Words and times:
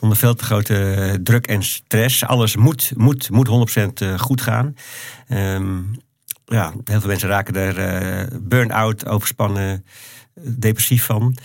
Onder 0.00 0.18
veel 0.18 0.34
te 0.34 0.44
grote 0.44 1.18
druk 1.22 1.46
en 1.46 1.62
stress. 1.62 2.24
Alles 2.24 2.56
moet, 2.56 2.92
moet, 2.96 3.30
moet 3.30 3.48
100% 4.02 4.04
goed 4.16 4.40
gaan. 4.40 4.76
Ehm, 5.28 5.82
ja, 6.44 6.72
heel 6.84 7.00
veel 7.00 7.08
mensen 7.08 7.28
raken 7.28 7.54
er 7.54 7.78
uh, 8.32 8.38
burn-out, 8.42 9.06
overspannen, 9.06 9.84
depressief 10.34 11.04
van. 11.04 11.36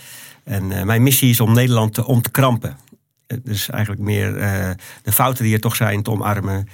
En 0.44 0.86
mijn 0.86 1.02
missie 1.02 1.30
is 1.30 1.40
om 1.40 1.54
Nederland 1.54 1.94
te 1.94 2.06
ontkrampen. 2.06 2.76
Dus 3.42 3.70
eigenlijk 3.70 4.02
meer 4.02 4.32
de 5.02 5.12
fouten 5.12 5.44
die 5.44 5.54
er 5.54 5.60
toch 5.60 5.76
zijn 5.76 6.02
te 6.02 6.10
omarmen. 6.10 6.68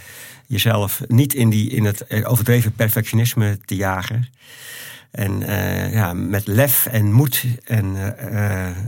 Jezelf 0.46 1.02
niet 1.06 1.34
in, 1.34 1.50
die, 1.50 1.70
in 1.70 1.84
het 1.84 2.24
overdreven 2.24 2.72
perfectionisme 2.72 3.58
te 3.64 3.76
jagen. 3.76 4.28
En 5.10 5.40
ja, 5.90 6.12
met 6.12 6.46
lef 6.46 6.86
en 6.86 7.12
moed 7.12 7.44
en 7.64 8.14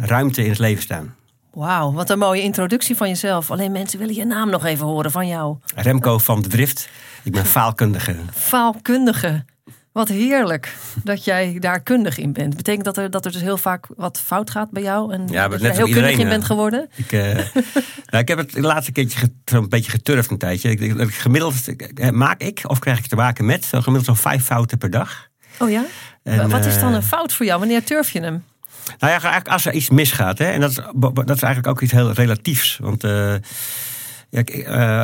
ruimte 0.01 0.43
in 0.43 0.51
het 0.51 0.59
leven 0.59 0.83
staan. 0.83 1.15
Wauw, 1.61 1.93
wat 1.93 2.11
een 2.11 2.19
mooie 2.19 2.43
introductie 2.43 2.97
van 2.97 3.09
jezelf. 3.09 3.51
Alleen 3.51 3.73
mensen 3.73 3.99
willen 3.99 4.15
je 4.15 4.25
naam 4.25 4.51
nog 4.51 4.65
even 4.65 4.87
horen 4.87 5.11
van 5.11 5.27
jou. 5.27 5.57
Remco 5.75 6.19
van 6.19 6.43
de 6.43 6.49
Drift. 6.49 6.89
Ik 7.23 7.33
ben 7.33 7.47
faalkundige. 7.57 8.17
Faalkundige. 8.35 9.45
Wat 9.93 10.09
heerlijk 10.09 10.77
dat 11.05 11.25
jij 11.25 11.57
daar 11.59 11.81
kundig 11.81 12.19
in 12.19 12.33
bent. 12.33 12.57
Betekent 12.57 12.85
dat 12.85 12.97
er, 12.97 13.11
dat 13.11 13.25
er 13.25 13.33
dus 13.33 13.41
heel 13.41 13.57
vaak 13.57 13.87
wat 13.97 14.21
fout 14.21 14.51
gaat 14.51 14.71
bij 14.71 14.83
jou? 14.83 15.13
En 15.13 15.29
ja, 15.31 15.49
dat 15.49 15.61
je 15.61 15.67
heel 15.67 15.89
kundig 15.89 16.19
in 16.19 16.29
bent 16.29 16.45
geworden? 16.45 16.89
Ik, 16.95 17.13
uh, 17.13 17.23
nou, 18.11 18.23
ik 18.23 18.29
heb 18.29 18.39
het 18.39 18.53
de 18.53 18.61
laatste 18.61 18.93
keertje 18.93 19.29
een 19.45 19.69
beetje 19.69 19.91
geturfd 19.91 20.31
een 20.31 20.39
tijdje. 20.39 20.71
Ik, 20.71 20.81
ik, 20.81 21.15
gemiddeld 21.15 21.55
maak 22.13 22.41
ik, 22.41 22.61
of 22.67 22.79
krijg 22.79 22.99
ik 22.99 23.07
te 23.07 23.17
maken 23.17 23.45
met, 23.45 23.67
gemiddeld 23.67 24.05
zo'n 24.05 24.17
vijf 24.17 24.45
fouten 24.45 24.79
per 24.79 24.91
dag. 24.91 25.29
Oh 25.59 25.71
ja? 25.71 25.85
En, 26.23 26.51
Wat 26.51 26.65
is 26.65 26.81
dan 26.81 26.95
een 26.95 27.03
fout 27.03 27.33
voor 27.33 27.47
jou? 27.47 27.59
Wanneer 27.59 27.85
turf 27.85 28.11
je 28.11 28.21
hem? 28.21 28.45
Nou 28.87 29.13
ja, 29.13 29.21
eigenlijk 29.21 29.49
als 29.49 29.67
er 29.67 29.73
iets 29.73 29.91
misgaat. 29.91 30.39
Hè, 30.39 30.45
en 30.45 30.61
dat 30.61 30.71
is, 30.71 30.77
dat 31.25 31.37
is 31.37 31.43
eigenlijk 31.43 31.67
ook 31.67 31.81
iets 31.81 31.93
heel 31.93 32.13
relatiefs. 32.13 32.79
Want 32.81 33.05
uh, 33.05 33.35
ja, 34.31 34.43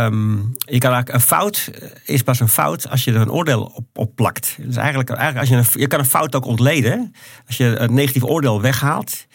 um, 0.05 0.55
je 0.59 0.79
kan 0.79 0.93
eigenlijk, 0.93 1.09
een 1.09 1.21
fout 1.21 1.71
is 2.05 2.23
pas 2.23 2.41
een 2.41 2.49
fout 2.49 2.91
als 2.91 3.05
je 3.05 3.13
er 3.13 3.21
een 3.21 3.31
oordeel 3.31 3.73
op, 3.75 3.87
op 3.95 4.15
plakt. 4.15 4.57
Dus 4.59 4.77
eigenlijk, 4.77 5.11
eigenlijk 5.11 5.41
als 5.41 5.49
je, 5.49 5.57
een, 5.57 5.81
je 5.81 5.87
kan 5.87 5.99
een 5.99 6.05
fout 6.05 6.35
ook 6.35 6.47
ontleden. 6.47 7.15
Als 7.47 7.57
je 7.57 7.79
een 7.79 7.95
negatief 7.95 8.25
oordeel 8.25 8.61
weghaalt 8.61 9.27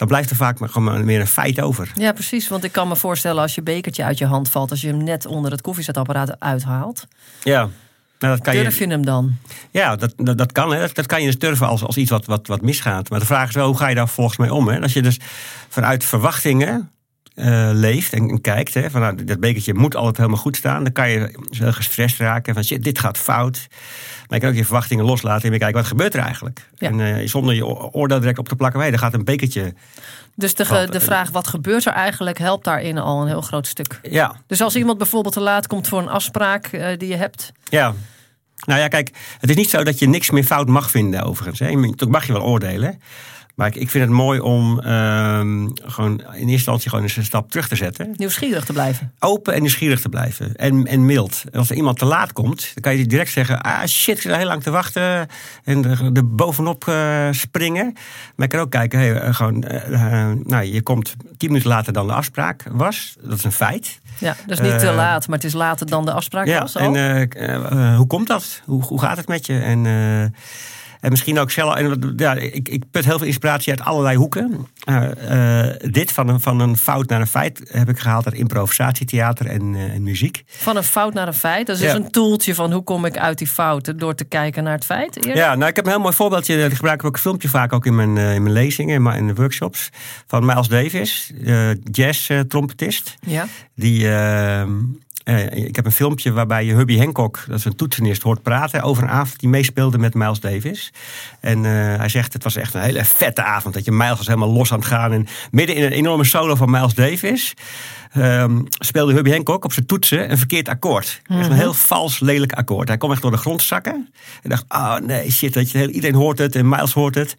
dan 0.00 0.08
blijft 0.08 0.30
er 0.30 0.36
vaak 0.36 0.58
maar 0.58 0.68
gewoon 0.68 1.04
meer 1.04 1.20
een 1.20 1.26
feit 1.26 1.60
over. 1.60 1.92
Ja, 1.94 2.12
precies. 2.12 2.48
Want 2.48 2.64
ik 2.64 2.72
kan 2.72 2.88
me 2.88 2.96
voorstellen 2.96 3.42
als 3.42 3.54
je 3.54 3.62
bekertje 3.62 4.04
uit 4.04 4.18
je 4.18 4.26
hand 4.26 4.48
valt, 4.48 4.70
als 4.70 4.80
je 4.80 4.86
hem 4.86 5.04
net 5.04 5.26
onder 5.26 5.50
het 5.50 5.60
koffiezetapparaat 5.60 6.40
uithaalt. 6.40 7.06
Ja. 7.42 7.68
Nou, 8.20 8.34
dat 8.34 8.44
kan 8.44 8.54
Durf 8.54 8.78
je, 8.78 8.86
hem 8.86 9.04
dan? 9.04 9.36
Ja, 9.70 9.96
dat, 9.96 10.14
dat, 10.16 10.38
dat 10.38 10.52
kan. 10.52 10.72
Hè. 10.72 10.80
Dat, 10.80 10.94
dat, 10.94 11.06
kan 11.06 11.20
je 11.20 11.26
dus 11.26 11.38
durven 11.38 11.66
als, 11.66 11.82
als 11.82 11.96
iets 11.96 12.10
wat, 12.10 12.26
wat, 12.26 12.46
wat 12.46 12.62
misgaat. 12.62 13.10
Maar 13.10 13.18
de 13.18 13.26
vraag 13.26 13.48
is 13.48 13.54
wel, 13.54 13.66
hoe 13.66 13.76
ga 13.76 13.88
je 13.88 13.94
daar 13.94 14.08
volgens 14.08 14.36
mij 14.36 14.50
om? 14.50 14.68
Hè? 14.68 14.80
Als 14.80 14.92
je 14.92 15.02
dus 15.02 15.20
vanuit 15.68 16.04
verwachtingen 16.04 16.90
uh, 17.40 17.70
leeft 17.72 18.12
en, 18.12 18.28
en, 18.28 18.40
kijkt. 18.40 18.74
Hè, 18.74 18.90
van, 18.90 19.00
nou, 19.00 19.24
dat 19.24 19.40
bekertje 19.40 19.74
moet 19.74 19.96
altijd 19.96 20.16
helemaal 20.16 20.38
goed 20.38 20.56
staan. 20.56 20.82
Dan 20.82 20.92
kan 20.92 21.10
je 21.10 21.38
heel 21.50 21.72
gestrest 21.72 22.18
raken. 22.18 22.54
Van 22.54 22.64
shit, 22.64 22.84
dit 22.84 22.98
gaat 22.98 23.18
fout. 23.18 23.66
Maar 24.28 24.38
je 24.38 24.44
kan 24.44 24.48
ook 24.48 24.56
je 24.56 24.64
verwachtingen 24.64 25.04
loslaten 25.04 25.42
en 25.42 25.50
weer 25.50 25.58
kijken 25.58 25.78
wat 25.78 25.88
gebeurt 25.88 26.14
er 26.14 26.20
eigenlijk. 26.20 26.68
Ja. 26.74 26.88
En 26.88 26.98
uh, 26.98 27.28
zonder 27.28 27.54
je 27.54 27.66
oordeel 27.66 28.20
direct 28.20 28.38
op 28.38 28.48
te 28.48 28.56
plakken. 28.56 28.80
Wij, 28.80 28.90
dan 28.90 28.98
gaat 28.98 29.14
een 29.14 29.24
bekertje. 29.24 29.74
Dus 30.34 30.54
de, 30.54 30.86
de 30.90 31.00
vraag 31.00 31.30
wat 31.30 31.48
gebeurt 31.48 31.86
er 31.86 31.92
eigenlijk 31.92 32.38
helpt 32.38 32.64
daarin 32.64 32.98
al 32.98 33.20
een 33.20 33.28
heel 33.28 33.40
groot 33.40 33.66
stuk. 33.66 34.00
Ja. 34.02 34.36
Dus 34.46 34.60
als 34.60 34.76
iemand 34.76 34.98
bijvoorbeeld 34.98 35.34
te 35.34 35.40
laat 35.40 35.66
komt 35.66 35.88
voor 35.88 35.98
een 35.98 36.08
afspraak 36.08 36.72
uh, 36.72 36.86
die 36.96 37.08
je 37.08 37.16
hebt. 37.16 37.52
Ja. 37.68 37.94
Nou 38.66 38.80
ja, 38.80 38.88
kijk, 38.88 39.10
het 39.38 39.50
is 39.50 39.56
niet 39.56 39.70
zo 39.70 39.84
dat 39.84 39.98
je 39.98 40.08
niks 40.08 40.30
meer 40.30 40.44
fout 40.44 40.68
mag 40.68 40.90
vinden 40.90 41.22
overigens. 41.22 41.58
Hè. 41.58 41.90
Dat 41.94 42.08
mag 42.08 42.26
je 42.26 42.32
wel 42.32 42.42
oordelen. 42.42 43.00
Maar 43.60 43.68
ik, 43.68 43.76
ik 43.76 43.90
vind 43.90 44.04
het 44.04 44.12
mooi 44.12 44.40
om 44.40 44.80
uh, 44.84 45.40
gewoon 45.84 46.18
in 46.18 46.26
eerste 46.32 46.50
instantie 46.50 46.88
gewoon 46.90 47.04
eens 47.04 47.16
een 47.16 47.24
stap 47.24 47.50
terug 47.50 47.68
te 47.68 47.76
zetten. 47.76 48.14
Nieuwsgierig 48.16 48.64
te 48.64 48.72
blijven. 48.72 49.12
Open 49.18 49.54
en 49.54 49.60
nieuwsgierig 49.60 50.00
te 50.00 50.08
blijven. 50.08 50.56
En, 50.56 50.86
en 50.86 51.04
mild. 51.04 51.44
En 51.52 51.58
als 51.58 51.70
er 51.70 51.76
iemand 51.76 51.98
te 51.98 52.04
laat 52.04 52.32
komt, 52.32 52.70
dan 52.74 52.82
kan 52.82 52.96
je 52.96 53.06
direct 53.06 53.30
zeggen: 53.30 53.60
Ah 53.60 53.86
shit, 53.86 54.16
ik 54.16 54.22
zit 54.22 54.36
heel 54.36 54.46
lang 54.46 54.62
te 54.62 54.70
wachten. 54.70 55.26
En 55.64 55.84
er, 55.84 56.10
er 56.12 56.34
bovenop 56.34 56.86
uh, 56.88 57.28
springen. 57.30 57.92
Maar 58.36 58.46
ik 58.46 58.52
kan 58.52 58.60
ook 58.60 58.70
kijken: 58.70 58.98
hey, 58.98 59.32
gewoon, 59.32 59.64
uh, 59.70 60.32
nou, 60.44 60.64
je 60.64 60.82
komt 60.82 61.14
tien 61.36 61.48
minuten 61.48 61.70
later 61.70 61.92
dan 61.92 62.06
de 62.06 62.12
afspraak 62.12 62.64
was. 62.70 63.16
Dat 63.20 63.38
is 63.38 63.44
een 63.44 63.52
feit. 63.52 64.00
Ja, 64.18 64.36
dus 64.46 64.60
niet 64.60 64.78
te 64.78 64.92
laat, 64.92 65.28
maar 65.28 65.36
het 65.36 65.46
is 65.46 65.52
later 65.54 65.86
dan 65.86 66.04
de 66.04 66.12
afspraak 66.12 66.46
ja, 66.46 66.60
was. 66.60 66.76
Al. 66.76 66.94
En 66.94 67.94
hoe 67.94 68.06
komt 68.06 68.26
dat? 68.26 68.62
Hoe, 68.64 68.82
hoe 68.82 69.00
gaat 69.00 69.16
het 69.16 69.28
met 69.28 69.46
je? 69.46 69.58
En. 69.58 69.86
En 71.00 71.10
misschien 71.10 71.38
ook 71.38 71.50
zelf. 71.50 71.74
En, 71.74 72.14
ja, 72.16 72.34
ik, 72.34 72.68
ik 72.68 72.84
put 72.90 73.04
heel 73.04 73.18
veel 73.18 73.26
inspiratie 73.26 73.72
uit 73.72 73.82
allerlei 73.82 74.16
hoeken. 74.16 74.66
Uh, 74.88 75.08
uh, 75.30 75.74
dit 75.90 76.12
van 76.12 76.28
een, 76.28 76.40
van 76.40 76.60
een 76.60 76.76
fout 76.76 77.08
naar 77.08 77.20
een 77.20 77.26
feit 77.26 77.70
heb 77.72 77.88
ik 77.88 77.98
gehaald 77.98 78.26
uit 78.26 78.34
improvisatietheater 78.34 79.46
en, 79.46 79.74
uh, 79.74 79.82
en 79.82 80.02
muziek. 80.02 80.42
Van 80.46 80.76
een 80.76 80.82
fout 80.82 81.14
naar 81.14 81.26
een 81.26 81.34
feit? 81.34 81.66
Dat 81.66 81.76
is 81.76 81.82
ja. 81.82 81.92
dus 81.92 82.04
een 82.04 82.10
toeltje 82.10 82.54
van 82.54 82.72
hoe 82.72 82.82
kom 82.82 83.04
ik 83.04 83.18
uit 83.18 83.38
die 83.38 83.46
fouten 83.46 83.98
door 83.98 84.14
te 84.14 84.24
kijken 84.24 84.64
naar 84.64 84.74
het 84.74 84.84
feit? 84.84 85.16
Eerder? 85.16 85.36
Ja, 85.36 85.54
nou 85.54 85.70
ik 85.70 85.76
heb 85.76 85.84
een 85.84 85.90
heel 85.90 86.00
mooi 86.00 86.14
voorbeeldje. 86.14 86.60
Dat 86.60 86.72
gebruik 86.72 87.00
ik 87.00 87.06
ook 87.06 87.14
een 87.14 87.20
filmpje 87.20 87.48
vaak 87.48 87.72
ook 87.72 87.86
in 87.86 87.94
mijn, 87.94 88.16
in 88.16 88.42
mijn 88.42 88.52
lezingen 88.52 89.06
en 89.06 89.16
in 89.16 89.26
de 89.26 89.34
workshops. 89.34 89.90
Van 90.26 90.44
Miles 90.44 90.68
Davis, 90.68 91.32
jazz-trompetist. 91.90 93.16
ja. 93.20 93.46
Die 93.74 94.10
ehm, 94.10 94.70
uh, 95.24 95.52
ik 95.52 95.76
heb 95.76 95.86
een 95.86 95.92
filmpje 95.92 96.32
waarbij 96.32 96.64
je 96.64 96.74
Hubby 96.74 96.98
Hancock, 96.98 97.44
dat 97.48 97.58
is 97.58 97.64
een 97.64 97.76
toetsenist, 97.76 98.22
hoort 98.22 98.42
praten 98.42 98.82
over 98.82 99.02
een 99.02 99.08
avond 99.08 99.40
die 99.40 99.48
meespeelde 99.48 99.98
met 99.98 100.14
Miles 100.14 100.40
Davis. 100.40 100.92
En 101.40 101.58
uh, 101.58 101.72
hij 101.96 102.08
zegt, 102.08 102.32
het 102.32 102.44
was 102.44 102.56
echt 102.56 102.74
een 102.74 102.80
hele 102.80 103.04
vette 103.04 103.42
avond. 103.42 103.74
Dat 103.74 103.84
je 103.84 103.92
Miles 103.92 104.16
was 104.16 104.26
helemaal 104.26 104.52
los 104.52 104.72
aan 104.72 104.78
het 104.78 104.88
gaan. 104.88 105.12
En 105.12 105.26
midden 105.50 105.76
in 105.76 105.84
een 105.84 105.92
enorme 105.92 106.24
solo 106.24 106.54
van 106.54 106.70
Miles 106.70 106.94
Davis 106.94 107.54
um, 108.16 108.66
speelde 108.68 109.12
Hubby 109.12 109.30
Hancock 109.30 109.64
op 109.64 109.72
zijn 109.72 109.86
toetsen 109.86 110.30
een 110.30 110.38
verkeerd 110.38 110.68
akkoord. 110.68 111.20
Mm 111.22 111.34
-hmm. 111.34 111.40
Echt 111.40 111.50
een 111.50 111.56
heel 111.56 111.74
vals, 111.74 112.20
lelijk 112.20 112.52
akkoord. 112.52 112.88
Hij 112.88 112.96
kwam 112.96 113.12
echt 113.12 113.22
door 113.22 113.30
de 113.30 113.36
grond 113.36 113.62
zakken. 113.62 114.08
En 114.42 114.50
dacht, 114.50 114.64
oh 114.68 114.96
nee, 114.96 115.30
shit, 115.30 115.54
dat 115.54 115.70
je, 115.70 115.90
iedereen 115.92 116.16
hoort 116.16 116.38
het 116.38 116.56
en 116.56 116.68
Miles 116.68 116.92
hoort 116.92 117.14
het. 117.14 117.36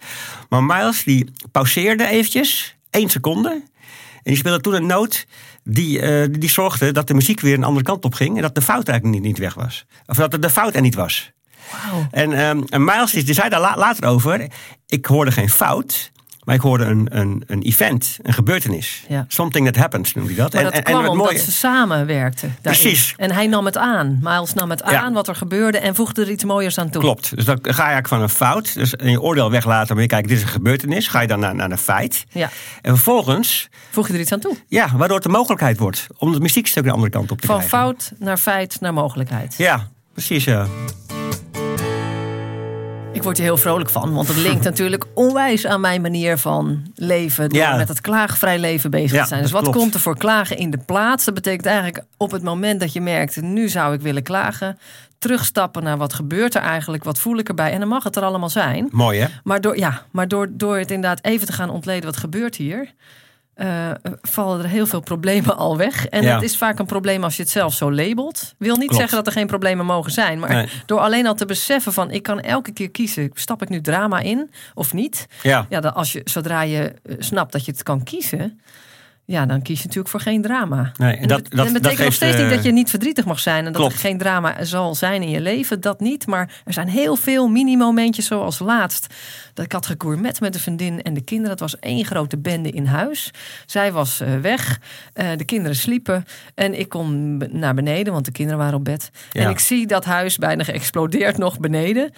Maar 0.50 0.64
Miles 0.64 1.04
die 1.04 1.32
pauzeerde 1.52 2.08
eventjes, 2.08 2.76
één 2.90 3.10
seconde. 3.10 3.50
En 4.24 4.32
die 4.32 4.36
speelde 4.36 4.62
toen 4.62 4.74
een 4.74 4.86
noot 4.86 5.26
die, 5.64 6.02
uh, 6.02 6.36
die 6.40 6.50
zorgde 6.50 6.92
dat 6.92 7.08
de 7.08 7.14
muziek 7.14 7.40
weer 7.40 7.54
een 7.54 7.64
andere 7.64 7.86
kant 7.86 8.06
op 8.06 8.14
ging. 8.14 8.36
En 8.36 8.42
dat 8.42 8.56
de 8.56 8.62
fout 8.62 8.88
eigenlijk 8.88 9.20
niet, 9.20 9.28
niet 9.28 9.38
weg 9.38 9.54
was. 9.54 9.86
Of 10.06 10.18
dat 10.18 10.42
de 10.42 10.50
fout 10.50 10.76
er 10.76 10.82
niet 10.82 10.96
was. 10.96 11.32
Wow. 11.72 12.06
En, 12.12 12.40
um, 12.40 12.64
en 12.70 12.84
Miles 12.84 13.12
die 13.12 13.34
zei 13.34 13.50
daar 13.50 13.60
la 13.60 13.78
later 13.78 14.06
over. 14.06 14.48
Ik 14.88 15.06
hoorde 15.06 15.32
geen 15.32 15.50
fout. 15.50 16.12
Maar 16.44 16.56
ik 16.56 16.62
hoorde 16.62 16.84
een, 16.86 17.08
een, 17.12 17.44
een 17.48 17.62
event, 17.62 18.18
een 18.22 18.34
gebeurtenis. 18.34 19.04
Ja. 19.08 19.26
Something 19.28 19.66
that 19.66 19.76
happens 19.76 20.14
noemde 20.14 20.34
hij 20.34 20.42
dat. 20.44 20.54
Maar 20.54 20.64
dat 20.64 20.74
en, 20.74 20.84
kwam 20.84 20.96
en, 21.00 21.04
en 21.04 21.10
omdat 21.10 21.26
mooie... 21.26 21.38
ze 21.40 21.52
samenwerkten. 21.52 22.56
Precies. 22.62 23.14
En 23.18 23.32
hij 23.32 23.48
nam 23.48 23.66
het 23.66 23.78
aan. 23.78 24.20
Miles 24.22 24.54
nam 24.54 24.70
het 24.70 24.84
aan, 24.84 24.94
Ja. 24.94 25.12
wat 25.12 25.28
er 25.28 25.36
gebeurde... 25.36 25.78
en 25.78 25.96
voegde 25.96 26.22
er 26.22 26.30
iets 26.30 26.44
mooiers 26.44 26.78
aan 26.78 26.90
toe. 26.90 27.02
Klopt. 27.02 27.36
Dus 27.36 27.46
dan 27.46 27.58
ga 27.62 27.70
je 27.70 27.78
eigenlijk 27.78 28.08
van 28.08 28.22
een 28.22 28.30
fout. 28.30 28.74
Dus 28.74 28.94
je 29.04 29.22
oordeel 29.22 29.52
weglaten. 29.52 29.94
Maar 29.94 30.04
je 30.04 30.10
kijkt, 30.10 30.28
dit 30.28 30.38
is 30.38 30.44
een 30.44 30.50
gebeurtenis. 30.50 31.08
Ga 31.08 31.20
je 31.22 31.28
dan 31.28 31.40
naar, 31.40 31.56
naar 31.56 31.72
een 31.72 31.78
feit. 31.78 32.26
Ja. 32.30 32.50
En 32.82 32.94
vervolgens, 32.96 33.70
Voeg 33.90 34.08
je 34.08 34.14
er 34.14 34.20
iets 34.20 34.32
aan 34.32 34.40
toe. 34.40 34.56
ja, 34.68 34.88
waardoor 34.98 35.18
het 35.18 35.26
de 35.26 35.32
mogelijkheid 35.32 35.78
wordt. 35.78 36.08
Om 36.18 36.32
het 36.32 36.42
muziekstuk 36.42 36.84
de 36.84 36.92
andere 36.92 37.10
kant 37.12 37.32
op 37.32 37.42
te 37.42 37.48
Van 37.48 37.58
krijgen. 37.58 37.78
fout 37.80 38.12
naar 38.20 38.38
feit 38.38 38.78
naar 38.80 38.94
mogelijkheid. 38.94 39.54
Ja, 39.58 39.88
precies 40.14 40.44
ja. 40.44 40.68
Ik 43.14 43.24
word 43.24 43.38
er 43.38 43.44
heel 43.44 43.58
vrolijk 43.58 43.90
van, 43.90 44.14
want 44.14 44.28
het 44.28 44.38
linkt 44.38 44.64
natuurlijk 44.72 45.06
onwijs 45.14 45.66
aan 45.66 45.82
mijn 45.82 46.02
manier 46.02 46.38
van 46.38 46.92
leven. 46.96 47.50
Door 47.50 47.60
Ja. 47.60 47.76
met 47.76 47.88
het 47.88 48.02
klaagvrij 48.02 48.60
leven 48.60 48.92
bezig 48.92 49.12
Ja, 49.12 49.22
te 49.22 49.28
zijn. 49.28 49.42
Dus 49.42 49.52
wat 49.52 49.62
klopt. 49.62 49.78
komt 49.78 49.94
er 49.94 50.00
voor 50.00 50.18
klagen 50.18 50.58
in 50.58 50.70
de 50.70 50.78
plaats? 50.78 51.26
Dat 51.26 51.34
betekent 51.34 51.66
eigenlijk 51.66 52.04
op 52.18 52.32
het 52.32 52.44
moment 52.44 52.80
dat 52.80 52.94
je 52.94 53.02
merkt, 53.02 53.42
nu 53.42 53.70
zou 53.70 53.94
ik 53.94 54.02
willen 54.02 54.24
klagen. 54.24 54.78
Terugstappen 55.20 55.84
naar 55.84 55.98
wat 55.98 56.14
gebeurt 56.14 56.56
er 56.56 56.62
eigenlijk, 56.62 57.04
wat 57.04 57.20
voel 57.20 57.38
ik 57.38 57.48
erbij. 57.48 57.72
En 57.72 57.80
dan 57.80 57.88
mag 57.90 58.04
het 58.04 58.16
er 58.16 58.24
allemaal 58.24 58.50
zijn. 58.50 58.88
Mooi 58.92 59.20
hè? 59.20 59.28
Maar 59.44 59.62
door, 59.62 59.78
ja, 59.78 60.02
maar 60.12 60.28
door, 60.28 60.48
door 60.52 60.78
het 60.78 60.92
inderdaad 60.92 61.24
even 61.26 61.48
te 61.48 61.54
gaan 61.54 61.70
ontleden 61.70 62.06
wat 62.06 62.18
gebeurt 62.18 62.56
hier. 62.56 62.94
Eh, 63.62 63.92
vallen 64.22 64.60
er 64.64 64.70
heel 64.70 64.86
veel 64.86 65.00
problemen 65.00 65.58
al 65.58 65.78
weg. 65.78 66.06
En 66.08 66.24
Ja. 66.24 66.34
het 66.34 66.44
is 66.44 66.58
vaak 66.58 66.80
een 66.80 66.86
probleem 66.86 67.24
als 67.24 67.36
je 67.36 67.42
het 67.42 67.52
zelf 67.52 67.74
zo 67.74 67.92
labelt. 67.92 68.54
Wil 68.58 68.76
niet 68.76 68.80
Klopt. 68.88 68.96
zeggen 68.96 69.18
dat 69.18 69.28
er 69.28 69.34
geen 69.34 69.48
problemen 69.48 69.86
mogen 69.86 70.12
zijn. 70.12 70.40
Maar 70.40 70.50
Nee. 70.50 70.70
door 70.86 71.00
alleen 71.00 71.28
al 71.28 71.34
te 71.36 71.46
beseffen 71.46 71.94
van... 71.94 72.12
ik 72.12 72.24
kan 72.24 72.40
elke 72.40 72.72
keer 72.72 72.90
kiezen, 72.92 73.32
stap 73.34 73.62
ik 73.62 73.70
nu 73.70 73.82
drama 73.82 74.20
in 74.20 74.52
of 74.74 74.94
niet? 74.94 75.28
Ja. 75.44 75.66
Ja, 75.70 75.80
dan 75.80 75.94
als 75.94 76.12
je, 76.12 76.22
zodra 76.24 76.62
je 76.62 76.94
eh, 77.04 77.16
snapt 77.20 77.52
dat 77.52 77.66
je 77.66 77.72
het 77.72 77.84
kan 77.84 78.04
kiezen... 78.04 78.62
ja, 79.32 79.46
dan 79.46 79.62
kies 79.62 79.78
je 79.78 79.84
natuurlijk 79.84 80.10
voor 80.10 80.20
geen 80.20 80.42
drama. 80.42 80.92
Nee, 80.98 81.16
en 81.16 81.28
dat, 81.28 81.42
dat, 81.44 81.52
dat 81.52 81.74
betekent 81.74 82.04
nog 82.04 82.14
steeds 82.14 82.38
niet 82.38 82.46
eh, 82.46 82.52
dat 82.52 82.64
je 82.64 82.72
niet 82.72 82.90
verdrietig 82.90 83.26
mag 83.26 83.40
zijn 83.40 83.58
en 83.58 83.72
dat 83.72 83.76
klopt. 83.76 83.94
er 83.94 84.00
geen 84.00 84.18
drama 84.18 84.64
zal 84.64 84.96
zijn 84.96 85.22
in 85.22 85.30
je 85.30 85.42
leven. 85.42 85.82
Dat 85.82 86.00
niet. 86.00 86.28
Maar 86.28 86.62
er 86.66 86.74
zijn 86.74 86.88
heel 86.88 87.16
veel 87.16 87.48
mini-momentjes, 87.48 88.26
zoals 88.26 88.60
laatst. 88.60 89.14
Dat 89.54 89.66
ik 89.66 89.72
had 89.72 89.86
gegourmet 89.86 90.40
met 90.40 90.56
een 90.56 90.62
vriendin 90.62 91.02
en 91.02 91.14
de 91.14 91.22
kinderen. 91.22 91.52
Het 91.52 91.60
was 91.60 91.80
één 91.80 92.06
grote 92.06 92.38
bende 92.38 92.70
in 92.70 92.86
huis. 92.86 93.32
Zij 93.66 93.92
was 93.92 94.20
eh, 94.20 94.36
weg. 94.36 94.80
Eh, 95.14 95.28
de 95.38 95.46
kinderen 95.46 95.76
sliepen. 95.76 96.26
En 96.56 96.80
ik 96.80 96.90
kom 96.90 97.38
naar 97.38 97.74
beneden, 97.74 98.14
want 98.14 98.26
de 98.26 98.32
kinderen 98.32 98.60
waren 98.60 98.76
op 98.76 98.86
bed. 98.86 99.10
Ja. 99.32 99.44
En 99.44 99.50
ik 99.50 99.60
zie 99.60 99.88
dat 99.88 100.06
huis 100.06 100.38
bijna 100.38 100.64
geëxplodeerd 100.64 101.38
nog 101.38 101.60
beneden. 101.60 102.12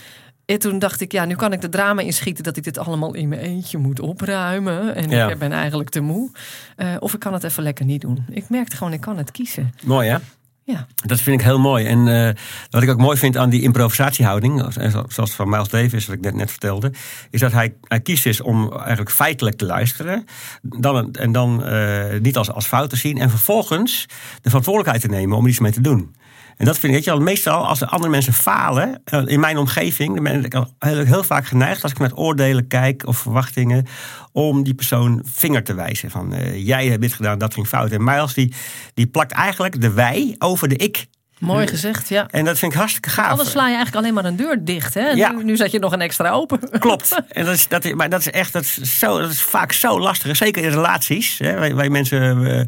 En 0.45 0.59
toen 0.59 0.79
dacht 0.79 1.01
ik, 1.01 1.11
ja, 1.11 1.25
nu 1.25 1.35
kan 1.35 1.53
ik 1.53 1.61
de 1.61 1.69
drama 1.69 2.01
inschieten 2.01 2.43
dat 2.43 2.57
ik 2.57 2.63
dit 2.63 2.77
allemaal 2.77 3.13
in 3.13 3.27
mijn 3.27 3.41
eentje 3.41 3.77
moet 3.77 3.99
opruimen. 3.99 4.95
En 4.95 5.09
Ja. 5.09 5.29
ik 5.29 5.37
ben 5.37 5.51
eigenlijk 5.51 5.89
te 5.89 5.99
moe. 6.01 6.31
Eh, 6.75 6.95
of 6.99 7.13
ik 7.13 7.19
kan 7.19 7.33
het 7.33 7.43
even 7.43 7.63
lekker 7.63 7.85
niet 7.85 8.01
doen. 8.01 8.25
Ik 8.29 8.49
merkte 8.49 8.75
gewoon, 8.75 8.93
ik 8.93 9.01
kan 9.01 9.17
het 9.17 9.31
kiezen. 9.31 9.73
Mooi 9.83 10.09
hè? 10.09 10.17
Ja, 10.65 10.87
Dat 11.05 11.21
vind 11.21 11.39
ik 11.39 11.45
heel 11.45 11.59
mooi. 11.59 11.85
En 11.85 12.07
eh, 12.07 12.33
wat 12.69 12.83
ik 12.83 12.89
ook 12.89 12.97
mooi 12.97 13.17
vind 13.17 13.37
aan 13.37 13.49
die 13.49 13.61
improvisatiehouding, 13.61 14.63
eh, 14.77 14.89
zo- 14.89 15.05
zoals 15.07 15.31
van 15.31 15.49
Miles 15.49 15.69
Davis, 15.69 16.05
wat 16.05 16.15
ik 16.15 16.21
net, 16.21 16.33
net 16.35 16.49
vertelde, 16.51 16.91
is 17.29 17.39
dat 17.39 17.51
hij, 17.51 17.73
hij 17.87 17.99
kiest 18.01 18.25
is 18.25 18.41
om 18.41 18.71
eigenlijk 18.77 19.11
feitelijk 19.11 19.57
te 19.57 19.65
luisteren. 19.65 20.25
Dan, 20.61 21.11
en 21.13 21.31
dan 21.31 21.65
eh, 21.65 22.19
niet 22.19 22.37
als, 22.37 22.51
als 22.51 22.65
fout 22.65 22.89
te 22.89 22.95
zien. 22.95 23.17
En 23.17 23.29
vervolgens 23.29 24.05
de 24.41 24.47
verantwoordelijkheid 24.49 25.01
te 25.01 25.17
nemen 25.17 25.37
om 25.37 25.47
iets 25.47 25.59
mee 25.59 25.71
te 25.71 25.81
doen. 25.81 26.15
En 26.57 26.65
dat 26.65 26.79
vind 26.79 26.83
ik, 26.83 26.91
weet 26.91 27.03
je 27.03 27.11
wel, 27.11 27.19
meestal 27.19 27.67
als 27.67 27.79
de 27.79 27.87
andere 27.87 28.11
mensen 28.11 28.33
falen, 28.33 29.01
eh, 29.05 29.21
in 29.25 29.39
mijn 29.39 29.57
omgeving, 29.57 30.13
dan 30.13 30.23
ben 30.23 30.45
ik 30.45 30.55
al 30.55 30.73
heel, 30.79 31.05
heel 31.05 31.23
vaak 31.23 31.45
geneigd, 31.45 31.83
als 31.83 31.91
ik 31.91 31.99
naar 31.99 32.13
oordelen 32.13 32.67
kijk 32.67 33.07
of 33.07 33.17
verwachtingen, 33.17 33.85
om 34.31 34.63
die 34.63 34.73
persoon 34.73 35.23
vinger 35.25 35.63
te 35.63 35.73
wijzen. 35.73 36.11
Van 36.11 36.33
eh, 36.33 36.65
jij 36.65 36.87
hebt 36.87 37.01
dit 37.01 37.13
gedaan, 37.13 37.37
dat 37.37 37.53
ging 37.53 37.67
fout. 37.67 37.91
En 37.91 38.03
Miles 38.03 38.33
die, 38.33 38.53
die 38.93 39.07
plakt 39.07 39.31
eigenlijk 39.31 39.81
de 39.81 39.91
wij 39.91 40.35
over 40.37 40.67
de 40.67 40.75
ik. 40.75 41.05
mooi 41.39 41.67
gezegd, 41.67 42.09
ja. 42.09 42.27
En 42.29 42.45
dat 42.45 42.59
vind 42.59 42.71
ik 42.71 42.77
hartstikke 42.77 43.09
gaaf. 43.09 43.31
Anders 43.31 43.49
sla 43.49 43.61
je 43.67 43.75
eigenlijk 43.75 43.95
alleen 43.95 44.13
maar 44.13 44.25
een 44.25 44.35
deur 44.35 44.65
dicht. 44.65 44.93
Hè? 44.93 45.09
Ja. 45.09 45.31
Nu, 45.31 45.43
nu 45.43 45.55
zet 45.55 45.71
je 45.71 45.79
nog 45.79 45.91
een 45.91 46.01
extra 46.01 46.29
open. 46.29 46.59
Klopt. 46.79 47.21
En 47.29 47.45
dat 47.45 47.53
is, 47.53 47.67
dat 47.67 47.85
is, 47.85 47.93
maar 47.93 48.09
dat 48.09 48.19
is 48.19 48.29
echt 48.29 48.53
dat 48.53 48.63
is 48.63 48.99
zo, 48.99 49.19
dat 49.19 49.31
is 49.31 49.41
vaak 49.41 49.71
zo 49.71 49.99
lastig. 49.99 50.37
Zeker 50.37 50.63
in 50.63 50.69
relaties. 50.69 51.37
Hè, 51.37 51.65
je 51.65 51.89
mensen, 51.89 52.45
eh, 52.45 52.65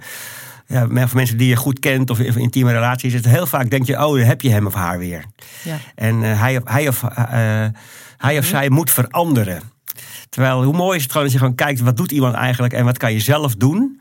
ja, 0.67 0.87
of 1.03 1.13
mensen 1.13 1.37
die 1.37 1.47
je 1.47 1.55
goed 1.55 1.79
kent 1.79 2.09
of 2.09 2.19
in 2.19 2.35
intieme 2.35 2.71
relaties. 2.71 3.13
Is 3.13 3.23
het 3.23 3.33
heel 3.33 3.45
vaak 3.45 3.69
denk 3.69 3.85
je, 3.85 4.05
oh, 4.05 4.17
dan 4.17 4.27
heb 4.27 4.41
je 4.41 4.49
hem 4.49 4.65
of 4.65 4.73
haar 4.73 4.97
weer. 4.97 5.25
Ja. 5.63 5.77
En 5.95 6.23
eh, 6.23 6.39
hij, 6.39 6.57
of, 6.57 6.63
hij, 6.65 6.87
of, 6.87 7.03
eh, 7.03 7.65
hij 8.17 8.37
of 8.37 8.45
zij 8.45 8.69
moet 8.69 8.91
veranderen. 8.91 9.61
Terwijl, 10.29 10.63
hoe 10.63 10.73
mooi 10.73 10.95
is 10.97 11.01
het 11.03 11.11
gewoon 11.11 11.23
als 11.25 11.33
je 11.33 11.39
gewoon 11.39 11.55
kijkt, 11.55 11.79
wat 11.79 11.97
doet 11.97 12.11
iemand 12.11 12.35
eigenlijk 12.35 12.73
en 12.73 12.85
wat 12.85 12.97
kan 12.97 13.13
je 13.13 13.19
zelf 13.19 13.55
doen 13.55 13.99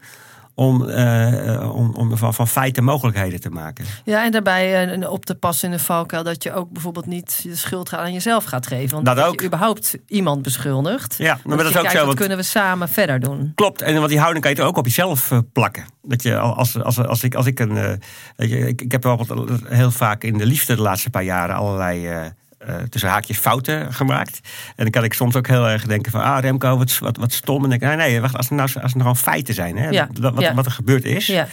om, 0.55 0.89
eh, 0.89 1.75
om, 1.75 1.95
om 1.95 2.17
van, 2.17 2.35
van 2.35 2.49
feiten 2.49 2.85
mogelijkheden 2.85 3.41
te 3.41 3.51
maken. 3.51 3.85
ja, 4.05 4.25
en 4.25 4.33
daarbij 4.33 4.89
eh, 4.93 5.11
op 5.11 5.25
te 5.25 5.35
passen 5.35 5.71
in 5.71 5.77
de 5.77 5.83
valkuil 5.83 6.23
dat 6.23 6.43
je 6.43 6.53
ook 6.53 6.71
bijvoorbeeld 6.71 7.07
niet 7.07 7.43
de 7.43 7.57
schuld 7.57 7.93
aan 7.93 8.13
jezelf 8.13 8.45
gaat 8.45 8.67
geven. 8.67 8.95
Want 8.95 9.07
Dat 9.07 9.27
ook. 9.27 9.41
je 9.41 9.47
überhaupt 9.47 9.97
iemand 10.07 10.43
beschuldigt. 10.43 11.15
Ja, 11.19 11.39
maar 11.45 11.57
dat 11.57 11.67
is 11.67 11.77
ook 11.77 11.83
kijkt, 11.83 11.91
zo. 11.91 11.97
Wat 11.97 12.07
Want, 12.07 12.19
kunnen 12.19 12.37
we 12.37 12.43
samen 12.43 12.89
verder 12.89 13.21
doen? 13.21 13.53
klopt. 13.55 13.83
En 13.83 14.01
wat 14.01 14.09
die 14.09 14.19
houding 14.19 14.45
kan 14.45 14.55
je 14.55 14.63
ook 14.63 14.77
op 14.77 14.85
jezelf 14.85 15.31
eh, 15.31 15.39
plakken. 15.53 15.85
Dat 16.03 16.23
je 16.23 16.39
als, 16.39 16.83
als, 16.83 16.99
als, 16.99 17.23
ik, 17.23 17.35
als 17.35 17.47
ik 17.47 17.61
een. 17.61 18.01
je, 18.37 18.59
ik, 18.59 18.81
ik 18.81 18.93
heb 18.93 19.01
bijvoorbeeld 19.01 19.61
heel 19.69 19.91
vaak 19.91 20.25
in 20.25 20.39
de 20.39 20.47
liefde 20.47 20.75
de 20.77 20.83
laatste 20.83 21.11
paar 21.11 21.23
jaren 21.23 21.55
allerlei. 21.57 22.33
Eh, 22.67 22.75
tussen 22.89 23.11
haakjes 23.11 23.39
fouten 23.39 23.93
gemaakt. 23.95 24.41
En 24.67 24.73
dan 24.83 24.91
kan 24.91 25.05
ik 25.05 25.15
soms 25.15 25.37
ook 25.37 25.47
heel 25.47 25.69
erg 25.69 25.85
denken 25.87 26.13
van... 26.13 26.21
ah 26.23 26.41
Remco, 26.41 26.77
wat, 26.77 26.99
wat, 26.99 27.17
wat 27.17 27.33
stom. 27.33 27.55
En 27.65 27.71
dan 27.71 27.79
denk 27.79 27.83
ik, 27.83 27.89
nee, 27.99 28.09
nee, 28.11 28.21
wacht, 28.21 28.37
als 28.37 28.49
er, 28.49 28.55
nou, 28.55 28.69
als 28.83 28.93
er 28.93 28.99
gewoon 29.01 29.17
feiten 29.17 29.55
zijn... 29.55 29.77
Hè, 29.77 29.89
Ja, 29.89 30.09
wat, 30.21 30.53
wat, 30.55 30.67
er 30.67 30.73
gebeurd 30.73 31.05
is... 31.05 31.27
Ja, 31.27 31.47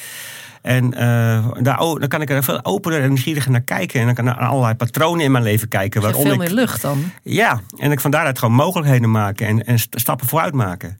En 0.61 0.93
eh, 0.93 1.47
daar, 1.61 1.79
oh, 1.79 1.99
dan 1.99 2.07
kan 2.07 2.21
ik 2.21 2.29
er 2.29 2.43
veel 2.43 2.65
opener 2.65 3.01
en 3.01 3.07
nieuwsgieriger 3.07 3.51
naar 3.51 3.61
kijken. 3.61 3.99
En 3.99 4.05
dan 4.05 4.15
kan 4.15 4.27
ik 4.27 4.35
naar 4.35 4.47
allerlei 4.47 4.73
patronen 4.73 5.25
in 5.25 5.31
mijn 5.31 5.43
leven 5.43 5.67
kijken. 5.67 6.01
Waaronder 6.01 6.33
veel 6.33 6.41
ik, 6.41 6.47
meer 6.47 6.57
lucht 6.57 6.81
dan. 6.81 7.11
Ja, 7.23 7.61
en 7.77 7.91
ik 7.91 7.99
van 7.99 8.11
daaruit 8.11 8.39
gewoon 8.39 8.55
mogelijkheden 8.55 9.11
maken. 9.11 9.47
En, 9.47 9.65
en 9.65 9.79
st- 9.79 9.99
stappen 9.99 10.27
vooruit 10.27 10.53
maken. 10.53 10.99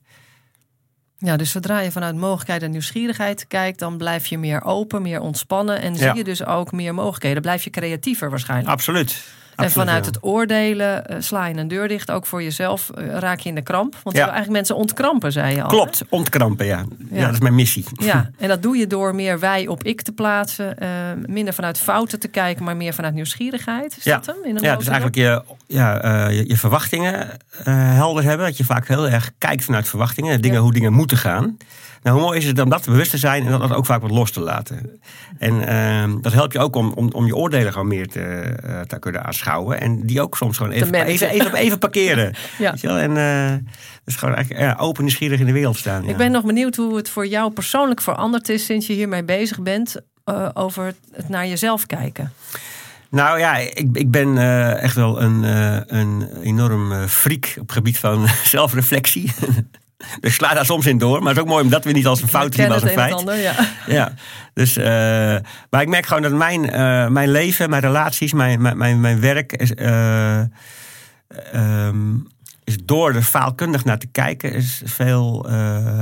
Ja, 1.18 1.38
dus 1.38 1.52
zodra 1.52 1.80
je 1.80 1.92
vanuit 1.92 2.16
mogelijkheid 2.16 2.62
en 2.64 2.72
nieuwsgierigheid 2.72 3.48
kijkt, 3.48 3.80
dan 3.80 3.98
blijf 3.98 4.26
je 4.26 4.38
meer 4.38 4.64
open, 4.64 5.02
meer 5.02 5.20
ontspannen. 5.20 5.82
En 5.82 5.96
zie 5.96 6.06
Ja. 6.06 6.14
je 6.14 6.24
dus 6.24 6.46
ook 6.46 6.72
meer 6.72 6.94
mogelijkheden. 6.94 7.42
Blijf 7.42 7.64
je 7.64 7.70
creatiever 7.70 8.30
waarschijnlijk. 8.30 8.70
Absoluut. 8.70 9.24
En 9.56 9.72
vanuit 9.72 10.06
ja. 10.06 10.12
het 10.12 10.24
oordelen 10.24 11.08
eh, 11.08 11.16
sla 11.20 11.46
je 11.46 11.56
een 11.58 11.68
deur 11.68 11.88
dicht, 11.88 12.12
ook 12.12 12.26
voor 12.26 12.44
jezelf. 12.44 12.90
eh, 12.90 13.06
raak 13.18 13.40
je 13.40 13.50
in 13.50 13.56
de 13.56 13.62
kramp. 13.62 13.96
Want 14.04 14.16
Ja. 14.16 14.22
eigenlijk 14.24 14.52
mensen 14.52 14.76
ontkrampen, 14.76 15.32
zei 15.32 15.56
je 15.56 15.62
al. 15.64 15.70
Klopt, 15.70 16.02
ontkrampen, 16.10 16.66
ja. 16.66 16.78
ja. 16.78 16.86
Ja. 17.18 17.26
dat 17.26 17.34
is 17.34 17.40
mijn 17.40 17.56
missie. 17.56 17.86
Ja, 17.92 18.30
en 18.40 18.48
dat 18.48 18.62
doe 18.62 18.78
je 18.78 18.88
door 18.88 19.16
meer 19.16 19.40
wij 19.40 19.68
op 19.68 19.84
ik 19.84 20.02
te 20.02 20.12
plaatsen. 20.12 20.78
eh, 20.78 20.90
minder 21.26 21.54
vanuit 21.54 21.80
fouten 21.80 22.20
te 22.20 22.28
kijken, 22.28 22.64
maar 22.64 22.78
meer 22.78 22.94
vanuit 22.94 23.14
nieuwsgierigheid. 23.14 23.98
Is 23.98 24.04
Ja. 24.04 24.16
dat 24.16 24.26
hem? 24.26 24.36
In 24.44 24.56
een 24.56 24.64
Ja, 24.64 24.76
dus 24.76 24.88
eigenlijk 24.88 25.16
je, 25.16 25.44
ja, 25.68 26.28
je, 26.30 26.48
je 26.48 26.58
verwachtingen 26.58 27.30
helder 27.70 28.24
hebben. 28.24 28.46
Dat 28.46 28.58
je 28.58 28.64
vaak 28.66 28.88
heel 28.88 29.10
erg 29.10 29.32
kijkt 29.38 29.64
vanuit 29.64 29.88
verwachtingen. 29.88 30.42
Dingen. 30.42 30.62
Hoe 30.62 30.74
dingen 30.74 30.94
moeten 30.94 31.18
gaan. 31.18 31.58
Nou, 32.02 32.18
hoe 32.18 32.26
mooi 32.26 32.38
is 32.38 32.46
het 32.46 32.60
om 32.60 32.70
dat 32.70 32.86
bewust 32.86 33.12
te 33.12 33.18
zijn 33.18 33.46
en 33.46 33.60
dat 33.60 33.74
ook 33.74 33.86
vaak 33.86 34.02
wat 34.02 34.12
los 34.12 34.32
te 34.32 34.40
laten. 34.40 35.00
En 35.38 35.68
ehm, 35.68 36.22
dat 36.22 36.34
helpt 36.34 36.54
je 36.54 36.60
ook 36.60 36.76
om, 36.76 36.92
om, 36.96 37.12
om 37.12 37.26
je 37.26 37.36
oordelen 37.36 37.72
gewoon 37.72 37.88
meer 37.88 38.08
te, 38.08 38.22
eh, 38.22 38.80
te 38.80 39.00
kunnen 39.00 39.26
aanschouwen. 39.26 39.82
En 39.82 40.06
die 40.06 40.22
ook 40.22 40.38
soms 40.38 40.58
gewoon 40.58 40.72
even, 40.72 40.94
even, 40.94 41.30
even, 41.30 41.54
even 41.54 41.78
parkeren. 41.78 42.34
Ja. 42.58 42.72
Weet 42.72 42.82
je 42.82 42.88
wel? 42.88 42.98
En 42.98 43.18
eh 43.18 43.58
dus 44.06 44.16
gewoon 44.16 44.36
eigenlijk 44.36 44.66
ja, 44.66 44.76
open 44.80 45.04
nieuwsgierig 45.04 45.40
in 45.40 45.46
de 45.46 45.52
wereld 45.52 45.78
staan. 45.78 46.04
Ja. 46.04 46.10
Ik 46.10 46.18
ben 46.18 46.32
nog 46.32 46.44
benieuwd 46.44 46.76
hoe 46.76 46.96
het 46.96 47.10
voor 47.10 47.28
jou 47.28 47.52
persoonlijk 47.52 48.02
veranderd 48.02 48.50
is 48.50 48.66
sinds 48.66 48.88
je 48.88 48.94
hiermee 48.94 49.24
bezig 49.24 49.62
bent. 49.62 49.96
eh, 50.24 50.50
over 50.54 50.94
het 51.12 51.30
naar 51.30 51.48
jezelf 51.48 51.86
kijken. 51.86 52.34
Nou 53.10 53.40
ja, 53.40 53.58
ik, 53.58 53.88
ik 53.94 54.12
ben 54.12 54.38
echt 54.80 54.96
wel 54.96 55.22
een, 55.22 55.44
eh, 55.44 55.78
een 55.86 56.28
enorm 56.42 57.08
freak 57.08 57.46
op 57.46 57.62
het 57.68 57.72
gebied 57.72 58.00
van 58.00 58.28
zelfreflectie. 58.44 59.32
dus 60.22 60.34
sla 60.34 60.54
daar 60.54 60.66
soms 60.66 60.86
in 60.86 60.98
door. 60.98 61.20
Maar 61.20 61.28
het 61.28 61.38
is 61.38 61.44
ook 61.44 61.50
mooi 61.50 61.64
om 61.64 61.70
dat 61.70 61.84
weer 61.84 61.94
niet 61.94 62.08
als 62.08 62.22
een 62.22 62.28
fout 62.28 62.52
te 62.52 62.58
zien, 62.58 62.68
maar 62.68 62.82
als 62.82 62.84
een 62.84 62.90
een 62.90 62.98
en 62.98 63.04
feit. 63.04 63.14
ander, 63.14 63.38
ja. 63.38 63.54
Ja, 63.88 64.14
dus, 64.54 64.78
eh, 64.78 64.86
maar 65.70 65.82
ik 65.82 65.88
merk 65.88 66.06
gewoon 66.06 66.22
dat 66.22 66.32
mijn, 66.32 66.70
eh, 66.70 67.08
mijn 67.08 67.32
leven, 67.32 67.70
mijn 67.70 67.82
relaties, 67.82 68.34
mijn, 68.34 68.62
mijn, 68.62 69.00
mijn, 69.00 69.20
werk 69.20 69.54
is, 69.54 69.74
eh, 69.74 70.40
ehm, 71.52 72.16
is 72.64 72.78
door 72.84 73.14
er 73.14 73.22
faalkundig 73.22 73.86
naar 73.86 73.98
te 73.98 74.08
kijken, 74.08 74.54
is 74.54 74.82
veel 74.86 75.48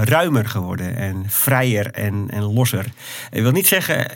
ruimer 0.04 0.46
geworden 0.46 0.96
en 0.96 1.24
vrijer 1.28 1.92
en, 1.92 2.26
en 2.30 2.42
losser. 2.42 2.86
Ik 3.32 3.42
wil 3.42 3.52
niet 3.52 3.68
zeggen 3.68 4.08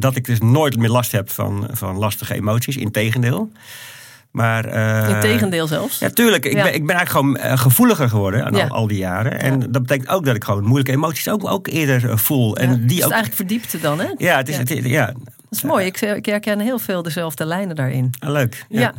dat 0.00 0.16
ik 0.16 0.24
dus 0.24 0.40
nooit 0.40 0.76
meer 0.76 0.88
last 0.88 1.12
heb 1.12 1.30
van, 1.30 1.68
van 1.72 1.96
lastige 1.96 2.34
emoties, 2.34 2.76
integendeel. 2.76 3.52
Maar, 4.32 4.64
eh, 4.64 5.08
Integendeel 5.14 5.66
zelfs. 5.66 5.98
ja, 5.98 6.10
tuurlijk. 6.10 6.44
Ik, 6.44 6.52
Ja. 6.52 6.62
ben, 6.62 6.74
ik 6.74 6.86
ben 6.86 6.96
eigenlijk 6.96 7.26
gewoon 7.26 7.50
eh, 7.50 7.58
gevoeliger 7.58 8.08
geworden 8.08 8.44
aan 8.44 8.54
Ja. 8.54 8.62
al, 8.66 8.70
al 8.76 8.86
die 8.86 8.98
jaren. 8.98 9.40
En 9.40 9.58
dat 9.60 9.82
betekent 9.82 10.08
ook 10.08 10.24
dat 10.24 10.34
ik 10.36 10.44
gewoon 10.44 10.62
moeilijke 10.64 10.92
emoties 10.92 11.28
ook, 11.28 11.48
ook 11.50 11.66
eerder 11.66 12.10
eh, 12.10 12.16
voel. 12.16 12.56
En 12.56 12.68
Ja, 12.70 12.74
die 12.76 12.82
het 12.82 12.90
is 12.92 13.04
ook. 13.04 13.10
eigenlijk 13.12 13.34
verdiepte 13.34 13.80
dan, 13.80 14.00
hè? 14.00 14.06
Ja, 14.16 14.36
het 14.36 14.48
is, 14.48 14.54
Ja. 14.56 14.60
Het, 14.60 14.84
ja, 14.84 15.06
Dat 15.06 15.14
is 15.50 15.62
mooi. 15.62 15.86
Ik, 15.86 16.00
ik 16.00 16.26
herken 16.26 16.60
heel 16.60 16.78
veel 16.78 17.02
dezelfde 17.02 17.44
lijnen 17.46 17.76
daarin. 17.76 18.10
ah, 18.18 18.30
leuk. 18.30 18.64
Ja. 18.68 18.92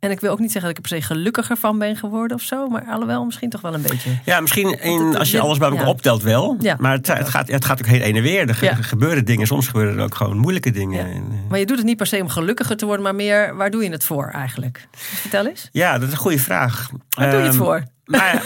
En 0.00 0.10
ik 0.10 0.20
wil 0.20 0.30
ook 0.32 0.38
niet 0.38 0.52
zeggen 0.52 0.70
dat 0.70 0.78
ik 0.78 0.84
er 0.84 0.90
per 0.90 1.00
se 1.02 1.06
gelukkiger 1.14 1.56
van 1.56 1.78
ben 1.78 1.96
geworden 1.96 2.36
of 2.36 2.42
zo. 2.42 2.68
Maar 2.68 2.84
alhoewel, 2.88 3.24
misschien 3.24 3.50
toch 3.50 3.60
wel 3.60 3.74
een 3.74 3.82
beetje. 3.82 4.10
Ja, 4.24 4.40
misschien 4.40 4.80
in, 4.82 5.16
als 5.16 5.30
je 5.30 5.40
alles 5.40 5.58
bij 5.58 5.68
elkaar 5.68 5.84
ja. 5.84 5.90
optelt 5.90 6.22
wel. 6.22 6.56
Ja. 6.60 6.76
Maar 6.78 6.92
het, 6.92 7.06
het, 7.06 7.28
gaat, 7.28 7.48
het 7.48 7.64
gaat 7.64 7.78
ook 7.78 7.86
heen 7.86 8.16
en 8.16 8.22
weer. 8.22 8.48
Er 8.48 8.54
ge- 8.54 8.64
Ja. 8.64 8.74
gebeuren 8.74 9.24
dingen. 9.24 9.46
Soms 9.46 9.66
gebeuren 9.66 9.96
er 9.98 10.02
ook 10.04 10.14
gewoon 10.14 10.36
moeilijke 10.38 10.70
dingen. 10.70 11.10
Eh, 11.10 11.20
Maar 11.48 11.58
je 11.58 11.66
doet 11.66 11.76
het 11.76 11.86
niet 11.86 11.96
per 11.96 12.06
se 12.06 12.20
om 12.22 12.28
gelukkiger 12.28 12.76
te 12.76 12.84
worden, 12.86 13.04
maar 13.04 13.14
meer 13.14 13.56
waar 13.56 13.70
doe 13.70 13.82
je 13.84 13.90
het 13.90 14.04
voor 14.04 14.28
eigenlijk? 14.30 14.88
Vertel 14.96 15.46
eens. 15.46 15.68
ja, 15.72 15.92
dat 15.98 16.06
is 16.06 16.12
een 16.12 16.18
goede 16.20 16.38
vraag. 16.38 16.90
Waar 17.08 17.30
doe 17.30 17.38
je 17.38 17.44
het 17.44 17.54
Ehm, 17.54 17.64
voor? 17.64 17.82
Maar, 18.08 18.42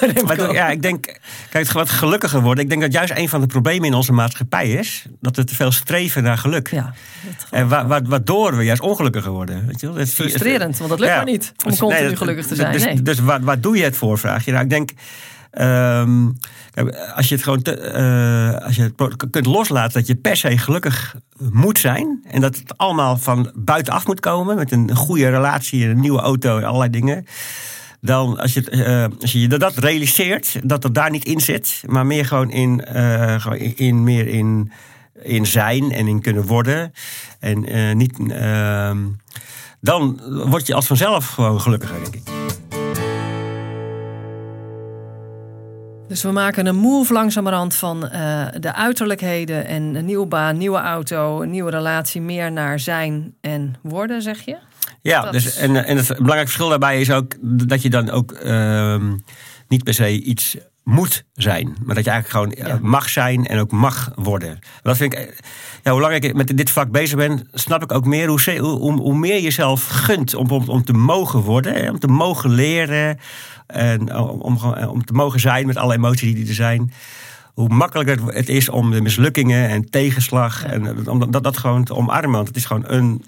ja, 0.53 0.69
ik 0.69 0.83
denk, 0.83 1.19
kijk, 1.51 1.73
wat 1.73 1.91
gelukkiger 1.91 2.41
worden. 2.41 2.65
Ik 2.65 2.71
denk 2.71 2.83
dat 2.83 2.93
juist 2.93 3.13
een 3.17 3.29
van 3.29 3.41
de 3.41 3.47
problemen 3.47 3.89
in 3.89 3.95
onze 3.95 4.13
maatschappij 4.13 4.71
is 4.71 5.07
dat 5.21 5.37
we 5.37 5.45
te 5.45 5.55
veel 5.55 5.71
streven 5.73 6.23
naar 6.23 6.39
geluk. 6.39 6.71
Ja, 6.71 6.95
En 7.51 7.69
wa 7.69 7.87
wa 7.87 8.03
waardoor 8.03 8.57
we 8.57 8.63
juist 8.65 8.83
ongelukkiger 8.83 9.31
worden. 9.31 9.67
Weet 9.67 9.81
je 9.81 9.87
wel? 9.87 9.95
Dat 9.97 10.07
is- 10.07 10.13
frustrerend, 10.15 10.79
want 10.79 10.91
dat 10.91 10.99
lukt 10.99 11.11
Ja. 11.13 11.17
maar 11.17 11.27
niet 11.27 11.53
om 11.67 11.77
continu 11.77 12.01
nee, 12.01 12.09
dat- 12.09 12.19
gelukkig 12.19 12.47
te 12.47 12.55
zijn. 12.55 12.73
Dus, 12.73 12.85
Nee. 12.85 13.03
dus 13.03 13.19
waar, 13.19 13.41
waar 13.41 13.61
doe 13.61 13.77
je 13.77 13.85
het 13.85 13.97
voor, 13.97 14.19
vraag 14.19 14.45
je? 14.45 14.51
Nou, 14.51 14.65
ik 14.65 14.71
denk, 14.71 14.91
ehm, 15.51 16.29
als 17.15 17.29
je 17.29 17.35
het 17.35 17.45
gewoon 17.45 17.63
te- 17.63 17.77
eh, 17.81 18.67
als 18.67 18.77
je 18.77 18.83
het 18.83 19.31
kunt 19.31 19.47
loslaten 19.47 19.93
dat 19.93 20.07
je 20.07 20.15
per 20.15 20.37
se 20.37 20.59
gelukkig 20.59 21.15
moet 21.51 21.79
zijn. 21.79 22.23
En 22.31 22.41
dat 22.41 22.57
het 22.57 22.79
allemaal 22.79 23.17
van 23.19 23.51
buitenaf 23.55 24.07
moet 24.07 24.21
komen. 24.21 24.57
Met 24.57 24.73
een 24.73 24.97
goede 24.97 25.29
relatie, 25.31 25.87
een 25.87 26.01
nieuwe 26.01 26.21
auto 26.21 26.59
en 26.59 26.65
allerlei 26.65 26.91
dingen. 26.91 27.27
Dan 28.05 28.39
als 28.39 28.53
je, 28.55 28.71
eh, 28.71 29.21
als 29.21 29.33
je 29.33 29.49
dat 29.49 29.77
realiseert, 29.77 30.69
dat 30.69 30.83
het 30.83 30.95
daar 30.95 31.11
niet 31.11 31.25
in 31.25 31.41
zit. 31.41 31.83
Maar 31.87 32.07
meer 32.07 32.25
gewoon 32.25 32.51
in, 32.51 32.85
gewoon 33.39 33.59
in, 33.59 34.05
meer 34.05 34.27
in, 34.27 34.73
in 35.23 35.47
zijn 35.47 35.93
en 35.93 36.09
in 36.09 36.21
kunnen 36.21 36.47
worden. 36.47 36.93
En 37.41 37.65
eh, 37.65 37.95
niet... 37.95 38.19
ehm, 38.29 38.99
dan 39.81 40.21
word 40.49 40.67
je 40.67 40.75
als 40.75 40.87
vanzelf 40.87 41.29
gewoon 41.29 41.61
gelukkiger, 41.61 42.03
denk 42.03 42.15
ik. 42.15 42.23
Dus 46.09 46.23
we 46.23 46.31
maken 46.31 46.67
een 46.67 46.77
move 46.77 47.13
langzamerhand 47.13 47.75
van 47.75 48.05
uh, 48.05 48.47
de 48.61 48.75
uiterlijkheden 48.75 49.67
en 49.67 49.83
een 49.95 50.05
nieuwe 50.05 50.27
baan, 50.27 50.59
nieuwe 50.59 50.79
auto, 50.79 51.43
een 51.43 51.51
nieuwe 51.51 51.71
relatie, 51.71 52.21
meer 52.21 52.53
naar 52.53 52.81
zijn 52.81 53.35
en 53.41 53.75
worden, 53.83 54.23
zeg 54.23 54.45
je? 54.45 54.57
Ja, 55.03 55.31
dus, 55.31 55.57
en, 55.57 55.85
en 55.85 55.97
het 55.97 56.07
belangrijke 56.07 56.47
verschil 56.47 56.69
daarbij 56.69 57.01
is 57.01 57.11
ook 57.11 57.35
dat 57.41 57.83
je 57.83 57.91
dan 57.91 58.11
ook 58.11 58.39
uh, 58.45 59.03
niet 59.69 59.85
per 59.85 59.95
se 59.95 60.23
iets 60.23 60.57
moet 60.85 61.25
zijn. 61.35 61.77
Maar 61.85 61.95
dat 61.95 62.05
je 62.05 62.11
eigenlijk 62.11 62.57
gewoon 62.57 62.91
mag 62.91 63.09
zijn 63.09 63.47
en 63.47 63.59
ook 63.59 63.71
mag 63.71 64.13
worden. 64.15 64.59
Dat 64.83 64.97
vind 64.97 65.13
ik, 65.13 65.43
ja, 65.83 65.91
hoe 65.91 66.01
langer 66.01 66.25
ik 66.25 66.35
met 66.35 66.57
dit 66.57 66.71
vak 66.71 66.91
bezig 66.91 67.17
ben, 67.17 67.49
snap 67.53 67.83
ik 67.83 67.93
ook 67.93 68.05
meer 68.05 68.29
hoe, 68.29 68.59
hoe, 68.59 69.01
hoe 69.01 69.15
meer 69.15 69.41
jezelf 69.41 69.87
gunt 69.87 70.35
om, 70.35 70.51
om, 70.51 70.69
om 70.69 70.85
te 70.85 70.93
mogen 70.93 71.41
worden, 71.41 71.91
om 71.91 71.99
te 71.99 72.09
mogen 72.09 72.51
leren 72.51 73.19
en 73.67 74.17
om, 74.17 74.41
om, 74.41 74.75
om 74.89 75.05
te 75.05 75.13
mogen 75.13 75.41
zijn 75.41 75.67
met 75.67 75.77
alle 75.77 75.95
emoties 75.95 76.35
die 76.35 76.49
er 76.49 76.55
zijn. 76.55 76.93
Hoe 77.55 77.69
makkelijker 77.69 78.35
het 78.35 78.49
is 78.49 78.69
om 78.69 78.91
de 78.91 79.01
mislukkingen 79.01 79.69
en 79.69 79.91
tegenslag 79.91 80.65
en 80.65 81.09
om 81.09 81.31
dat, 81.31 81.43
dat 81.43 81.57
gewoon 81.57 81.85
te 81.85 81.95
omarmen. 81.95 82.31
Want 82.31 82.49
het 82.49 82.57
is 82.57 82.65
gewoon 82.65 82.85
een 82.87 83.25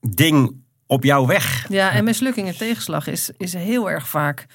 ding 0.00 0.66
op 0.88 1.04
jouw 1.04 1.26
weg. 1.26 1.66
Ja, 1.68 1.92
en 1.92 2.04
mislukking 2.04 2.48
en 2.48 2.56
tegenslag 2.56 3.06
is, 3.06 3.30
is 3.36 3.54
heel 3.54 3.90
erg 3.90 4.08
vaak 4.08 4.46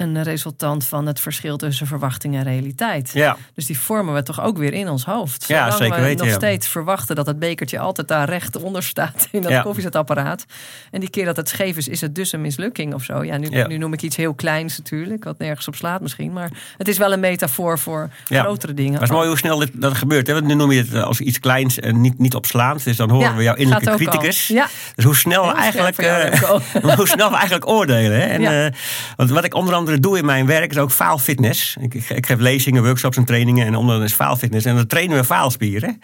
een 0.00 0.22
resultant 0.22 0.84
van 0.84 1.06
het 1.06 1.20
verschil 1.20 1.56
tussen 1.56 1.86
verwachting 1.86 2.34
en 2.34 2.42
realiteit. 2.42 3.10
Ja. 3.12 3.36
Dus 3.54 3.66
die 3.66 3.78
vormen 3.78 4.14
we 4.14 4.22
toch 4.22 4.40
ook 4.40 4.58
weer 4.58 4.72
in 4.72 4.88
ons 4.88 5.04
hoofd. 5.04 5.42
Zolang 5.42 5.70
ja, 5.70 5.76
zeker 5.76 5.96
we 5.96 6.02
weten, 6.02 6.26
nog 6.26 6.34
steeds 6.34 6.68
verwachten 6.68 7.16
dat 7.16 7.26
het 7.26 7.38
bekertje 7.38 7.78
altijd 7.78 8.08
daar 8.08 8.28
recht 8.28 8.62
onder 8.62 8.82
staat 8.82 9.28
in 9.30 9.42
dat 9.42 9.62
koffiezetapparaat. 9.62 10.44
En 10.90 11.00
die 11.00 11.10
keer 11.10 11.24
dat 11.24 11.36
het 11.36 11.48
scheef 11.48 11.76
is, 11.76 11.88
is 11.88 12.00
het 12.00 12.14
dus 12.14 12.32
een 12.32 12.40
mislukking 12.40 12.94
of 12.94 13.02
zo. 13.02 13.24
Ja 13.24 13.36
nu, 13.36 13.48
nu, 13.66 13.76
noem 13.76 13.92
ik 13.92 14.02
iets 14.02 14.16
heel 14.16 14.34
kleins 14.34 14.78
natuurlijk, 14.78 15.24
wat 15.24 15.38
nergens 15.38 15.68
op 15.68 15.74
slaat 15.74 16.00
misschien. 16.00 16.32
Maar 16.32 16.50
het 16.76 16.88
is 16.88 16.98
wel 16.98 17.12
een 17.12 17.20
metafoor 17.20 17.78
voor 17.78 18.10
grotere 18.24 18.74
dingen. 18.74 18.92
Maar 18.92 19.00
het 19.00 19.10
is 19.10 19.16
mooi 19.16 19.28
hoe 19.28 19.38
snel 19.38 19.58
dit, 19.58 19.70
dat 19.72 19.94
gebeurt. 19.94 20.26
Hè? 20.26 20.32
Want 20.32 20.46
nu 20.46 20.54
noem 20.54 20.70
je 20.70 20.78
het 20.78 20.94
als 20.94 21.20
iets 21.20 21.40
kleins 21.40 21.78
en 21.78 22.00
niet, 22.00 22.18
niet 22.18 22.34
opslaand. 22.34 22.84
Dus 22.84 22.96
dan 22.96 23.10
horen 23.10 23.36
we 23.36 23.42
jouw 23.42 23.54
innerlijke 23.54 23.94
criticus. 23.94 24.46
Ja. 24.46 24.66
Dus 24.94 25.04
hoe 25.04 25.16
snel, 25.16 25.46
we 25.46 25.52
eigenlijk, 25.52 26.02
uh, 26.02 26.40
hoe 26.96 27.08
snel 27.08 27.28
we 27.28 27.36
eigenlijk 27.36 27.68
oordelen. 27.68 28.20
Hè? 28.20 28.26
En, 28.26 28.42
uh, 28.42 28.78
want 29.16 29.30
wat 29.30 29.44
ik 29.44 29.54
onder 29.54 29.74
andere 29.74 29.89
doe 29.98 30.18
in 30.18 30.24
mijn 30.24 30.46
werk 30.46 30.70
is 30.70 30.78
ook 30.78 30.90
faalfitness. 30.90 31.76
Ik, 31.80 31.94
ik, 31.94 32.10
ik 32.10 32.26
geef 32.26 32.38
lezingen, 32.38 32.84
workshops 32.84 33.16
en 33.16 33.24
trainingen 33.24 33.66
en 33.66 33.74
onder 33.74 34.02
is 34.02 34.12
faalfitness. 34.12 34.64
En 34.64 34.76
dan 34.76 34.86
trainen 34.86 35.16
we 35.16 35.24
faalspieren. 35.24 36.00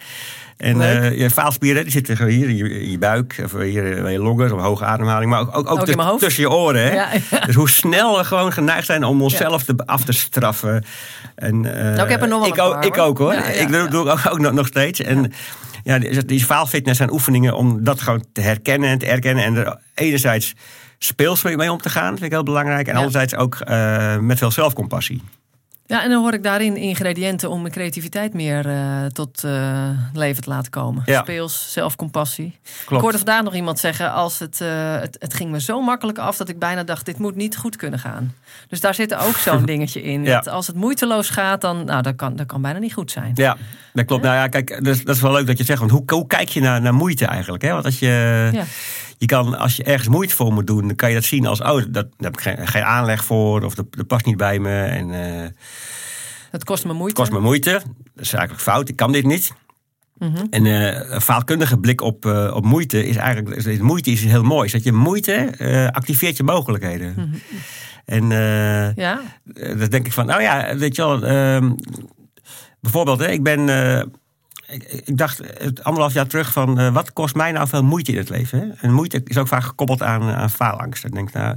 En 0.57 0.77
uh, 0.77 1.17
je 1.17 1.29
faalspieren 1.29 1.83
die 1.83 1.91
zitten 1.91 2.27
hier 2.27 2.49
in 2.49 2.89
je, 2.89 2.97
buik, 2.97 3.41
of 3.43 3.51
hier 3.51 3.85
in 3.85 4.11
je 4.11 4.19
longen, 4.19 4.53
of 4.53 4.61
hoge 4.61 4.85
ademhaling, 4.85 5.29
maar 5.29 5.39
ook, 5.39 5.57
ook, 5.57 5.69
ook, 5.69 6.19
tussen 6.19 6.43
je 6.43 6.49
oren. 6.49 6.81
Hè? 6.81 6.93
Ja, 6.93 7.09
ja. 7.29 7.39
Dus 7.39 7.55
hoe 7.55 7.69
snel 7.69 8.17
we 8.17 8.23
gewoon 8.23 8.53
geneigd 8.53 8.85
zijn 8.85 9.03
om 9.03 9.21
onszelf 9.21 9.63
te, 9.63 9.73
af 9.85 10.03
te 10.03 10.11
straffen. 10.11 10.85
En, 11.35 11.55
uh, 11.63 11.71
nou, 11.71 12.01
ik 12.01 12.09
heb 12.09 12.21
er 12.21 12.27
nog 12.27 12.39
wel 12.39 12.49
ik, 12.49 12.59
ook, 12.59 12.85
ik 12.85 12.97
ook 12.97 13.17
hoor. 13.17 13.33
Ik 13.33 13.71
doe, 13.71 13.89
doe 13.89 14.09
ook, 14.09 14.19
ook 14.29 14.39
nog, 14.39 14.51
nog 14.51 14.67
steeds. 14.67 15.01
En, 15.01 15.33
ja, 15.83 15.99
die, 15.99 16.25
die 16.25 16.45
faalfitness 16.45 16.97
zijn 16.97 17.11
oefeningen 17.11 17.55
om 17.55 17.83
dat 17.83 18.01
gewoon 18.01 18.23
te 18.33 18.41
herkennen 18.41 18.89
en 18.89 18.97
te 18.97 19.05
erkennen. 19.05 19.43
En 19.43 19.55
er 19.55 19.77
enerzijds 19.93 20.53
speels 20.97 21.43
mee 21.43 21.71
om 21.71 21.81
te 21.81 21.89
gaan, 21.89 22.09
vind 22.09 22.23
ik 22.23 22.31
heel 22.31 22.43
belangrijk. 22.43 22.87
En 22.87 22.95
anderzijds 22.95 23.35
ook 23.35 23.57
uh, 23.67 24.17
met 24.17 24.37
veel 24.37 24.51
zelfcompassie. 24.51 25.21
Ja, 25.87 26.03
en 26.03 26.09
dan 26.09 26.21
hoor 26.21 26.33
ik 26.33 26.43
daarin 26.43 26.77
ingrediënten 26.77 27.49
om 27.49 27.61
mijn 27.61 27.73
creativiteit 27.73 28.33
meer 28.33 28.65
uh, 28.65 29.05
tot 29.05 29.43
uh, 29.43 29.89
leven 30.13 30.43
te 30.43 30.49
laten 30.49 30.71
komen. 30.71 31.03
Ja. 31.05 31.21
Speels, 31.21 31.71
zelfcompassie. 31.71 32.59
Klopt. 32.63 32.91
Ik 32.91 32.99
hoorde 32.99 33.17
vandaag 33.17 33.43
nog 33.43 33.55
iemand 33.55 33.79
zeggen: 33.79 34.13
als 34.13 34.39
het, 34.39 34.59
uh, 34.61 34.69
het, 34.99 35.17
het 35.19 35.33
ging 35.33 35.51
me 35.51 35.61
zo 35.61 35.81
makkelijk 35.81 36.17
af 36.17 36.37
dat 36.37 36.49
ik 36.49 36.59
bijna 36.59 36.83
dacht: 36.83 37.05
dit 37.05 37.17
moet 37.17 37.35
niet 37.35 37.57
goed 37.57 37.75
kunnen 37.75 37.99
gaan. 37.99 38.33
Dus 38.67 38.81
daar 38.81 38.93
zit 38.93 39.15
ook 39.15 39.35
zo'n 39.35 39.65
dingetje 39.73 40.01
in. 40.01 40.23
Ja. 40.23 40.35
Dat 40.35 40.47
als 40.47 40.67
het 40.67 40.75
moeiteloos 40.75 41.29
gaat, 41.29 41.61
dan 41.61 41.85
nou, 41.85 42.01
dat 42.01 42.15
kan, 42.15 42.35
dat 42.35 42.45
kan 42.45 42.61
bijna 42.61 42.79
niet 42.79 42.93
goed 42.93 43.11
zijn. 43.11 43.31
Ja, 43.35 43.57
dat 43.93 44.05
klopt. 44.05 44.23
Nou 44.23 44.35
ja, 44.35 44.47
kijk, 44.47 44.83
dat 44.83 44.95
is, 44.95 45.03
dat 45.03 45.15
is 45.15 45.21
wel 45.21 45.31
leuk 45.31 45.47
dat 45.47 45.57
je 45.57 45.63
zegt. 45.63 45.79
Want 45.79 45.91
hoe, 45.91 46.03
hoe 46.05 46.27
kijk 46.27 46.49
je 46.49 46.59
naar, 46.59 46.81
naar 46.81 46.93
moeite 46.93 47.25
eigenlijk? 47.25 47.63
Hè? 47.63 47.71
Want 47.71 47.85
als 47.85 47.99
je. 47.99 48.65
Je 49.17 49.25
kan, 49.25 49.57
als 49.57 49.75
je 49.75 49.83
ergens 49.83 50.07
moeite 50.07 50.35
voor 50.35 50.53
moet 50.53 50.67
doen, 50.67 50.87
dan 50.87 50.95
kan 50.95 51.09
je 51.09 51.15
dat 51.15 51.23
zien 51.23 51.45
als: 51.45 51.61
oh, 51.61 51.67
dat, 51.67 51.91
daar 51.91 52.05
heb 52.17 52.33
ik 52.33 52.41
geen, 52.41 52.67
geen 52.67 52.83
aanleg 52.83 53.25
voor, 53.25 53.63
of 53.63 53.75
dat, 53.75 53.85
dat, 53.89 54.07
past 54.07 54.25
niet 54.25 54.37
bij 54.37 54.59
me. 54.59 54.81
En, 54.83 55.09
uh, 55.09 55.47
het 56.51 56.63
kost 56.63 56.85
me 56.85 56.93
moeite. 56.93 57.21
Het 57.21 57.29
kost 57.29 57.41
me 57.41 57.47
moeite. 57.47 57.71
Dat 58.13 58.25
is 58.25 58.33
eigenlijk 58.33 58.63
fout. 58.63 58.89
Ik 58.89 58.95
kan 58.95 59.11
dit 59.11 59.25
niet. 59.25 59.53
Mm 60.17 60.35
-hmm. 60.35 60.47
En 60.49 60.65
uh, 60.65 61.11
een 61.11 61.21
faalkundige 61.21 61.77
blik 61.77 62.01
op, 62.01 62.25
uh, 62.25 62.51
op 62.55 62.65
moeite 62.65 63.07
is 63.07 63.15
eigenlijk. 63.15 63.81
Moeite 63.81 64.11
is 64.11 64.23
heel 64.23 64.43
mooi. 64.43 64.71
Dat 64.71 64.83
je 64.83 64.91
moeite 64.91 65.53
activeert 65.91 66.37
je 66.37 66.43
mogelijkheden. 66.43 67.13
Mm 67.15 67.15
-hmm. 67.15 67.41
En 68.05 68.29
ja. 68.95 69.21
dan 69.53 69.89
denk 69.89 70.05
ik 70.05 70.13
van, 70.13 70.25
nou 70.25 70.41
ja, 70.41 70.77
weet 70.77 70.95
je 70.95 71.01
wel. 71.01 71.23
Ehm, 71.23 71.71
bijvoorbeeld, 72.79 73.19
hè, 73.19 73.27
ik 73.27 73.43
ben 73.43 73.69
ik, 74.69 74.83
ik, 74.83 75.17
dacht 75.17 75.41
het 75.57 75.83
anderhalf 75.83 76.13
jaar 76.13 76.27
terug 76.27 76.51
van 76.51 76.79
uh, 76.79 76.93
wat 76.93 77.13
kost 77.13 77.35
mij 77.35 77.51
nou 77.51 77.67
veel 77.67 77.83
moeite 77.83 78.11
in 78.11 78.17
het 78.17 78.29
leven? 78.29 78.59
Hè? 78.59 78.87
En 78.87 78.93
moeite 78.93 79.21
is 79.23 79.37
ook 79.37 79.47
vaak 79.47 79.63
gekoppeld 79.63 80.01
aan, 80.01 80.21
aan 80.21 80.49
faalangst. 80.49 81.05
Ik 81.05 81.13
denk, 81.13 81.33
nou, 81.33 81.55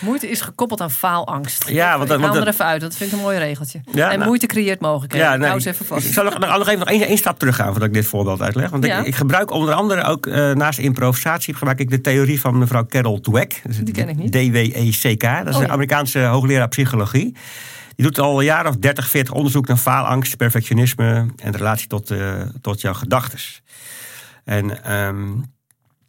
moeite 0.00 0.30
is 0.30 0.40
gekoppeld 0.40 0.80
aan 0.80 0.90
faalangst. 0.90 1.68
Ja, 1.68 1.98
want, 1.98 2.10
ik 2.10 2.18
want, 2.18 2.34
er 2.34 2.48
even 2.48 2.64
uit. 2.64 2.80
Dat 2.80 2.96
vind 2.96 3.12
ik 3.12 3.16
een 3.16 3.22
mooi 3.22 3.38
regeltje. 3.38 3.80
Ja, 3.92 4.10
en 4.10 4.16
nou, 4.16 4.28
moeite 4.28 4.46
creëert 4.46 4.80
mogelijkheden. 4.80 5.28
Ja, 5.28 5.36
nou, 5.36 5.54
eens 5.54 5.64
even 5.64 5.86
vast. 5.86 6.06
Ik 6.06 6.12
zal 6.12 6.24
nog, 6.24 6.38
nog 6.38 6.68
even 6.68 6.78
nog 6.78 6.88
één, 6.88 7.06
één 7.06 7.18
stap 7.18 7.38
terug 7.38 7.56
gaan 7.56 7.70
voordat 7.70 7.88
ik 7.88 7.94
dit 7.94 8.06
voorbeeld 8.06 8.40
uitleg. 8.40 8.70
Want 8.70 8.84
ja. 8.84 8.98
ik, 8.98 9.06
ik, 9.06 9.14
gebruik 9.14 9.50
onder 9.50 9.74
andere 9.74 10.02
ook 10.02 10.26
uh, 10.26 10.52
naast 10.52 10.78
improvisatie 10.78 11.54
gebruik 11.54 11.80
ik 11.80 11.90
de 11.90 12.00
theorie 12.00 12.40
van 12.40 12.58
mevrouw 12.58 12.86
Carol 12.86 13.20
Dweck. 13.20 13.62
Die 13.82 13.94
ken 13.94 14.08
ik 14.08 14.16
niet. 14.16 14.32
DWECK. 14.32 15.20
Dat 15.20 15.48
is 15.48 15.56
oh, 15.56 15.62
een 15.62 15.70
Amerikaanse 15.70 16.20
hoogleraar 16.20 16.68
psychologie. 16.68 17.34
Je 17.96 18.02
doet 18.02 18.18
al 18.18 18.40
jaren 18.40 18.70
of 18.70 18.76
30, 18.76 19.08
40 19.08 19.34
onderzoek 19.34 19.66
naar 19.66 19.76
faalangst, 19.76 20.36
perfectionisme 20.36 21.26
en 21.36 21.52
de 21.52 21.58
relatie 21.58 21.88
tot, 21.88 22.10
uh, 22.10 22.40
tot 22.60 22.80
jouw 22.80 22.94
gedachten. 22.94 23.38
En 24.44 24.92
um, 24.92 25.44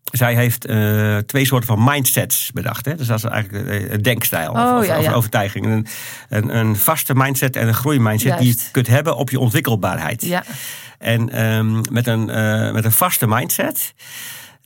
zij 0.03 0.35
heeft 0.35 0.69
uh, 0.69 1.17
twee 1.17 1.45
soorten 1.45 1.67
van 1.67 1.83
mindsets 1.83 2.51
bedacht. 2.51 2.85
Hè? 2.85 2.95
Dus 2.95 3.07
dat 3.07 3.17
is 3.17 3.23
eigenlijk 3.23 3.69
een 3.69 3.89
eh, 3.89 4.01
denkstijl 4.01 4.51
oh, 4.51 4.77
of, 4.77 4.85
ja, 4.85 5.13
overtuiging. 5.13 5.65
Een, 5.65 5.87
een, 6.29 6.57
een, 6.57 6.75
vaste 6.75 7.15
mindset 7.15 7.55
en 7.55 7.67
een 7.67 7.73
groeimindset 7.73 8.37
die 8.37 8.47
je 8.47 8.69
kunt 8.71 8.87
hebben 8.87 9.15
op 9.15 9.29
je 9.29 9.39
ontwikkelbaarheid. 9.39 10.21
Ja. 10.25 10.43
En 10.97 11.43
um, 11.43 11.81
met, 11.91 12.07
een, 12.07 12.29
uh, 12.29 12.71
met 12.71 12.85
een 12.85 12.91
vaste 12.91 13.27
mindset 13.27 13.93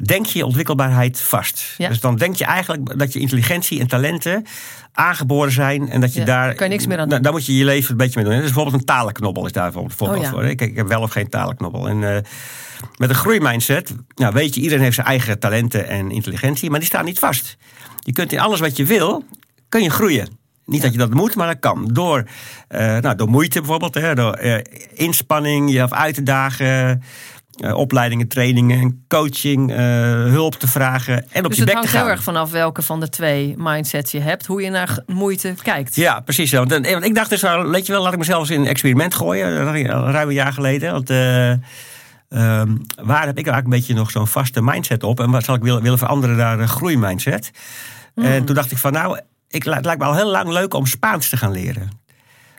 denk 0.04 0.26
je 0.26 0.46
ontwikkelbaarheid 0.46 1.22
vast. 1.22 1.76
Ja. 1.78 1.90
Dus 1.90 2.00
dan 2.00 2.16
denk 2.16 2.36
je 2.36 2.46
eigenlijk 2.46 3.00
dat 3.00 3.14
je 3.14 3.20
intelligentie 3.20 3.80
en 3.80 3.88
talenten 3.88 4.46
aangeboren 4.94 5.52
zijn. 5.52 5.90
En 5.90 6.02
dat 6.02 6.14
je 6.14 6.24
daar. 6.24 6.54
Kan 6.54 6.68
je 6.68 6.74
niks 6.74 6.88
meer 6.88 7.00
aan 7.00 7.10
doen. 7.10 7.22
Daar 7.22 7.32
moet 7.32 7.46
je 7.46 7.58
je 7.58 7.66
leven 7.66 7.92
een 7.92 7.98
beetje 7.98 8.22
mee 8.22 8.30
doen. 8.30 8.36
Dus 8.36 8.46
bijvoorbeeld 8.46 8.76
een 8.76 8.86
talenknobbel 8.86 9.46
is 9.46 9.52
daar 9.52 9.66
een 9.66 9.92
voorbeeld 9.92 10.24
oh, 10.24 10.30
voor. 10.30 10.46
Ik, 10.46 10.62
ik, 10.62 10.76
heb 10.76 10.88
wel 10.88 11.02
of 11.02 11.12
geen 11.12 11.30
talenknobbel. 11.30 11.88
En 11.88 12.02
uh, 12.02 12.18
met 12.98 13.10
een 13.10 13.16
groeimindset, 13.16 13.96
nou 14.16 14.34
weet 14.34 14.56
je, 14.56 14.62
iedereen 14.62 14.84
heeft 14.84 14.96
zijn 14.96 15.08
eigen 15.08 15.40
talenten 15.40 15.88
en 15.88 16.12
intelligentie, 16.12 16.70
maar 16.70 16.80
die 16.80 16.88
staan 16.88 17.06
niet 17.06 17.20
vast. 17.20 17.58
Je 18.00 18.12
kunt 18.12 18.32
in 18.32 18.40
alles 18.40 18.60
wat 18.60 18.78
je 18.78 18.86
wil, 18.86 19.24
kun 19.70 19.84
je 19.84 19.90
groeien. 19.90 20.38
Niet 20.66 20.82
dat 20.82 20.92
je 20.92 20.98
dat 20.98 21.14
moet, 21.14 21.36
maar 21.36 21.48
dat 21.48 21.60
kan. 21.60 21.90
Door, 21.94 22.24
uh, 22.70 22.80
nou, 22.98 23.16
door 23.16 23.30
moeite 23.30 23.60
bijvoorbeeld, 23.60 23.94
hè, 23.94 24.16
door 24.16 24.40
uh, 24.42 24.58
inspanning, 24.94 25.70
jezelf 25.70 25.92
uit 25.92 26.16
te 26.16 26.24
dagen. 26.24 27.04
Uh, 27.58 27.74
opleidingen, 27.74 28.28
trainingen, 28.28 29.06
coaching, 29.08 29.72
uh, 29.72 29.78
hulp 30.24 30.54
te 30.54 30.68
vragen 30.68 31.26
en 31.32 31.44
op 31.44 31.50
dus 31.50 31.58
je 31.58 31.66
bek 31.66 31.74
te 31.74 31.80
gaan. 31.80 31.82
Dus 31.82 31.92
het 31.92 31.92
hangt 31.92 31.92
heel 31.92 32.08
erg 32.08 32.24
vanaf 32.24 32.52
welke 32.52 32.82
van 32.82 33.00
de 33.00 33.10
twee 33.10 33.54
mindsets 33.58 34.12
je 34.12 34.20
hebt, 34.20 34.46
hoe 34.46 34.62
je 34.62 34.70
naar 34.70 35.00
moeite 35.06 35.54
kijkt. 35.62 35.96
Ja, 35.96 36.20
precies. 36.20 36.52
Want, 36.52 36.72
want 36.72 37.04
ik 37.04 37.16
dacht 37.16 37.30
dus, 37.30 37.42
weet 37.42 37.86
je 37.86 37.92
wel, 37.92 38.02
laat 38.02 38.14
ik 38.14 38.20
mezelf 38.20 38.40
eens 38.40 38.50
in 38.50 38.62
een 38.62 38.68
experiment 38.68 39.16
gooien, 39.16 39.64
ruim 40.12 40.28
een 40.28 40.34
jaar 40.34 40.54
geleden. 40.54 40.92
Want, 40.92 41.10
uh, 41.10 41.50
um, 41.50 42.86
waar 43.02 43.26
heb 43.26 43.38
ik 43.38 43.48
eigenlijk 43.48 43.64
een 43.64 43.70
beetje 43.70 43.94
nog 43.94 44.12
zo'n 44.12 44.28
vaste 44.28 44.62
mindset 44.62 45.04
op 45.04 45.20
en 45.20 45.32
wat 45.32 45.44
zal 45.44 45.56
ik 45.56 45.62
willen, 45.62 45.82
willen 45.82 45.98
veranderen 45.98 46.36
naar 46.36 46.60
een 46.60 46.68
groeimindset? 46.68 47.52
Mm. 48.16 48.26
En 48.26 48.46
toen 48.46 48.56
dacht 48.56 48.72
ik 48.72 48.78
van, 48.78 48.92
nou, 48.92 49.20
ik, 49.48 49.64
het 49.64 49.86
lijkt 49.86 50.02
me 50.02 50.08
al 50.08 50.16
heel 50.16 50.32
lang 50.32 50.50
leuk 50.50 50.74
om 50.74 50.86
Spaans 50.86 51.30
te 51.30 51.38
gaan 51.38 51.52
leren. 51.52 51.90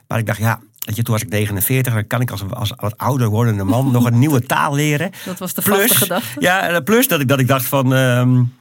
Maar 0.09 0.19
ik 0.19 0.27
dacht, 0.27 0.39
ja, 0.39 0.61
Weet 0.89 0.97
je, 0.97 1.03
toen 1.03 1.15
was 1.15 1.23
ik 1.23 1.29
49, 1.29 1.95
dan 1.95 2.07
kan 2.07 2.21
ik 2.21 2.31
als, 2.31 2.43
als 2.51 2.73
wat 2.77 2.97
ouder 2.97 3.29
wordende 3.29 3.65
man 3.65 3.91
nog 3.91 4.05
een 4.05 4.19
nieuwe 4.19 4.41
taal 4.53 4.75
leren. 4.75 5.11
Dat 5.25 5.39
was 5.39 5.55
de 5.55 5.63
vaste 5.63 5.95
gedachte. 5.95 6.41
Ja, 6.41 6.81
plus 6.81 7.09
dat 7.09 7.21
ik, 7.21 7.29
dat 7.29 7.39
ik 7.39 7.47
dacht 7.47 7.65
van... 7.65 7.93
Um, 7.93 8.57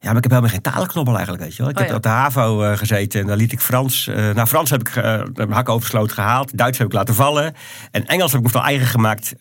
ja, 0.00 0.08
maar 0.08 0.16
ik 0.16 0.22
heb 0.22 0.30
helemaal 0.30 0.50
geen 0.50 0.60
talenknobbel 0.60 1.14
eigenlijk, 1.14 1.44
weet 1.44 1.56
je 1.56 1.62
wel. 1.62 1.70
Ik 1.70 1.78
oh, 1.78 1.86
heb 1.86 1.94
op 1.94 2.02
de 2.02 2.08
HAVO 2.08 2.62
uh, 2.62 2.76
gezeten 2.76 3.20
en 3.20 3.26
daar 3.26 3.36
liet 3.36 3.52
ik 3.52 3.60
Frans... 3.60 4.06
Uh, 4.06 4.16
nou, 4.16 4.46
Frans 4.46 4.70
heb 4.70 4.88
ik 4.88 4.96
uh, 4.96 5.22
mijn 5.34 5.52
hak 5.52 5.68
oversloot 5.68 6.12
gehaald. 6.12 6.58
Duits 6.58 6.78
heb 6.78 6.86
ik 6.86 6.92
laten 6.92 7.14
vallen. 7.14 7.54
En 7.90 8.06
Engels 8.06 8.32
heb 8.32 8.40
ik 8.40 8.46
me 8.46 8.52
wel 8.52 8.62
eigen 8.62 8.86
gemaakt... 8.86 9.34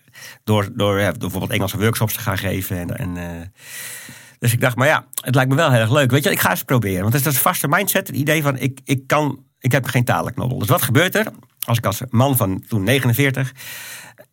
door, 0.43 0.69
door, 0.73 0.99
ja, 0.99 1.09
door 1.09 1.19
bijvoorbeeld 1.19 1.51
Engelse 1.51 1.77
workshops 1.77 2.13
te 2.13 2.19
gaan 2.19 2.37
geven. 2.37 2.77
En, 2.79 2.97
en 2.97 3.51
dus 4.39 4.53
ik 4.53 4.61
dacht, 4.61 4.75
maar 4.75 4.87
ja, 4.87 5.05
het 5.21 5.35
lijkt 5.35 5.49
me 5.49 5.55
wel 5.55 5.71
heel 5.71 5.81
erg 5.81 5.91
leuk. 5.91 6.11
Weet 6.11 6.23
je, 6.23 6.31
ik 6.31 6.39
ga 6.39 6.49
eens 6.49 6.63
proberen. 6.63 7.01
Want 7.01 7.13
het 7.13 7.25
is 7.25 7.33
dat 7.33 7.41
vaste 7.41 7.67
mindset, 7.67 8.07
het 8.07 8.15
idee 8.15 8.41
van... 8.41 8.57
ik, 8.57 8.79
ik 8.83 9.07
kan 9.07 9.39
ik 9.63 9.71
heb 9.71 9.85
geen 9.85 10.03
talenknobbel. 10.03 10.57
Dus 10.57 10.67
wat 10.67 10.81
gebeurt 10.81 11.15
er? 11.15 11.27
Als 11.63 11.77
ik 11.77 11.85
als 11.85 12.01
man 12.09 12.37
van 12.37 12.63
toen 12.67 12.83
49 12.83 13.53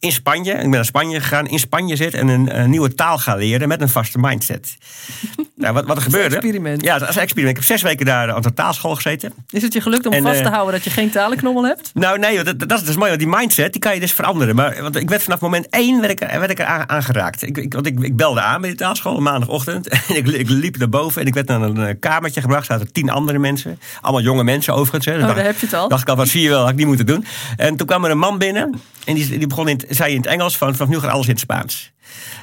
in 0.00 0.12
Spanje, 0.12 0.52
ik 0.52 0.58
ben 0.60 0.70
naar 0.70 0.84
Spanje 0.84 1.20
gegaan, 1.20 1.46
in 1.46 1.58
Spanje 1.58 1.96
zit 1.96 2.14
en 2.14 2.28
een, 2.28 2.60
een 2.60 2.70
nieuwe 2.70 2.94
taal 2.94 3.18
ga 3.18 3.34
leren 3.34 3.68
met 3.68 3.80
een 3.80 3.88
vaste 3.88 4.18
mindset. 4.18 4.76
nou, 5.56 5.74
wat, 5.74 5.86
wat 5.86 5.96
er 5.96 6.02
gebeurde. 6.02 6.34
experiment. 6.36 6.82
Ja, 6.82 6.98
dat 6.98 7.08
is 7.08 7.14
een 7.14 7.20
experiment. 7.22 7.56
Ik 7.58 7.62
heb 7.62 7.72
zes 7.78 7.82
weken 7.88 8.06
daar 8.06 8.32
aan 8.32 8.42
de 8.42 8.54
taalschool 8.54 8.94
gezeten. 8.94 9.32
Is 9.50 9.62
het 9.62 9.72
je 9.72 9.80
gelukt 9.80 10.06
om 10.06 10.12
En, 10.12 10.22
vast 10.22 10.38
te 10.38 10.44
eh, 10.44 10.52
houden 10.52 10.74
dat 10.74 10.84
je 10.84 10.90
geen 10.90 11.10
talenknobbel 11.10 11.64
hebt? 11.64 11.90
Nou, 11.94 12.18
nee, 12.18 12.42
dat, 12.44 12.68
dat, 12.68 12.82
is, 12.82 12.88
is 12.88 12.96
mooi, 12.96 13.08
want 13.08 13.20
die 13.22 13.28
mindset 13.36 13.72
die 13.72 13.80
kan 13.80 13.94
je 13.94 14.00
dus 14.00 14.12
veranderen. 14.12 14.54
Maar 14.54 14.82
want 14.82 14.96
ik 14.96 15.08
werd 15.08 15.22
vanaf 15.22 15.40
moment 15.40 15.66
één 15.68 16.00
werd 16.00 16.12
ik, 16.12 16.20
er- 16.20 16.38
werd 16.38 16.50
ik 16.50 16.58
er 16.58 16.64
aan- 16.64 16.88
aangeraakt. 16.88 17.42
Ik, 17.42 17.58
ik, 17.58 17.72
want 17.72 17.86
ik, 17.86 18.00
ik 18.00 18.16
belde 18.16 18.40
aan 18.40 18.60
bij 18.60 18.70
de 18.70 18.76
taalschool 18.76 19.20
maandagochtend. 19.20 19.88
En 20.08 20.16
ik, 20.16 20.26
ik 20.28 20.48
liep 20.48 20.76
naar 20.76 20.88
boven 20.88 21.20
en 21.20 21.26
ik 21.26 21.34
werd 21.34 21.46
naar 21.48 21.60
een 21.62 21.76
eh, 21.86 21.94
kamertje 22.00 22.40
gebracht. 22.40 22.68
Er 22.68 22.78
zaten 22.78 22.92
tien 22.92 23.10
andere 23.10 23.38
mensen. 23.38 23.78
Allemaal 24.00 24.22
jonge 24.22 24.44
mensen 24.44 24.74
overigens. 24.74 25.04
Hè. 25.04 25.12
Dus 25.12 25.20
Oh, 25.20 25.26
dacht- 25.28 25.38
daar 25.38 25.46
heb 25.50 25.58
je 25.60 25.66
het 25.66 25.74
al. 25.74 25.88
dacht 25.88 26.02
ik 26.02 26.08
al, 26.08 26.16
wat 26.16 26.28
zie 26.28 26.42
je 26.42 26.48
wel, 26.48 26.60
had 26.60 26.70
ik 26.70 26.76
niet 26.76 26.86
moeten 26.86 27.06
doen. 27.06 27.24
En 27.56 27.76
toen 27.76 27.86
kwam 27.86 28.04
er 28.04 28.10
een 28.10 28.18
man 28.18 28.38
binnen. 28.38 28.80
En 29.04 29.14
die, 29.14 29.38
die 29.38 29.46
begon 29.46 29.68
in, 29.68 29.80
zei 29.88 30.10
in 30.10 30.16
het 30.20 30.26
Engels 30.26 30.56
van, 30.58 30.74
vanaf 30.74 30.92
nu 30.92 30.98
gaat 31.00 31.10
alles 31.10 31.26
in 31.26 31.32
het 31.32 31.40
Spaans. 31.40 31.92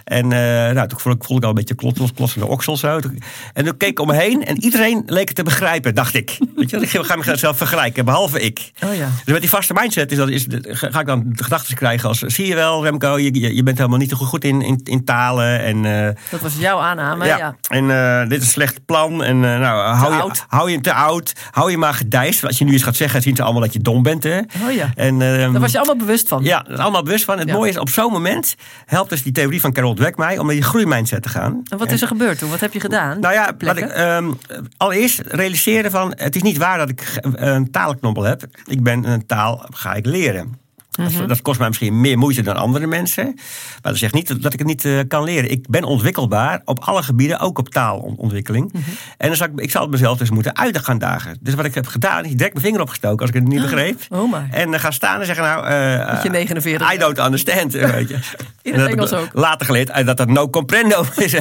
En 0.04 0.24
eh, 0.24 0.40
nou, 0.74 0.88
toen 0.88 1.00
voelde 1.00 1.18
ik, 1.20 1.24
voelde 1.26 1.36
ik 1.42 1.44
al 1.44 1.50
een 1.50 1.56
beetje 1.56 1.76
klots, 1.76 2.14
klotsende 2.16 2.48
oksels 2.48 2.80
zo. 2.80 3.00
Toen- 3.00 3.22
En 3.54 3.66
toen 3.66 3.78
keek 3.78 3.90
ik 3.90 4.00
om 4.00 4.08
me 4.08 4.16
heen 4.16 4.46
en 4.46 4.64
iedereen 4.64 5.04
leek 5.06 5.28
het 5.28 5.36
te 5.38 5.44
begrijpen, 5.44 5.96
dacht 5.96 6.14
ik. 6.14 6.38
Weet 6.58 6.70
je, 6.70 6.78
ik 6.78 7.06
ga 7.06 7.16
mezelf 7.16 7.58
vergelijken, 7.58 8.06
behalve 8.06 8.42
ik. 8.42 8.72
Oh 8.84 8.96
ja. 8.96 9.08
Dus 9.24 9.34
met 9.34 9.42
die 9.42 9.50
vaste 9.50 9.74
mindset 9.74 10.12
is 10.12 10.18
dat, 10.18 10.30
is, 10.30 10.46
ga 10.72 11.00
ik 11.00 11.06
dan 11.06 11.24
de 11.26 11.44
gedachten 11.44 11.76
krijgen 11.76 12.10
als... 12.10 12.20
zie 12.20 12.48
je 12.48 12.56
wel, 12.56 12.84
Remco, 12.84 13.20
je, 13.20 13.56
je, 13.56 13.64
bent 13.64 13.78
helemaal 13.78 13.98
niet 14.00 14.10
zo 14.10 14.16
goed 14.18 14.44
in, 14.44 14.62
in, 14.62 14.82
in 14.84 15.04
talen. 15.04 15.64
En, 15.64 15.86
eh, 15.86 16.16
Dat 16.30 16.40
was 16.40 16.54
jouw 16.60 16.80
aanname. 16.80 17.26
Ja. 17.26 17.38
ja. 17.38 17.56
En 17.68 17.92
eh, 17.92 18.30
dit 18.30 18.40
is 18.40 18.46
een 18.46 18.52
slecht 18.52 18.86
plan. 18.86 19.24
En 19.24 19.36
eh, 19.36 19.60
nou, 19.60 19.96
hou 19.96 20.14
je, 20.16 20.22
oud. 20.22 20.46
hou 20.48 20.72
je 20.72 20.82
te 20.82 20.94
oud. 20.94 21.34
Hou 21.52 21.72
je 21.72 21.78
maar 21.78 21.94
gedijst. 21.94 22.46
Als 22.46 22.58
je 22.58 22.66
nu 22.66 22.72
eens 22.72 22.84
gaat 22.84 22.96
zeggen, 22.96 23.22
zien 23.22 23.36
ze 23.36 23.44
allemaal 23.44 23.62
dat 23.62 23.74
je 23.74 23.80
dom 23.80 24.04
bent. 24.04 24.24
Hè? 24.24 24.38
Oh 24.38 24.72
ja. 24.72 24.92
En, 24.96 25.20
Daar 25.20 25.60
was 25.60 25.72
je 25.72 25.78
allemaal 25.78 25.98
bewust 25.98 26.28
van. 26.28 26.44
ja, 26.44 26.66
allemaal 26.76 27.04
bewust 27.04 27.26
van. 27.26 27.40
Het 27.40 27.48
Ja. 27.48 27.54
mooie 27.54 27.70
is, 27.70 27.78
op 27.78 27.90
zo'n 27.90 28.12
moment 28.12 28.56
helpt 28.86 29.10
dus 29.10 29.24
die 29.24 29.32
theorie 29.32 29.62
van 29.62 29.74
Carol 29.74 29.94
Dweck 29.94 30.18
mij 30.18 30.38
om 30.38 30.46
naar 30.46 30.56
die 30.56 30.64
groeimindset 30.64 31.22
te 31.22 31.30
gaan. 31.30 31.62
En 31.70 31.78
wat 31.78 31.92
is 31.92 32.02
er 32.02 32.08
gebeurd 32.08 32.40
toen? 32.40 32.50
Wat 32.50 32.60
heb 32.60 32.74
je 32.74 32.80
gedaan? 32.80 33.20
Nou 33.20 33.34
ja, 33.34 33.50
ik, 33.58 33.80
ehm, 33.80 34.32
allereerst 34.78 35.22
realiseren 35.26 35.92
van... 35.92 36.14
het 36.16 36.36
is 36.36 36.42
niet 36.48 36.58
waar 36.58 36.77
dat 36.77 36.89
ik 36.89 37.20
een 37.22 37.72
talenknobbel 37.72 38.24
heb. 38.24 38.46
Ik 38.66 38.84
ben 38.84 39.04
een 39.04 39.25
taal, 39.25 39.66
ga 39.70 39.94
ik 39.94 40.06
leren. 40.06 40.67
Dat- 40.98 41.12
Mhm. 41.12 41.27
Dat 41.27 41.42
kost 41.42 41.60
mij 41.60 41.68
misschien 41.68 42.01
meer 42.01 42.18
moeite 42.18 42.42
dan 42.42 42.56
andere 42.56 42.88
mensen. 42.88 43.25
Maar 43.82 43.92
dat 43.92 43.98
zegt 43.98 44.13
niet 44.13 44.42
dat- 44.42 44.54
ik 44.54 44.60
het 44.60 44.68
niet 44.68 44.86
eh, 44.86 45.00
kan 45.08 45.24
leren. 45.24 45.51
Ik 45.51 45.66
ben 45.70 45.84
ontwikkelbaar 45.84 46.62
op 46.66 46.80
alle 46.80 47.04
gebieden, 47.04 47.39
ook 47.39 47.58
op 47.60 47.70
taalontwikkeling. 47.70 48.74
Mhm. 48.74 48.84
En 49.18 49.27
dan 49.27 49.36
zal 49.38 49.48
ik, 49.48 49.60
ik 49.60 49.72
zal 49.72 49.82
het 49.82 49.92
mezelf 49.92 50.18
dus 50.18 50.30
moeten 50.30 50.56
uit 50.58 50.75
gaan 50.77 50.98
dagen. 50.98 51.38
Dus 51.42 51.54
wat 51.54 51.66
ik 51.66 51.75
heb 51.75 51.88
gedaan, 51.88 52.25
is 52.25 52.32
direct 52.32 52.54
mijn 52.54 52.66
vinger 52.66 52.82
opgestoken 52.82 53.20
als 53.20 53.30
ik 53.30 53.36
het 53.36 53.48
niet 53.48 53.62
begreep. 53.62 54.00
Oh. 54.10 54.34
En 54.51 54.72
dan 54.72 54.80
gaan 54.80 54.94
staan 54.94 55.20
en 55.20 55.25
zeggen, 55.25 55.44
nou... 55.46 55.66
eh, 55.68 56.24
je 56.24 56.30
49. 56.30 56.94
I 56.94 56.98
don't 56.98 57.18
understand. 57.20 57.74
Weet 57.74 58.10
je. 58.10 58.18
In 58.62 58.74
het 58.74 58.88
ik 58.88 58.92
Engels 58.96 59.13
ook. 59.13 59.30
Later 59.34 59.66
geleerd 59.66 59.89
eh, 59.89 60.06
dat 60.06 60.18
dat 60.18 60.27
no 60.30 60.50
comprendo 60.50 61.06
is. 61.16 61.34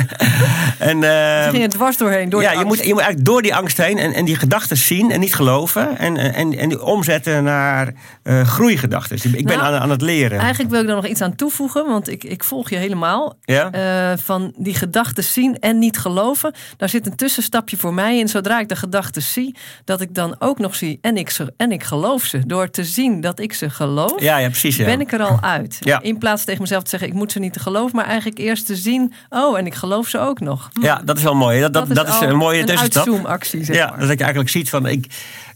en, 0.78 0.98
Je 1.00 1.42
eh, 1.44 1.50
ging 1.50 1.62
er 1.62 1.68
dwars 1.68 1.96
doorheen. 1.96 2.28
Door 2.28 2.42
ja, 2.42 2.52
je 2.52 2.64
moet, 2.64 2.78
je 2.84 2.92
moet 2.92 3.02
eigenlijk 3.02 3.24
door 3.24 3.42
die 3.42 3.54
angst 3.54 3.76
heen 3.76 3.98
en, 3.98 4.12
en 4.12 4.24
die 4.24 4.36
gedachten 4.36 4.76
zien 4.76 5.10
en 5.10 5.20
niet 5.20 5.34
geloven. 5.34 5.98
En, 5.98 6.16
en, 6.16 6.58
en 6.58 6.68
die 6.68 6.82
omzetten 6.82 7.44
naar 7.44 7.92
eh 8.22 8.40
groeigedachten. 8.46 9.16
Dus 9.16 9.32
ik 9.32 9.45
ben 9.46 9.58
Nou, 9.58 9.74
aan, 9.74 9.80
aan 9.80 9.90
het 9.90 10.02
leren. 10.02 10.38
Eigenlijk 10.38 10.70
wil 10.70 10.80
ik 10.80 10.86
daar 10.86 10.96
nog 10.96 11.06
iets 11.06 11.20
aan 11.20 11.34
toevoegen, 11.34 11.86
want 11.86 12.08
ik, 12.08 12.24
ik 12.24 12.44
volg 12.44 12.70
je 12.70 12.76
helemaal. 12.76 13.36
Ja? 13.40 13.70
Eh, 13.70 14.18
van 14.18 14.52
die 14.56 14.74
gedachten 14.74 15.24
zien 15.24 15.58
en 15.58 15.78
niet 15.78 15.98
geloven. 15.98 16.54
Daar 16.76 16.88
zit 16.88 17.06
een 17.06 17.16
tussenstapje 17.16 17.76
voor 17.76 17.94
mij 17.94 18.18
in. 18.18 18.28
Zodra 18.28 18.60
ik 18.60 18.68
de 18.68 18.76
gedachten 18.76 19.22
zie, 19.22 19.56
dat 19.84 20.00
ik 20.00 20.14
dan 20.14 20.36
ook 20.38 20.58
nog 20.58 20.74
zie 20.74 20.98
en 21.00 21.16
ik, 21.16 21.30
ze, 21.30 21.52
en 21.56 21.72
ik 21.72 21.84
geloof 21.84 22.22
ze. 22.22 22.46
Door 22.46 22.70
te 22.70 22.84
zien 22.84 23.20
dat 23.20 23.40
ik 23.40 23.52
ze 23.52 23.70
geloof, 23.70 24.20
ja, 24.20 24.38
ja, 24.38 24.48
precies. 24.48 24.76
Ja. 24.76 24.84
ben 24.84 25.00
ik 25.00 25.12
er 25.12 25.22
al 25.22 25.38
uit. 25.40 25.76
Ja. 25.80 26.02
In 26.02 26.18
plaats 26.18 26.44
tegen 26.44 26.62
mezelf 26.62 26.82
te 26.82 26.88
zeggen, 26.88 27.08
ik 27.08 27.14
moet 27.14 27.32
ze 27.32 27.38
niet 27.38 27.56
geloven, 27.56 27.96
maar 27.96 28.06
eigenlijk 28.06 28.38
eerst 28.38 28.66
te 28.66 28.76
zien, 28.76 29.12
oh, 29.28 29.58
en 29.58 29.66
ik 29.66 29.74
geloof 29.74 30.08
ze 30.08 30.18
ook 30.18 30.40
nog. 30.40 30.68
Hm, 30.72 30.82
ja, 30.82 31.00
dat 31.04 31.16
is 31.16 31.22
wel 31.22 31.34
mooi. 31.34 31.60
Dat, 31.60 31.72
dat, 31.72 31.94
dat 31.94 32.08
is, 32.08 32.20
een 32.20 32.36
mooie 32.36 32.60
een 32.60 32.66
tussenstap. 32.66 33.06
uitzoomactie, 33.06 33.64
zeg 33.64 33.76
Ja, 33.76 33.90
maar. 33.90 33.98
dat 33.98 34.08
je 34.08 34.24
eigenlijk 34.24 34.50
ziet 34.50 34.70
van 34.70 34.86
ik 34.86 35.06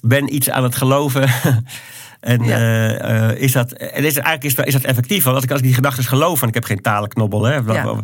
ben 0.00 0.34
iets 0.34 0.50
aan 0.50 0.62
het 0.62 0.76
geloven. 0.76 1.28
En 2.20 2.44
Ja. 2.44 2.56
eh, 2.56 3.28
eh, 3.30 3.36
is 3.36 3.52
dat, 3.52 3.72
en 3.72 4.04
is, 4.04 4.14
eigenlijk 4.14 4.44
is, 4.44 4.54
dat- 4.54 4.66
is 4.66 4.72
dat 4.72 4.82
effectief? 4.84 5.22
Want 5.24 5.34
als 5.34 5.44
ik, 5.44 5.50
als 5.50 5.58
ik 5.60 5.64
die 5.66 5.74
gedachten 5.74 6.04
geloof 6.04 6.42
en 6.42 6.48
ik 6.48 6.54
heb 6.54 6.64
geen 6.64 6.80
talenknobbel, 6.80 7.42
hè, 7.44 7.54
Ja. 7.54 7.96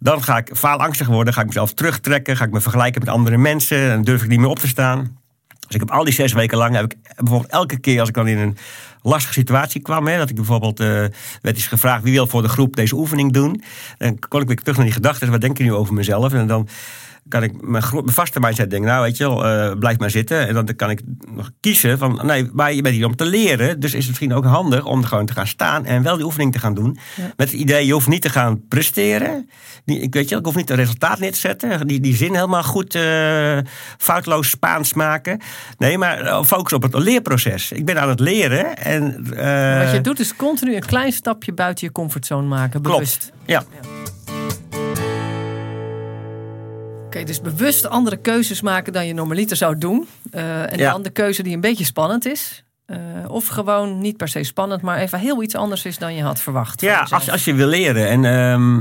dan 0.00 0.22
ga 0.22 0.36
ik 0.36 0.50
faalangstig 0.54 1.06
worden, 1.06 1.34
ga 1.34 1.40
ik 1.40 1.46
mezelf 1.46 1.72
terugtrekken, 1.74 2.36
ga 2.36 2.44
ik 2.44 2.50
me 2.50 2.60
vergelijken 2.60 3.00
met 3.04 3.14
andere 3.14 3.36
mensen, 3.36 3.88
dan 3.88 4.02
durf 4.02 4.22
ik 4.22 4.28
niet 4.28 4.38
meer 4.38 4.48
op 4.48 4.58
te 4.58 4.68
staan. 4.68 5.18
Dus 5.66 5.74
ik 5.74 5.80
heb 5.80 5.90
al 5.90 6.04
die 6.04 6.14
zes 6.14 6.32
weken 6.32 6.58
lang, 6.58 6.74
heb 6.74 6.84
ik 6.84 6.96
bijvoorbeeld 7.16 7.52
elke 7.52 7.78
keer 7.78 8.00
als 8.00 8.08
ik 8.08 8.14
dan 8.14 8.26
in 8.28 8.38
een 8.38 8.56
lastige 9.02 9.32
situatie 9.32 9.80
kwam, 9.80 10.06
hè, 10.06 10.16
dat 10.18 10.28
ik 10.30 10.36
bijvoorbeeld 10.36 10.80
eh, 10.80 10.86
werd 10.86 11.12
eens 11.56 11.66
gevraagd 11.66 12.02
wie 12.02 12.12
wil 12.12 12.26
voor 12.26 12.42
de 12.42 12.48
groep 12.48 12.76
deze 12.76 12.94
oefening 12.96 13.32
doen, 13.32 13.62
dan 13.98 14.18
kon 14.28 14.40
ik 14.40 14.46
weer 14.46 14.56
terug 14.56 14.76
naar 14.76 14.84
die 14.84 14.94
gedachten, 14.94 15.30
wat 15.30 15.40
denk 15.40 15.58
je 15.58 15.64
nu 15.64 15.72
over 15.72 15.94
mezelf? 15.94 16.32
En 16.32 16.46
dan 16.46 16.68
kan 17.28 17.42
ik 17.42 17.52
mijn, 17.60 17.84
mijn 17.92 18.08
vaste 18.08 18.40
mindset 18.40 18.70
denken, 18.70 18.88
nou 18.88 19.02
weet 19.02 19.16
je 19.16 19.28
wel, 19.28 19.46
eh, 19.46 19.78
blijf 19.78 19.98
maar 19.98 20.10
zitten. 20.10 20.48
En 20.48 20.54
dan 20.54 20.76
kan 20.76 20.90
ik 20.90 21.00
nog 21.34 21.50
kiezen 21.60 21.98
van, 21.98 22.20
nee, 22.22 22.50
maar 22.52 22.72
je 22.72 22.82
bent 22.82 22.94
hier 22.94 23.06
om 23.06 23.16
te 23.16 23.24
leren. 23.24 23.80
Dus 23.80 23.90
is 23.90 23.98
het 23.98 24.08
misschien 24.08 24.34
ook 24.34 24.44
handig 24.44 24.84
om 24.84 25.04
gewoon 25.04 25.26
te 25.26 25.32
gaan 25.32 25.46
staan 25.46 25.84
en 25.84 26.02
wel 26.02 26.16
die 26.16 26.24
oefening 26.24 26.52
te 26.52 26.58
gaan 26.58 26.74
doen. 26.74 26.98
Ja. 27.16 27.32
Met 27.36 27.50
het 27.50 27.60
idee, 27.60 27.86
je 27.86 27.92
hoeft 27.92 28.08
niet 28.08 28.22
te 28.22 28.28
gaan 28.28 28.68
presteren. 28.68 29.48
Die, 29.84 30.00
ik 30.00 30.14
weet 30.14 30.28
je, 30.28 30.36
ik 30.36 30.44
hoef 30.44 30.56
niet 30.56 30.68
het 30.68 30.78
resultaat 30.78 31.18
neer 31.18 31.32
te 31.32 31.38
zetten. 31.38 31.86
Die, 31.86 32.00
die 32.00 32.16
zin 32.16 32.34
helemaal 32.34 32.62
goed, 32.62 32.94
eh, 32.94 33.58
foutloos 33.98 34.50
Spaans 34.50 34.94
maken. 34.94 35.40
Nee, 35.78 35.98
maar 35.98 36.20
eh, 36.20 36.44
focus 36.44 36.72
op 36.72 36.82
het 36.82 36.94
leerproces. 36.94 37.72
Ik 37.72 37.84
ben 37.84 38.00
aan 38.00 38.08
het 38.08 38.20
leren. 38.20 38.76
En, 38.76 39.02
Wat 39.84 39.92
je 39.92 40.00
doet 40.02 40.20
is 40.20 40.36
continu 40.36 40.74
een 40.74 40.86
klein 40.86 41.12
stapje 41.12 41.52
buiten 41.52 41.86
je 41.86 41.92
comfortzone 41.92 42.46
maken, 42.46 42.82
bewust. 42.82 43.18
Klopt, 43.18 43.42
ja. 43.46 43.64
Oké, 47.14 47.24
dus 47.24 47.40
bewust 47.40 47.88
andere 47.88 48.16
keuzes 48.16 48.60
maken 48.60 48.92
dan 48.92 49.06
je 49.06 49.14
normaliter 49.14 49.56
zou 49.56 49.78
doen. 49.78 50.08
Eh, 50.30 50.72
en 50.72 50.78
Ja. 50.78 50.90
dan 50.92 51.02
de 51.02 51.10
keuze 51.10 51.42
die 51.42 51.54
een 51.54 51.60
beetje 51.60 51.84
spannend 51.84 52.26
is. 52.26 52.64
Eh, 52.86 52.98
of 53.26 53.46
gewoon 53.46 53.98
niet 53.98 54.16
per 54.16 54.28
se 54.28 54.42
spannend, 54.42 54.82
maar 54.82 54.98
even 54.98 55.18
heel 55.18 55.42
iets 55.42 55.54
anders 55.56 55.84
is 55.84 55.98
dan 55.98 56.14
je 56.14 56.22
had 56.22 56.40
verwacht. 56.40 56.80
Ja, 56.80 57.06
als, 57.10 57.30
als 57.30 57.44
je 57.44 57.54
wil 57.54 57.66
leren. 57.66 58.08
En 58.08 58.24
ehm, 58.24 58.80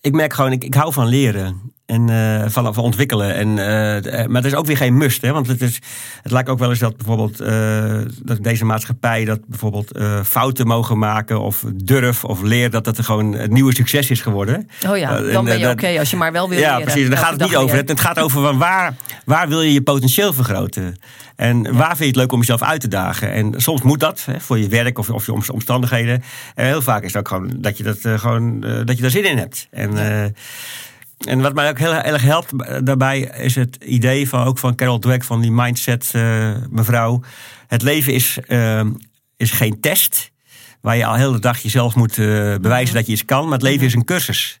ik 0.00 0.12
merk 0.12 0.32
gewoon, 0.32 0.52
ik, 0.52 0.64
ik 0.64 0.74
hou 0.74 0.92
van 0.92 1.06
leren. 1.06 1.72
En 1.86 2.08
eh, 2.08 2.44
van, 2.50 2.74
van 2.74 2.84
ontwikkelen. 2.84 3.34
En, 3.34 3.48
eh, 3.48 4.26
maar 4.26 4.42
het 4.42 4.52
is 4.52 4.54
ook 4.54 4.66
weer 4.66 4.76
geen 4.76 4.96
must. 4.96 5.22
Hè? 5.22 5.32
Want 5.32 5.46
het, 5.46 5.60
is, 5.62 5.78
het 6.22 6.32
lijkt 6.32 6.48
ook 6.48 6.58
wel 6.58 6.70
eens 6.70 6.78
dat 6.78 6.96
bijvoorbeeld 6.96 7.40
eh, 7.40 7.98
dat 8.22 8.42
deze 8.42 8.64
maatschappij 8.64 9.24
dat 9.24 9.40
bijvoorbeeld 9.46 9.92
eh, 9.92 10.20
fouten 10.24 10.66
mogen 10.66 10.98
maken. 10.98 11.40
Of 11.40 11.64
durf 11.74 12.24
of 12.24 12.42
leer 12.42 12.70
dat 12.70 12.84
dat 12.84 12.98
er 12.98 13.04
gewoon 13.04 13.32
het 13.32 13.50
nieuwe 13.50 13.74
succes 13.74 14.10
is 14.10 14.20
geworden. 14.20 14.68
Oh 14.88 14.96
ja, 14.96 15.10
Eh, 15.18 15.24
dan 15.32 15.36
en, 15.36 15.44
ben 15.44 15.58
je 15.58 15.64
eh, 15.64 15.70
oké 15.70 15.98
als 15.98 16.10
je 16.10 16.16
maar 16.16 16.32
wel 16.32 16.48
wil 16.48 16.58
ja, 16.58 16.70
leren. 16.76 16.92
precies. 16.92 17.08
Daar 17.08 17.18
gaat 17.18 17.30
het 17.32 17.40
niet 17.42 17.56
over. 17.56 17.76
Het, 17.76 17.88
het 17.88 18.00
gaat 18.00 18.18
over 18.20 18.56
waar, 18.58 18.94
waar 19.24 19.48
wil 19.48 19.62
je 19.62 19.72
je 19.72 19.82
potentieel 19.82 20.32
vergroten? 20.32 20.96
En 21.36 21.62
waar 21.76 21.86
vind 21.86 21.98
je 21.98 22.06
het 22.06 22.16
leuk 22.16 22.32
om 22.32 22.38
jezelf 22.38 22.62
uit 22.62 22.80
te 22.80 22.88
dagen? 22.88 23.32
En 23.32 23.52
soms 23.56 23.82
moet 23.82 24.00
dat 24.00 24.24
hè, 24.30 24.40
voor 24.40 24.58
je 24.58 24.68
werk 24.68 24.98
of, 24.98 25.10
of 25.10 25.26
je 25.26 25.32
om- 25.32 25.42
omstandigheden. 25.52 26.22
En 26.54 26.66
heel 26.66 26.82
vaak 26.82 27.02
is 27.02 27.12
het 27.12 27.16
ook 27.20 27.28
gewoon 27.28 27.50
dat 27.56 27.76
je, 27.76 27.82
dat, 27.84 27.98
eh, 28.02 28.18
gewoon, 28.18 28.64
eh, 28.64 28.76
dat 28.84 28.96
je 28.96 29.02
daar 29.02 29.10
zin 29.10 29.24
in 29.30 29.38
hebt. 29.38 29.66
En, 29.70 29.98
eh, 30.22 30.30
en 31.18 31.40
wat 31.40 31.54
mij 31.54 31.68
ook 31.68 31.78
heel 31.78 31.94
erg 31.94 32.22
helpt 32.22 32.52
daarbij 32.86 33.20
is 33.20 33.54
het 33.54 33.76
idee 33.84 34.28
van, 34.28 34.44
ook 34.44 34.58
van 34.58 34.74
Carol 34.74 34.98
Dweck 34.98 35.24
van 35.24 35.40
die 35.40 35.52
mindset 35.52 36.10
eh, 36.12 36.52
mevrouw. 36.70 37.20
Het 37.66 37.82
leven 37.82 38.12
is, 38.12 38.38
eh, 38.46 38.84
is 39.36 39.50
geen 39.50 39.80
test 39.80 40.32
waar 40.80 40.96
je 40.96 41.06
al 41.06 41.14
heel 41.14 41.32
de 41.32 41.38
dag 41.38 41.58
jezelf 41.58 41.94
moet 41.94 42.18
eh, 42.18 42.26
bewijzen 42.56 42.94
dat 42.94 43.06
je 43.06 43.12
iets 43.12 43.24
kan. 43.24 43.44
Maar 43.44 43.52
het 43.52 43.62
leven 43.62 43.86
is 43.86 43.94
een 43.94 44.04
cursus. 44.04 44.60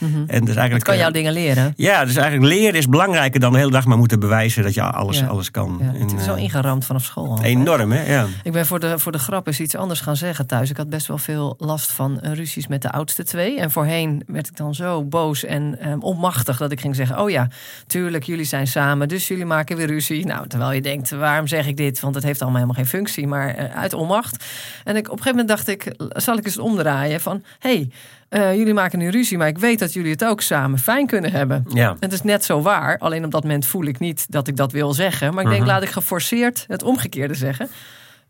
Mhm. 0.00 0.24
En 0.26 0.44
dus 0.44 0.54
eigenlijk, 0.54 0.84
kan 0.84 0.94
eh, 0.94 1.00
jou 1.00 1.12
dingen 1.12 1.32
leren. 1.32 1.72
ja, 1.76 2.04
dus 2.04 2.16
eigenlijk 2.16 2.52
leren 2.54 2.74
is 2.78 2.88
belangrijker 2.88 3.40
dan 3.40 3.52
de 3.52 3.58
hele 3.58 3.70
dag 3.70 3.84
maar 3.84 3.98
moeten 3.98 4.20
bewijzen 4.20 4.62
dat 4.62 4.74
je 4.74 4.82
alles, 4.82 5.18
Ja. 5.18 5.26
alles 5.26 5.50
kan. 5.50 5.78
Ja, 5.80 5.86
En, 5.94 6.00
het 6.00 6.12
is 6.12 6.24
zo 6.24 6.34
eh, 6.34 6.42
ingeramd 6.42 6.84
vanaf 6.84 7.04
school. 7.04 7.28
al, 7.36 7.42
enorm, 7.42 7.92
hè? 7.92 8.12
Ja. 8.12 8.26
Ik 8.42 8.52
ben 8.52 8.66
voor 8.66 8.80
de, 8.80 8.98
voor 8.98 9.12
de 9.12 9.18
grap 9.18 9.46
eens 9.46 9.60
iets 9.60 9.74
anders 9.76 10.00
gaan 10.00 10.16
zeggen 10.16 10.46
thuis. 10.46 10.70
Ik 10.70 10.76
had 10.76 10.88
best 10.88 11.06
wel 11.06 11.18
veel 11.18 11.54
last 11.58 11.92
van 11.92 12.20
eh, 12.20 12.32
ruzies 12.32 12.66
met 12.66 12.82
de 12.82 12.90
oudste 12.90 13.24
twee. 13.24 13.60
En 13.60 13.70
voorheen 13.70 14.22
werd 14.26 14.48
ik 14.48 14.56
dan 14.56 14.74
zo 14.74 15.04
boos 15.04 15.44
en 15.44 15.78
eh, 15.80 15.92
onmachtig 16.00 16.56
dat 16.56 16.72
ik 16.72 16.80
ging 16.80 16.96
zeggen: 16.96 17.18
Oh 17.20 17.30
ja, 17.30 17.48
tuurlijk, 17.86 18.24
jullie 18.24 18.44
zijn 18.44 18.66
samen, 18.66 19.08
dus 19.08 19.28
jullie 19.28 19.44
maken 19.44 19.76
weer 19.76 19.86
ruzie. 19.86 20.26
Nou, 20.26 20.46
terwijl 20.48 20.72
je 20.72 20.80
denkt: 20.80 21.10
waarom 21.10 21.46
zeg 21.46 21.66
ik 21.66 21.76
dit? 21.76 22.00
Want 22.00 22.14
het 22.14 22.24
heeft 22.24 22.40
allemaal 22.42 22.60
helemaal 22.60 22.82
geen 22.82 22.90
functie, 22.92 23.26
maar 23.26 23.54
eh, 23.54 23.76
uit 23.76 23.92
onmacht. 23.94 24.44
En 24.84 24.96
ik, 24.96 25.06
op 25.10 25.16
een 25.18 25.22
gegeven 25.22 25.30
moment 25.30 25.48
dacht 25.48 25.68
ik: 25.68 25.94
zal 26.22 26.36
ik 26.36 26.44
eens 26.44 26.58
omdraaien 26.58 27.20
van: 27.20 27.42
hey, 27.58 27.90
eh, 28.30 28.54
jullie 28.54 28.74
maken 28.74 28.98
nu 28.98 29.08
ruzie, 29.08 29.38
maar 29.38 29.48
ik 29.48 29.58
weet 29.58 29.78
dat 29.78 29.92
jullie 29.92 30.10
het 30.10 30.24
ook 30.24 30.40
samen 30.40 30.78
fijn 30.78 31.06
kunnen 31.06 31.32
hebben. 31.32 31.64
ja. 31.68 31.96
Het 32.00 32.12
is 32.12 32.22
net 32.22 32.44
zo 32.44 32.60
waar. 32.62 32.98
Alleen 32.98 33.24
op 33.24 33.30
dat 33.30 33.42
moment 33.42 33.66
voel 33.66 33.84
ik 33.84 33.98
niet 33.98 34.26
dat 34.32 34.48
ik 34.48 34.56
dat 34.56 34.72
wil 34.72 34.92
zeggen. 34.92 35.34
Maar 35.34 35.42
ik 35.44 35.48
denk, 35.50 35.62
Mhm. 35.62 35.70
laat 35.70 35.82
ik 35.82 35.88
geforceerd 35.90 36.64
het 36.68 36.82
omgekeerde 36.82 37.34
zeggen. 37.34 37.68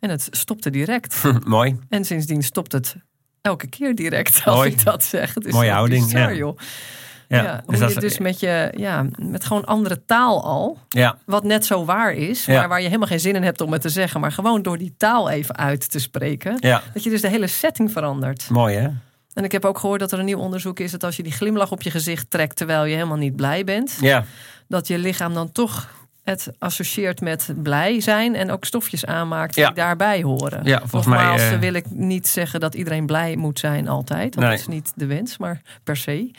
En 0.01 0.11
het 0.11 0.29
stopte 0.31 0.71
direct. 0.71 1.23
Mooi. 1.45 1.79
En 1.89 2.05
sindsdien 2.05 2.43
stopt 2.43 2.73
het 2.73 2.97
elke 3.41 3.67
keer 3.67 3.95
direct 3.95 4.41
als 4.45 4.57
Mooi. 4.57 4.71
ik 4.71 4.85
dat 4.85 5.05
zeg. 5.05 5.35
Het 5.35 5.45
is 5.47 5.53
Mooie 5.53 5.71
houding, 5.71 6.05
bizar, 6.05 6.21
ja. 6.31 6.37
joh. 6.37 6.59
Ja, 7.29 7.43
Ja, 7.43 7.61
hoe 7.65 7.71
dus 7.71 7.79
dat 7.81 7.89
je 7.91 7.95
is- 7.97 8.03
dus 8.03 8.19
met 8.19 8.41
je, 8.41 8.73
ja, 8.77 9.07
met 9.19 9.45
gewoon 9.45 9.65
andere 9.65 10.05
taal 10.05 10.45
al, 10.45 10.79
Ja, 10.89 11.19
wat 11.27 11.45
net 11.45 11.67
zo 11.67 11.85
waar 11.85 12.13
is, 12.13 12.45
Ja. 12.45 12.59
maar 12.59 12.69
waar 12.69 12.79
je 12.81 12.87
helemaal 12.87 13.09
geen 13.09 13.21
zin 13.21 13.35
in 13.35 13.43
hebt 13.43 13.61
om 13.61 13.73
het 13.73 13.81
te 13.83 13.89
zeggen, 13.89 14.21
maar 14.21 14.33
gewoon 14.33 14.63
door 14.63 14.79
die 14.79 14.95
taal 14.97 15.31
even 15.31 15.57
uit 15.57 15.91
te 15.91 15.99
spreken, 15.99 16.57
ja. 16.61 16.83
dat 16.95 17.03
je 17.05 17.11
dus 17.11 17.21
de 17.21 17.29
hele 17.29 17.47
setting 17.47 17.93
verandert. 17.93 18.49
Mooi 18.51 18.77
hè? 18.77 18.89
En 19.41 19.47
ik 19.47 19.53
heb 19.53 19.65
ook 19.65 19.79
gehoord 19.79 20.01
dat 20.01 20.13
er 20.13 20.19
een 20.19 20.25
nieuw 20.25 20.39
onderzoek 20.39 20.81
is 20.81 20.91
dat 20.91 21.05
als 21.05 21.17
je 21.17 21.23
die 21.23 21.33
glimlach 21.33 21.71
op 21.71 21.83
je 21.83 21.91
gezicht 21.91 22.31
trekt 22.31 22.57
terwijl 22.57 22.85
je 22.85 22.95
helemaal 22.95 23.17
niet 23.17 23.37
blij 23.37 23.65
bent, 23.65 23.99
Ja, 24.01 24.25
dat 24.69 24.87
je 24.87 24.99
lichaam 24.99 25.35
dan 25.35 25.53
toch 25.53 25.89
het 26.31 26.49
associeert 26.59 27.21
met 27.21 27.53
blij 27.63 28.01
zijn 28.01 28.35
en 28.35 28.51
ook 28.51 28.65
stofjes 28.65 29.07
aanmaakt 29.07 29.55
die 29.55 29.65
Ja. 29.65 29.71
daarbij 29.71 30.23
horen. 30.23 30.61
Ja, 30.65 30.79
volgens 30.85 31.15
mij, 31.15 31.51
eh, 31.53 31.59
wil 31.59 31.75
ik 31.75 31.85
niet 31.91 32.29
zeggen 32.29 32.61
dat 32.61 32.75
iedereen 32.75 33.07
blij 33.07 33.37
moet 33.37 33.59
zijn 33.59 33.89
altijd. 33.89 34.33
Dat 34.35 34.45
Nee. 34.45 34.53
is 34.55 34.67
niet 34.67 34.93
de 34.95 35.07
wens, 35.07 35.39
maar 35.39 35.61
per 35.85 35.97
se. 35.97 36.31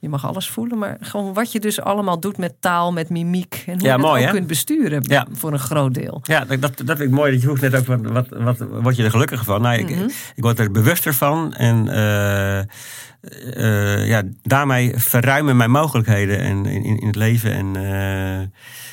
Je 0.00 0.08
mag 0.08 0.26
alles 0.26 0.48
voelen, 0.48 0.78
maar 0.78 0.96
gewoon 1.00 1.34
wat 1.34 1.52
je 1.52 1.60
dus 1.60 1.80
allemaal 1.80 2.20
doet 2.20 2.36
met 2.38 2.54
taal, 2.60 2.92
met 2.92 3.08
mimiek 3.10 3.62
en 3.66 3.72
hoe 3.78 3.82
Ja, 3.82 3.94
je 3.94 4.00
dat 4.00 4.06
mooi, 4.10 4.24
ook 4.26 4.30
kunt 4.32 4.46
besturen 4.46 5.02
Ja. 5.06 5.26
voor 5.32 5.52
een 5.52 5.58
groot 5.58 5.94
deel. 5.94 6.20
Ja, 6.22 6.44
dat, 6.44 6.60
dat, 6.60 6.76
dat 6.76 6.96
vind 6.96 7.00
ik 7.10 7.10
mooi. 7.10 7.30
Dat 7.32 7.40
je 7.40 7.46
vroeg 7.46 7.60
net 7.60 7.74
ook, 7.76 7.86
wat, 7.86 8.26
wat, 8.28 8.58
wat 8.58 8.82
word 8.82 8.96
je 8.96 9.04
er 9.04 9.10
gelukkig 9.10 9.44
van? 9.44 9.62
Nou, 9.62 9.78
ik, 9.78 9.90
Mhm. 9.90 10.04
ik 10.34 10.42
word 10.42 10.58
er 10.58 10.70
bewuster 10.70 11.14
van. 11.14 11.54
En 11.54 11.88
eh, 11.88 12.58
eh, 12.58 14.06
ja, 14.08 14.22
daarmee 14.42 14.92
verruimen 14.96 15.56
mijn 15.56 15.70
mogelijkheden 15.70 16.38
en, 16.40 16.66
in, 16.66 16.84
in 17.00 17.06
het 17.06 17.16
leven. 17.16 17.52
En, 17.52 17.76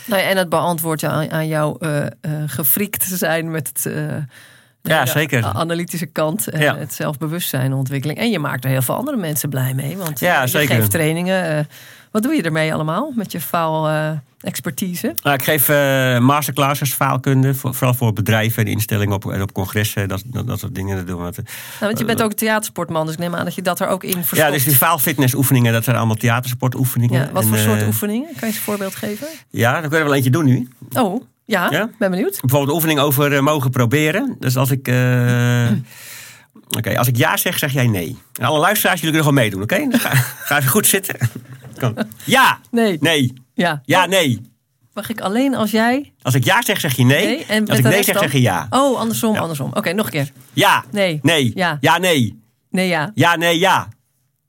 Nou 0.06 0.22
ja, 0.22 0.28
en 0.28 0.38
het 0.38 0.50
beantwoordt 0.50 1.04
aan, 1.04 1.32
aan 1.32 1.48
jouw 1.48 1.78
eh 1.78 2.06
eh, 2.06 2.10
gefriekt 2.46 3.04
zijn 3.04 3.52
met 3.52 3.68
het. 3.68 3.86
eh, 3.86 3.94
Ja, 4.82 5.04
de 5.04 5.10
zeker. 5.10 5.44
analytische 5.44 6.06
kant 6.06 6.48
en 6.48 6.62
Ja. 6.62 6.78
het 6.78 6.94
zelfbewustzijn 6.94 7.74
ontwikkeling. 7.74 8.20
En 8.20 8.30
je 8.30 8.40
maakt 8.40 8.64
er 8.64 8.70
heel 8.70 8.82
veel 8.82 8.96
andere 8.96 9.18
mensen 9.18 9.50
blij 9.50 9.74
mee. 9.74 9.98
Want 9.98 10.20
Ja, 10.20 10.42
je 10.42 10.48
zeker. 10.48 10.76
geeft 10.76 10.92
trainingen. 10.92 11.68
Eh, 12.16 12.22
wat 12.22 12.24
doe 12.24 12.34
je 12.36 12.42
ermee 12.42 12.74
allemaal 12.74 13.12
met 13.16 13.32
je 13.32 13.42
faal 13.42 13.88
eh, 13.88 14.12
expertise? 14.42 15.14
nou, 15.24 15.36
ik 15.36 15.44
geef 15.44 15.70
eh, 15.70 16.20
masterclasses 16.20 16.94
faalkunde, 16.94 17.54
voor, 17.56 17.74
vooral 17.74 17.94
voor 17.96 18.14
bedrijven 18.14 18.66
en 18.66 18.72
instellingen 18.72 19.16
op, 19.16 19.32
en 19.32 19.42
op 19.42 19.54
congressen. 19.54 20.08
Dat, 20.08 20.24
dat, 20.26 20.48
dat 20.48 20.60
soort 20.60 20.76
dingen. 20.76 20.96
Dat 20.98 21.08
doen 21.08 21.18
we. 21.18 21.24
Nou, 21.24 21.46
want 21.80 22.00
je 22.00 22.06
bent 22.06 22.22
ook 22.22 22.34
theatersportman, 22.34 23.06
dus 23.06 23.14
ik 23.14 23.20
neem 23.20 23.36
aan 23.36 23.46
dat 23.46 23.56
je 23.56 23.62
dat 23.62 23.80
er 23.80 23.88
ook 23.88 24.04
in 24.04 24.12
verstopt. 24.12 24.42
Ja, 24.42 24.50
dus 24.52 24.64
die 24.64 24.76
faalfitnessoefeningen, 24.76 25.74
dat 25.74 25.84
zijn 25.84 25.96
allemaal 25.96 26.16
theatersportoefeningen. 26.16 27.22
Ja, 27.22 27.32
wat 27.32 27.44
En, 27.44 27.50
voor 27.50 27.58
soort 27.58 27.82
eh, 27.82 27.88
oefeningen? 27.88 28.28
Kan 28.28 28.36
je 28.40 28.46
eens 28.46 28.56
een 28.56 28.62
voorbeeld 28.62 28.96
geven? 28.96 29.28
Ja, 29.50 29.72
daar 29.72 29.82
kunnen 29.82 30.00
we 30.00 30.06
wel 30.06 30.14
eentje 30.14 30.32
doen 30.32 30.46
nu. 30.46 30.68
Oh, 30.94 31.24
ja, 31.46 31.68
Ja? 31.72 31.90
ben 32.00 32.12
benieuwd. 32.12 32.40
Bijvoorbeeld 32.42 32.70
een 32.70 32.76
oefening 32.76 33.00
over 33.00 33.34
eh, 33.34 33.42
mogen 33.42 33.70
proberen. 33.70 34.36
Dus 34.40 34.58
als 34.58 34.72
ik. 34.72 34.88
eh, 34.88 35.68
Oké, 36.78 36.98
als 36.98 37.08
ik 37.08 37.18
ja 37.18 37.38
zeg, 37.38 37.58
zeg 37.58 37.72
jij 37.72 37.88
nee. 37.88 38.18
En 38.40 38.46
alle 38.46 38.60
luisteraars, 38.60 39.02
jullie 39.02 39.16
kunnen 39.16 39.34
gewoon 39.34 39.44
meedoen, 39.44 39.62
oké? 39.62 39.90
Dan 39.90 40.00
Ga, 40.00 40.10
ga 40.48 40.58
even 40.58 40.70
goed 40.70 40.88
zitten. 40.88 41.18
Ja, 42.24 42.60
Nee, 42.72 42.98
nee, 43.02 43.34
ja. 43.54 43.82
ja, 43.86 44.06
nee. 44.06 44.42
Mag 44.94 45.10
ik 45.10 45.22
alleen 45.22 45.56
als 45.56 45.72
jij... 45.72 46.14
Als 46.22 46.34
ik 46.34 46.44
ja 46.44 46.62
zeg, 46.62 46.80
zeg 46.80 46.96
je 46.96 47.04
nee. 47.04 47.26
Nee, 47.26 47.46
en 47.46 47.68
als 47.68 47.78
ik 47.78 47.84
nee 47.84 48.04
zeg, 48.04 48.14
dan? 48.16 48.24
zeg 48.24 48.32
je 48.32 48.42
ja. 48.42 48.68
Oh, 48.70 49.00
andersom, 49.00 49.34
Ja. 49.34 49.40
andersom. 49.40 49.72
Oké, 49.74 49.94
nog 49.94 50.06
een 50.06 50.12
keer. 50.12 50.32
Ja, 50.54 50.84
Nee. 50.92 51.20
nee, 51.22 51.52
Ja. 51.56 51.78
ja, 51.82 51.98
nee. 51.98 52.40
Nee, 52.70 52.88
ja. 52.88 53.12
Ja, 53.16 53.36
nee, 53.36 53.60
ja. 53.60 53.88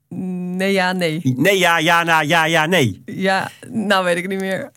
Nee, 0.08 0.72
ja, 0.72 0.92
nee. 0.92 1.20
Nee, 1.36 1.58
ja, 1.58 1.78
ja, 1.78 2.02
na, 2.02 2.20
ja, 2.20 2.44
ja, 2.44 2.66
nee. 2.66 3.02
Oké, 3.06 3.12
Ja, 3.20 3.50
nou 3.70 4.04
weet 4.04 4.16
ik 4.16 4.28
niet 4.28 4.40
meer. 4.40 4.70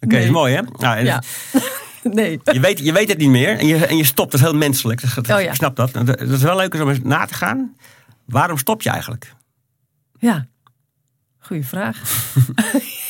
Nee. 0.00 0.24
is 0.24 0.30
mooi, 0.30 0.54
hè? 0.54 0.60
Nou, 0.62 1.04
Ja. 1.04 1.22
nee. 2.02 2.40
je, 2.44 2.60
weet, 2.60 2.78
je 2.78 2.92
weet 2.92 3.08
het 3.08 3.18
niet 3.18 3.28
meer 3.30 3.58
en 3.58 3.66
je, 3.66 3.86
en 3.86 3.96
je 3.96 4.04
stopt. 4.04 4.30
Dat 4.30 4.40
is 4.40 4.46
heel 4.46 4.56
menselijk. 4.56 5.00
Dat, 5.00 5.14
dat- 5.26 5.36
Oh 5.36 5.42
ja. 5.42 5.48
Ik 5.48 5.54
snap 5.54 5.76
dat. 5.76 5.92
Dat 5.92 6.20
is 6.20 6.42
wel 6.42 6.56
leuk 6.56 6.74
om 6.74 6.88
eens 6.88 7.00
na 7.02 7.24
te 7.26 7.34
gaan. 7.34 7.76
Waarom 8.26 8.58
stop 8.58 8.82
je 8.82 8.90
eigenlijk? 8.90 9.34
Ja. 10.18 10.46
Goeie 11.46 11.66
vraag. 11.66 12.00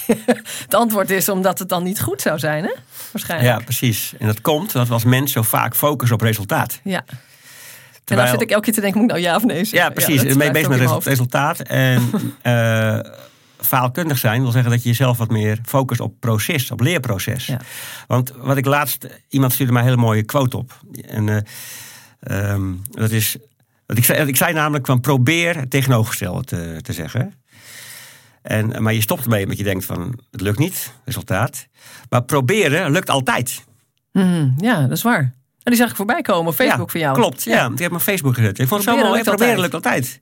het 0.67 0.75
antwoord 0.75 1.11
is 1.11 1.29
omdat 1.29 1.59
het 1.59 1.69
dan 1.69 1.83
niet 1.83 2.01
goed 2.01 2.21
zou 2.21 2.39
zijn, 2.39 2.65
hè? 2.65 2.75
Waarschijnlijk. 3.13 3.59
Ja, 3.59 3.65
precies. 3.65 4.15
En 4.19 4.27
dat 4.27 4.41
komt 4.41 4.75
omdat 4.75 4.89
we 4.89 4.95
als 4.95 5.05
mens 5.05 5.33
zo 5.33 5.43
vaak 5.43 5.77
focussen 5.77 6.17
op 6.17 6.23
resultaat. 6.23 6.81
Ja. 6.85 7.05
En 7.07 7.19
Terwijl- 8.05 8.29
dan 8.29 8.39
zit 8.39 8.49
ik 8.49 8.55
elke 8.55 8.65
keer 8.65 8.75
te 8.75 8.81
denken, 8.81 9.01
moet 9.01 9.11
ik 9.11 9.17
nou 9.17 9.27
ja 9.27 9.37
of 9.37 9.45
nee 9.45 9.65
zeggen? 9.65 9.79
Ja, 9.79 9.91
precies. 9.91 10.21
en 10.21 10.39
mee 10.39 10.51
blijft 10.51 10.69
bezig 10.69 10.95
met 10.95 11.05
resultaat. 11.05 11.61
En 11.61 12.11
eh, 12.43 12.99
faalkundig 13.61 14.19
zijn 14.19 14.43
wil 14.43 14.51
zeggen 14.51 14.71
dat 14.71 14.83
je 14.83 14.89
jezelf 14.89 15.19
wat 15.19 15.31
meer 15.31 15.59
focust 15.65 16.01
op 16.01 16.15
proces, 16.21 16.71
op 16.71 16.81
leerproces. 16.81 17.47
Ja. 17.47 17.61
Want 18.07 18.33
wat 18.37 18.57
ik 18.57 18.67
laatst, 18.67 19.07
iemand 19.29 19.53
stuurde 19.53 19.73
mij 19.73 19.83
een 19.83 19.89
hele 19.89 20.01
mooie 20.01 20.23
quote 20.23 20.57
op. 20.57 20.81
En 21.09 21.29
eh, 21.29 22.51
ehm, 22.51 22.73
dat 22.91 23.11
is, 23.11 23.37
dat 23.87 23.97
ik, 23.97 24.05
zei, 24.05 24.29
ik 24.29 24.37
zei 24.37 24.53
namelijk 24.53 24.87
van 24.87 25.01
probeer 25.01 25.57
het 25.57 25.71
tegenovergestelde 25.71 26.45
te, 26.45 26.79
te 26.83 26.93
zeggen. 26.93 27.35
En, 28.47 28.83
maar 28.83 28.95
je 28.95 29.01
stopt 29.01 29.25
ermee 29.25 29.43
omdat 29.43 29.59
je 29.59 29.65
denkt 29.65 29.85
van 29.85 30.21
het 30.31 30.41
lukt 30.41 30.59
niet, 30.59 30.93
resultaat. 31.05 31.67
Maar 32.11 32.25
proberen 32.25 32.91
lukt 32.91 33.11
altijd. 33.11 33.65
Mhm, 34.13 34.51
ja, 34.59 34.81
dat 34.81 34.97
is 34.97 35.03
waar. 35.03 35.21
En 35.21 35.73
die 35.73 35.77
zag 35.77 35.91
ik 35.91 35.97
voorbij 35.97 36.23
komen 36.23 36.55
Facebook 36.55 36.87
ja, 36.87 36.93
van 36.93 37.01
jou. 37.01 37.15
Klopt, 37.15 37.43
ja. 37.43 37.71
Ik 37.71 37.79
heb 37.79 37.91
mijn 37.91 38.03
Facebook 38.03 38.35
gezet. 38.35 38.59
Ik 38.59 38.69
vond 38.69 38.85
het 38.85 38.91
zo 38.91 38.97
mooi. 38.97 39.13
lukt 39.13 39.25
Proberen 39.25 39.55
altijd. 39.55 39.73
lukt 39.73 39.75
altijd. 39.75 40.21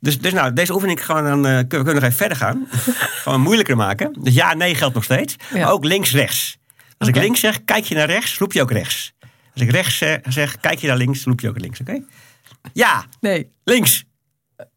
Dus, 0.00 0.18
dus 0.20 0.32
nou, 0.32 0.52
deze 0.52 0.72
oefening 0.74 1.04
gewoon 1.04 1.24
dan, 1.24 1.46
eh, 1.46 1.52
kunnen 1.52 1.68
we 1.68 1.68
kunnen 1.68 1.94
nog 1.94 2.02
even 2.02 2.16
verder 2.16 2.36
gaan. 2.36 2.66
gewoon 3.22 3.40
moeilijker 3.40 3.76
maken. 3.76 4.16
Dus 4.20 4.34
ja, 4.34 4.54
nee 4.54 4.74
geldt 4.74 4.94
nog 4.94 5.04
steeds. 5.04 5.36
Ja. 5.52 5.58
Maar 5.58 5.72
ook 5.72 5.84
links, 5.84 6.12
rechts. 6.12 6.58
Als 6.98 7.08
ik 7.08 7.16
links 7.16 7.40
zeg, 7.40 7.64
kijk 7.64 7.84
je 7.84 7.94
naar 7.94 8.06
rechts, 8.06 8.38
roep 8.38 8.52
je 8.52 8.62
ook 8.62 8.70
rechts. 8.70 9.12
Als 9.52 9.62
ik 9.62 9.70
rechts 9.70 9.96
zeg, 9.96 10.18
zeg 10.28 10.60
kijk 10.60 10.78
je 10.78 10.86
naar 10.86 10.96
links, 10.96 11.24
roep 11.24 11.40
je 11.40 11.48
ook 11.48 11.60
links. 11.60 11.80
Oké? 11.80 12.02
Ja, 12.72 13.04
Nee, 13.20 13.50
links, 13.64 14.04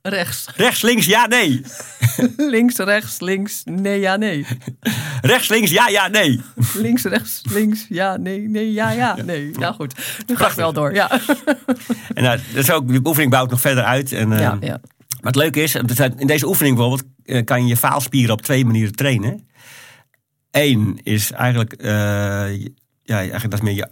rechts. 0.01 0.47
rechts, 0.55 0.81
links, 0.81 1.05
ja, 1.05 1.27
nee. 1.27 1.61
links, 2.37 2.77
rechts, 2.77 3.19
links, 3.19 3.61
nee, 3.65 3.99
ja, 3.99 4.15
nee. 4.15 4.45
Rechts, 5.21 5.49
links, 5.49 5.71
ja, 5.71 5.87
ja, 5.87 6.07
nee. 6.07 6.41
Links, 6.73 7.03
rechts, 7.03 7.41
links, 7.49 7.85
ja, 7.89 8.17
nee, 8.17 8.49
nee, 8.49 8.71
ja, 8.71 8.91
ja, 8.91 9.15
nee. 9.25 9.51
Ja, 9.59 9.71
goed. 9.71 9.95
Nu 10.27 10.35
ga 10.35 10.47
ik 10.47 10.53
wel 10.53 10.73
door. 10.73 10.93
Ja, 10.93 11.11
En 12.13 12.23
nou, 12.23 12.39
dat 12.53 12.63
is 12.63 12.71
ook, 12.71 12.87
die 12.87 13.05
oefening 13.05 13.31
bouwt 13.31 13.49
nog 13.49 13.61
verder 13.61 13.83
uit. 13.83 14.11
En, 14.11 14.31
eh, 14.31 14.39
ja, 14.39 14.57
ja. 14.61 14.79
Maar 15.21 15.31
het 15.31 15.35
leuke 15.35 15.61
is, 15.61 15.75
in 16.17 16.27
deze 16.27 16.47
oefening 16.47 16.75
bijvoorbeeld 16.75 17.09
eh, 17.25 17.43
kan 17.45 17.61
je 17.61 17.67
je 17.67 17.77
faalspieren 17.77 18.33
op 18.33 18.41
twee 18.41 18.65
manieren 18.65 18.95
trainen. 18.95 19.49
Eén 20.51 20.99
is 21.03 21.31
eigenlijk, 21.31 21.75
ja, 23.03 23.17
eigenlijk 23.17 23.49
dat 23.49 23.53
is 23.53 23.61
meer 23.61 23.75
je, 23.75 23.87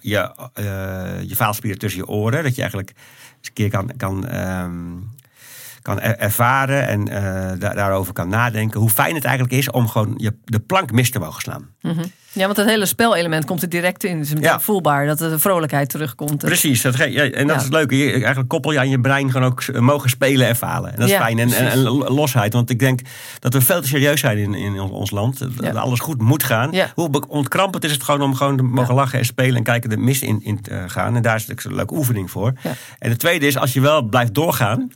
je, 1.67 1.77
tussen 1.77 1.99
je 1.99 2.07
oren. 2.07 2.43
Dat 2.43 2.55
je 2.55 2.61
eigenlijk 2.61 2.93
eens 3.39 3.47
een 3.47 3.53
keer 3.53 3.69
kan, 3.69 3.91
kan, 3.97 4.27
ehm, 4.27 4.97
kan 5.81 5.99
er- 5.99 6.17
ervaren 6.17 6.87
en 6.87 7.07
eh, 7.07 7.59
da- 7.59 7.73
daarover 7.73 8.13
kan 8.13 8.29
nadenken. 8.29 8.79
Hoe 8.79 8.89
fijn 8.89 9.15
het 9.15 9.23
eigenlijk 9.25 9.55
is 9.57 9.71
om 9.71 9.87
gewoon 9.87 10.13
je, 10.17 10.33
de 10.45 10.59
plank 10.59 10.91
mis 10.91 11.11
te 11.11 11.19
mogen 11.19 11.41
slaan. 11.41 11.67
Ja, 12.31 12.45
want 12.45 12.57
het 12.57 12.67
hele 12.67 12.85
spelelement 12.85 13.45
komt 13.45 13.61
er 13.61 13.69
direct 13.69 14.03
in. 14.03 14.17
Het 14.17 14.25
is 14.25 14.33
meteen 14.33 14.49
Ja. 14.49 14.59
voelbaar 14.59 15.05
dat 15.05 15.21
er 15.21 15.29
de 15.29 15.39
vrolijkheid 15.39 15.89
terugkomt. 15.89 16.37
Precies, 16.37 16.81
dat, 16.81 16.97
ja, 16.97 17.05
en 17.05 17.31
dat 17.31 17.47
Ja. 17.47 17.55
is 17.55 17.63
het 17.63 17.71
leuke. 17.73 17.97
Je, 17.97 18.11
eigenlijk 18.11 18.47
koppel 18.49 18.71
je 18.71 18.79
aan 18.79 18.89
je 18.89 18.99
brein 19.01 19.31
gewoon 19.31 19.47
ook 19.51 19.61
eh, 19.61 19.79
mogen 19.81 20.09
spelen 20.09 20.47
en 20.47 20.55
falen. 20.55 20.89
En 20.91 20.95
dat 20.95 21.05
is 21.07 21.13
Ja, 21.13 21.19
fijn. 21.19 21.39
En, 21.39 21.51
en, 21.51 21.55
precies. 21.65 21.73
en 21.73 21.87
losheid. 22.13 22.53
Want 22.53 22.69
ik 22.69 22.79
denk 22.79 22.99
dat 23.39 23.53
we 23.53 23.61
veel 23.61 23.81
te 23.81 23.87
serieus 23.87 24.19
zijn 24.19 24.37
in, 24.37 24.53
in 24.53 24.79
ons 24.79 25.11
land. 25.11 25.39
Dat 25.57 25.75
alles 25.75 25.99
goed 25.99 26.21
moet 26.21 26.43
gaan. 26.43 26.71
Ja. 26.71 26.91
Hoe 26.95 27.27
ontkrampend 27.27 27.83
is 27.83 27.91
het 27.91 28.03
gewoon 28.03 28.21
om 28.21 28.35
gewoon 28.35 28.57
te 28.57 28.63
mogen 28.63 28.93
lachen 28.95 29.19
en 29.19 29.25
spelen 29.25 29.55
en 29.55 29.63
kijken 29.63 29.89
de 29.89 29.97
mis 29.97 30.21
in, 30.21 30.39
in 30.43 30.61
te 30.61 30.83
gaan. 30.87 31.15
En 31.15 31.21
daar 31.21 31.35
is 31.35 31.41
natuurlijk 31.41 31.67
een 31.69 31.75
leuke 31.75 31.93
oefening 31.95 32.31
voor. 32.31 32.53
Ja. 32.63 32.71
En 32.99 33.09
het 33.09 33.19
tweede 33.19 33.47
is, 33.47 33.57
als 33.57 33.73
je 33.73 33.81
wel 33.81 34.01
blijft 34.01 34.33
doorgaan. 34.33 34.91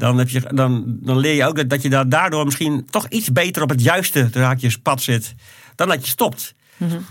Dan, 0.00 0.18
heb 0.18 0.28
je, 0.28 0.42
dan, 0.54 0.84
dan 0.86 1.18
leer 1.18 1.34
je 1.34 1.46
ook 1.46 1.56
dat, 1.56 1.68
dat 1.68 1.82
je 1.82 1.88
daar 1.88 2.08
daardoor 2.08 2.44
misschien 2.44 2.86
toch 2.90 3.06
iets 3.08 3.32
beter 3.32 3.62
op 3.62 3.68
het 3.68 3.82
juiste 3.82 4.28
haakjes 4.32 4.78
pad 4.78 5.02
zit. 5.02 5.34
Dan 5.74 5.88
dat 5.88 6.04
je 6.04 6.10
stopt. 6.10 6.54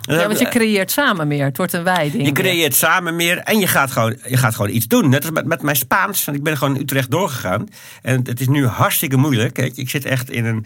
Ja, 0.01 0.27
want 0.27 0.39
je 0.39 0.49
creëert 0.49 0.91
samen 0.91 1.27
meer. 1.27 1.45
Het 1.45 1.57
wordt 1.57 1.73
een 1.73 1.83
wijding. 1.83 2.25
Je 2.25 2.31
creëert 2.31 2.75
samen 2.75 3.15
meer 3.15 3.37
en 3.37 3.59
je 3.59 3.67
gaat 3.67 3.91
gewoon, 3.91 4.17
je 4.27 4.37
gaat 4.37 4.55
gewoon 4.55 4.71
iets 4.71 4.87
doen. 4.87 5.09
Net 5.09 5.21
als 5.21 5.31
met, 5.31 5.45
met 5.45 5.61
mijn 5.61 5.75
Spaans. 5.75 6.25
Want 6.25 6.37
ik 6.37 6.43
ben 6.43 6.57
gewoon 6.57 6.75
in 6.75 6.81
Utrecht 6.81 7.11
doorgegaan. 7.11 7.67
En 8.01 8.21
het 8.23 8.39
is 8.39 8.47
nu 8.47 8.65
hartstikke 8.65 9.17
moeilijk. 9.17 9.53
Kijk, 9.53 9.77
ik 9.77 9.89
zit 9.89 10.05
echt 10.05 10.29
in 10.29 10.45
een 10.45 10.65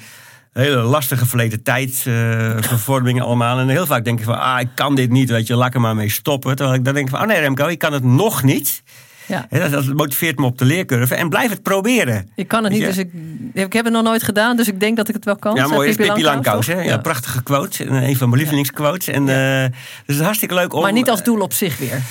hele 0.54 0.82
lastige 0.82 1.26
verleden 1.26 1.64
tijd. 1.64 2.04
eh 2.06 2.58
vervormingen 2.74 3.24
allemaal. 3.24 3.60
En 3.60 3.68
heel 3.68 3.86
vaak 3.86 4.04
denk 4.04 4.20
ik 4.20 4.26
van, 4.26 4.40
ah, 4.40 4.60
ik 4.60 4.70
kan 4.76 4.96
dit 4.96 5.10
niet. 5.10 5.30
Weet 5.30 5.48
je, 5.48 5.56
laat 5.56 5.74
er 5.74 5.82
maar 5.82 5.96
mee 5.96 6.10
stoppen. 6.10 6.56
Terwijl 6.56 6.78
ik 6.78 6.86
dan 6.86 6.94
denk 6.94 7.10
van, 7.10 7.22
oh 7.22 7.28
nee 7.28 7.40
Remco, 7.40 7.68
ik 7.68 7.80
kan 7.80 7.94
het 7.94 8.04
nog 8.04 8.44
niet. 8.44 8.84
Ja. 9.28 9.48
Dat, 9.50 9.72
dat 9.72 9.94
motiveert 9.94 10.40
me 10.40 10.46
op 10.46 10.58
de 10.58 10.66
leercurve. 10.66 11.16
En 11.16 11.30
blijf 11.30 11.50
het 11.50 11.62
proberen. 11.64 12.30
Ik 12.36 12.48
kan 12.48 12.64
het 12.64 12.74
niet, 12.74 12.82
dus 12.86 12.98
ik, 12.98 13.10
ik 13.54 13.74
heb 13.74 13.86
het 13.86 13.94
nog 13.94 14.04
nooit 14.04 14.24
gedaan, 14.24 14.58
dus 14.58 14.68
ik 14.68 14.80
denk 14.80 14.98
dat 14.98 15.08
ik 15.08 15.14
het 15.14 15.26
wel 15.26 15.36
kan. 15.36 15.56
Ja, 15.56 15.68
mooi. 15.68 15.90
is 15.90 15.96
Pippi 15.96 16.24
Langkous. 16.24 16.68
hè? 16.68 16.82
Ja, 16.82 16.98
prachtige 16.98 17.44
quote. 17.44 17.84
En 17.84 17.94
Een 17.94 18.18
van 18.18 18.28
mijn 18.28 18.40
lievelingsquotes. 18.42 19.08
En, 19.08 19.30
eh, 19.30 19.66
dus 19.66 19.72
het 20.06 20.16
is 20.16 20.20
hartstikke 20.20 20.54
leuk 20.54 20.74
om... 20.74 20.82
Maar 20.82 20.94
niet 20.94 21.10
als 21.10 21.24
doel 21.24 21.40
op 21.40 21.54
zich 21.54 21.78
weer. 21.78 22.02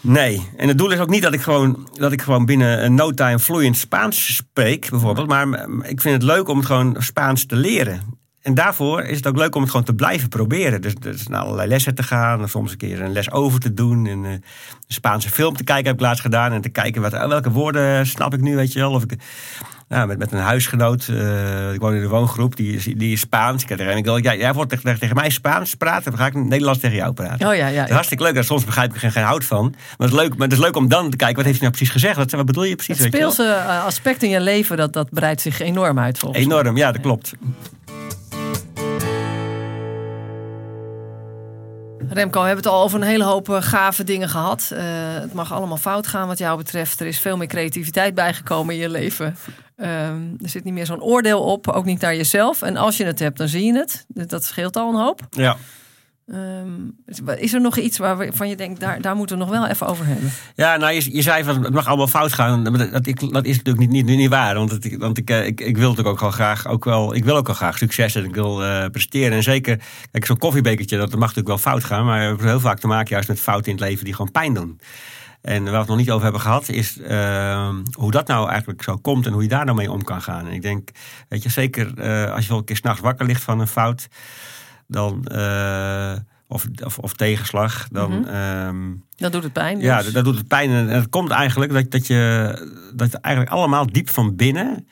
Nee, 0.00 0.48
en 0.56 0.68
het 0.68 0.78
doel 0.78 0.90
is 0.90 0.98
ook 0.98 1.08
niet 1.08 1.22
dat 1.22 1.32
ik 1.32 1.40
gewoon, 1.40 1.88
dat 1.92 2.12
ik 2.12 2.22
gewoon 2.22 2.46
binnen 2.46 2.84
een 2.84 2.94
no 2.94 3.10
time 3.10 3.38
vloeiend 3.38 3.76
Spaans 3.76 4.34
spreek, 4.36 4.90
bijvoorbeeld. 4.90 5.28
Maar 5.28 5.48
ik 5.82 6.00
vind 6.00 6.14
het 6.14 6.22
leuk 6.22 6.48
om 6.48 6.56
het 6.56 6.66
gewoon 6.66 6.96
Spaans 6.98 7.46
te 7.46 7.56
leren. 7.56 8.13
En 8.44 8.54
daarvoor 8.54 9.02
is 9.02 9.16
het 9.16 9.26
ook 9.26 9.36
leuk 9.36 9.54
om 9.54 9.60
het 9.60 9.70
gewoon 9.70 9.86
te 9.86 9.94
blijven 9.94 10.28
proberen. 10.28 10.80
Dus, 10.80 10.94
dus 10.94 11.26
naar 11.26 11.40
allerlei 11.40 11.68
lessen 11.68 11.94
te 11.94 12.02
gaan, 12.02 12.40
en 12.40 12.48
soms 12.48 12.70
een 12.70 12.76
keer 12.76 13.00
een 13.00 13.12
les 13.12 13.30
over 13.30 13.60
te 13.60 13.74
doen. 13.74 14.06
En, 14.06 14.24
eh, 14.24 14.30
een 14.30 14.42
Spaanse 14.86 15.30
film 15.30 15.56
te 15.56 15.64
kijken 15.64 15.86
heb 15.86 15.94
ik 15.94 16.00
laatst 16.00 16.22
gedaan. 16.22 16.52
En 16.52 16.60
te 16.60 16.68
kijken 16.68 17.02
wat, 17.02 17.12
welke 17.12 17.50
woorden 17.50 18.06
snap 18.06 18.34
ik 18.34 18.40
nu, 18.40 18.56
weet 18.56 18.72
je 18.72 18.78
wel. 18.78 18.92
Of 18.92 19.02
ik, 19.02 19.14
nou, 19.88 20.06
met, 20.06 20.18
met 20.18 20.32
een 20.32 20.38
huisgenoot. 20.38 21.06
Uh, 21.10 21.72
ik 21.72 21.80
woon 21.80 21.94
in 21.94 22.00
de 22.00 22.08
woongroep, 22.08 22.56
die 22.56 22.74
is, 22.74 22.84
die 22.84 23.12
is 23.12 23.20
Spaans. 23.20 23.62
Ik 23.62 23.70
en 23.70 23.96
ik 23.96 24.04
wil, 24.04 24.16
ja, 24.16 24.34
jij 24.34 24.52
wordt 24.52 24.70
tegen, 24.70 24.98
tegen 24.98 25.16
mij 25.16 25.30
Spaans 25.30 25.74
praten, 25.74 26.10
dan 26.10 26.20
ga 26.20 26.26
ik 26.26 26.34
Nederlands 26.34 26.80
tegen 26.80 26.96
jou 26.96 27.12
praten. 27.12 27.48
Oh 27.48 27.54
ja, 27.54 27.66
ja. 27.66 27.86
hartstikke 27.88 28.22
leuk. 28.22 28.34
En 28.34 28.44
soms 28.44 28.64
begrijp 28.64 28.94
ik 28.94 29.02
er 29.02 29.10
geen, 29.10 29.22
hout 29.22 29.44
van. 29.44 29.70
Maar 29.70 30.08
het, 30.08 30.16
is 30.16 30.22
leuk, 30.22 30.36
maar 30.36 30.48
het 30.48 30.56
is 30.56 30.62
leuk 30.62 30.76
om 30.76 30.88
dan 30.88 31.10
te 31.10 31.16
kijken, 31.16 31.36
wat 31.36 31.44
heeft 31.44 31.60
hij 31.60 31.68
nou 31.68 31.78
precies 31.78 31.92
gezegd? 31.92 32.16
Wat, 32.16 32.30
wat 32.30 32.46
bedoel 32.46 32.64
je 32.64 32.76
precies? 32.76 32.98
Het 32.98 33.14
speelse 33.14 33.44
eh, 33.44 33.84
aspect 33.84 34.22
in 34.22 34.30
je 34.30 34.40
leven, 34.40 34.76
dat, 34.76 34.92
dat 34.92 35.10
breidt 35.10 35.40
zich 35.40 35.60
enorm 35.60 35.98
uit 35.98 36.18
volgens 36.18 36.44
Enorm, 36.44 36.76
ja, 36.76 36.92
dat 36.92 37.00
klopt. 37.00 37.32
Remco, 42.14 42.40
we 42.40 42.46
hebben 42.46 42.64
het 42.64 42.72
al 42.72 42.82
over 42.82 43.00
een 43.00 43.06
hele 43.06 43.24
hoop 43.24 43.48
eh, 43.48 43.62
gave 43.62 44.04
dingen 44.04 44.28
gehad. 44.28 44.70
Uh, 44.72 44.80
het 45.20 45.32
mag 45.32 45.52
allemaal 45.52 45.76
fout 45.76 46.06
gaan 46.06 46.26
wat 46.26 46.38
jou 46.38 46.56
betreft. 46.56 47.00
Er 47.00 47.06
is 47.06 47.18
veel 47.18 47.36
meer 47.36 47.46
creativiteit 47.46 48.14
bijgekomen 48.14 48.74
in 48.74 48.80
je 48.80 48.88
leven. 48.88 49.36
Uh, 49.76 50.08
er 50.08 50.48
zit 50.48 50.64
niet 50.64 50.74
meer 50.74 50.86
zo'n 50.86 51.02
oordeel 51.02 51.42
op, 51.42 51.68
ook 51.68 51.84
niet 51.84 52.00
naar 52.00 52.16
jezelf. 52.16 52.62
En 52.62 52.76
als 52.76 52.96
je 52.96 53.04
het 53.04 53.18
hebt, 53.18 53.38
dan 53.38 53.48
zie 53.48 53.64
je 53.64 53.78
het. 53.78 54.04
Dat 54.08 54.44
scheelt 54.44 54.76
al 54.76 54.88
een 54.88 55.00
hoop. 55.00 55.20
Ja. 55.30 55.56
Um, 56.26 56.96
is 57.36 57.54
er 57.54 57.60
nog 57.60 57.76
iets 57.76 57.98
waarvan 57.98 58.48
je 58.48 58.56
denkt, 58.56 58.80
daar, 58.80 59.00
daar 59.00 59.16
moeten 59.16 59.38
we 59.38 59.44
nog 59.44 59.52
wel 59.52 59.66
even 59.66 59.86
over 59.86 60.06
hebben? 60.06 60.30
Ja, 60.54 60.76
nou, 60.76 60.92
je, 60.92 61.16
je 61.16 61.22
zei 61.22 61.44
van 61.44 61.64
het 61.64 61.74
mag 61.74 61.86
allemaal 61.86 62.06
fout 62.06 62.32
gaan. 62.32 62.64
Dat, 62.64 62.92
dat, 62.92 63.06
is 63.06 63.56
natuurlijk 63.56 63.78
niet, 63.78 63.90
niet, 63.90 64.06
niet 64.06 64.28
waar. 64.28 64.54
Want, 64.54 64.78
want 64.98 65.18
ik, 65.18 65.30
ik, 65.30 65.60
ik 65.60 65.76
wil 65.76 65.88
natuurlijk 65.88 66.14
ook 66.14 66.20
wel 66.20 66.30
graag, 66.30 66.66
ook 66.66 66.84
wel, 66.84 67.14
ik 67.14 67.24
wil 67.24 67.36
ook 67.36 67.46
wel 67.46 67.56
graag 67.56 67.78
succes 67.78 68.14
en 68.14 68.24
ik 68.24 68.34
wil 68.34 68.62
uh, 68.64 68.84
presteren. 68.86 69.32
En 69.32 69.42
zeker, 69.42 69.80
kijk, 70.10 70.26
zo'n 70.26 70.38
koffiebekertje, 70.38 70.96
dat 70.96 71.10
mag 71.10 71.20
natuurlijk 71.20 71.48
wel 71.48 71.58
fout 71.58 71.84
gaan. 71.84 72.04
Maar 72.04 72.20
we 72.20 72.26
hebben 72.26 72.46
heel 72.46 72.60
vaak 72.60 72.78
te 72.78 72.86
maken 72.86 73.10
juist 73.10 73.28
met 73.28 73.40
fouten 73.40 73.70
in 73.70 73.78
het 73.78 73.86
leven 73.86 74.04
die 74.04 74.14
gewoon 74.14 74.30
pijn 74.30 74.54
doen. 74.54 74.80
En 75.40 75.62
waar 75.62 75.72
we 75.72 75.78
het 75.78 75.88
nog 75.88 75.96
niet 75.96 76.10
over 76.10 76.22
hebben 76.22 76.40
gehad, 76.40 76.68
is 76.68 76.98
uh, 76.98 77.74
hoe 77.92 78.10
dat 78.10 78.26
nou 78.26 78.48
eigenlijk 78.48 78.82
zo 78.82 78.96
komt 78.96 79.26
en 79.26 79.32
hoe 79.32 79.42
je 79.42 79.48
daar 79.48 79.64
nou 79.64 79.76
mee 79.76 79.90
om 79.90 80.04
kan 80.04 80.22
gaan. 80.22 80.46
En 80.46 80.52
ik 80.52 80.62
denk, 80.62 80.90
weet 81.28 81.42
je, 81.42 81.48
zeker 81.48 81.92
uh, 81.98 82.32
als 82.32 82.42
je 82.42 82.48
wel 82.48 82.58
een 82.58 82.64
keer 82.64 82.76
s'nachts 82.76 83.00
wakker 83.00 83.26
ligt 83.26 83.42
van 83.42 83.60
een 83.60 83.66
fout 83.66 84.08
dan, 84.86 85.26
uh, 85.32 86.12
of, 86.48 86.66
of, 86.84 86.98
of, 86.98 87.14
tegenslag, 87.14 87.88
dan. 87.88 88.12
Mm 88.12 88.24
-hmm. 88.24 89.04
dat 89.16 89.32
doet 89.32 89.42
het 89.42 89.52
pijn. 89.52 89.74
Dus. 89.74 89.84
Ja, 89.84 90.02
dat, 90.02 90.12
dat, 90.12 90.24
doet 90.24 90.36
het 90.36 90.48
pijn. 90.48 90.70
En 90.70 90.88
het 90.88 91.08
komt 91.08 91.30
eigenlijk 91.30 91.72
dat, 91.72 91.90
dat 91.90 92.06
je 92.06 92.52
dat 92.94 93.10
je 93.10 93.18
eigenlijk 93.20 93.54
allemaal 93.54 93.86
diep 93.86 94.08
van 94.08 94.36
binnen 94.36 94.86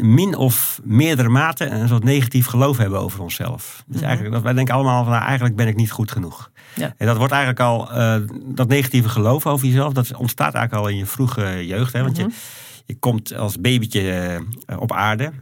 min 0.00 0.36
of 0.36 0.80
meerdere 0.84 1.28
mate 1.28 1.66
een 1.66 1.88
soort 1.88 2.04
negatief 2.04 2.46
geloof 2.46 2.76
hebben 2.76 3.00
over 3.00 3.20
onszelf. 3.20 3.76
Dus 3.76 3.84
mm 3.86 3.94
-hmm. 3.94 4.04
eigenlijk, 4.04 4.34
dat 4.34 4.42
wij 4.42 4.52
denken 4.52 4.74
allemaal 4.74 5.02
van 5.02 5.12
nou, 5.12 5.24
eigenlijk 5.24 5.56
ben 5.56 5.66
ik 5.66 5.76
niet 5.76 5.90
goed 5.90 6.10
genoeg. 6.10 6.50
Ja. 6.74 6.94
En 6.96 7.06
dat 7.06 7.16
wordt 7.16 7.32
eigenlijk 7.32 7.62
al, 7.62 7.98
uh, 7.98 8.14
dat 8.44 8.68
negatieve 8.68 9.08
geloof 9.08 9.46
over 9.46 9.66
jezelf, 9.66 9.92
dat 9.92 10.14
ontstaat 10.16 10.54
eigenlijk 10.54 10.84
al 10.84 10.90
in 10.90 10.96
je 10.96 11.06
vroege 11.06 11.66
jeugd. 11.66 11.92
Hè? 11.92 12.02
Want 12.02 12.16
mm 12.16 12.22
-hmm. 12.22 12.32
je, 12.32 12.92
je 12.92 12.98
komt 12.98 13.36
als 13.36 13.60
babytje 13.60 14.40
uh, 14.70 14.80
op 14.80 14.92
aarde. 14.92 15.32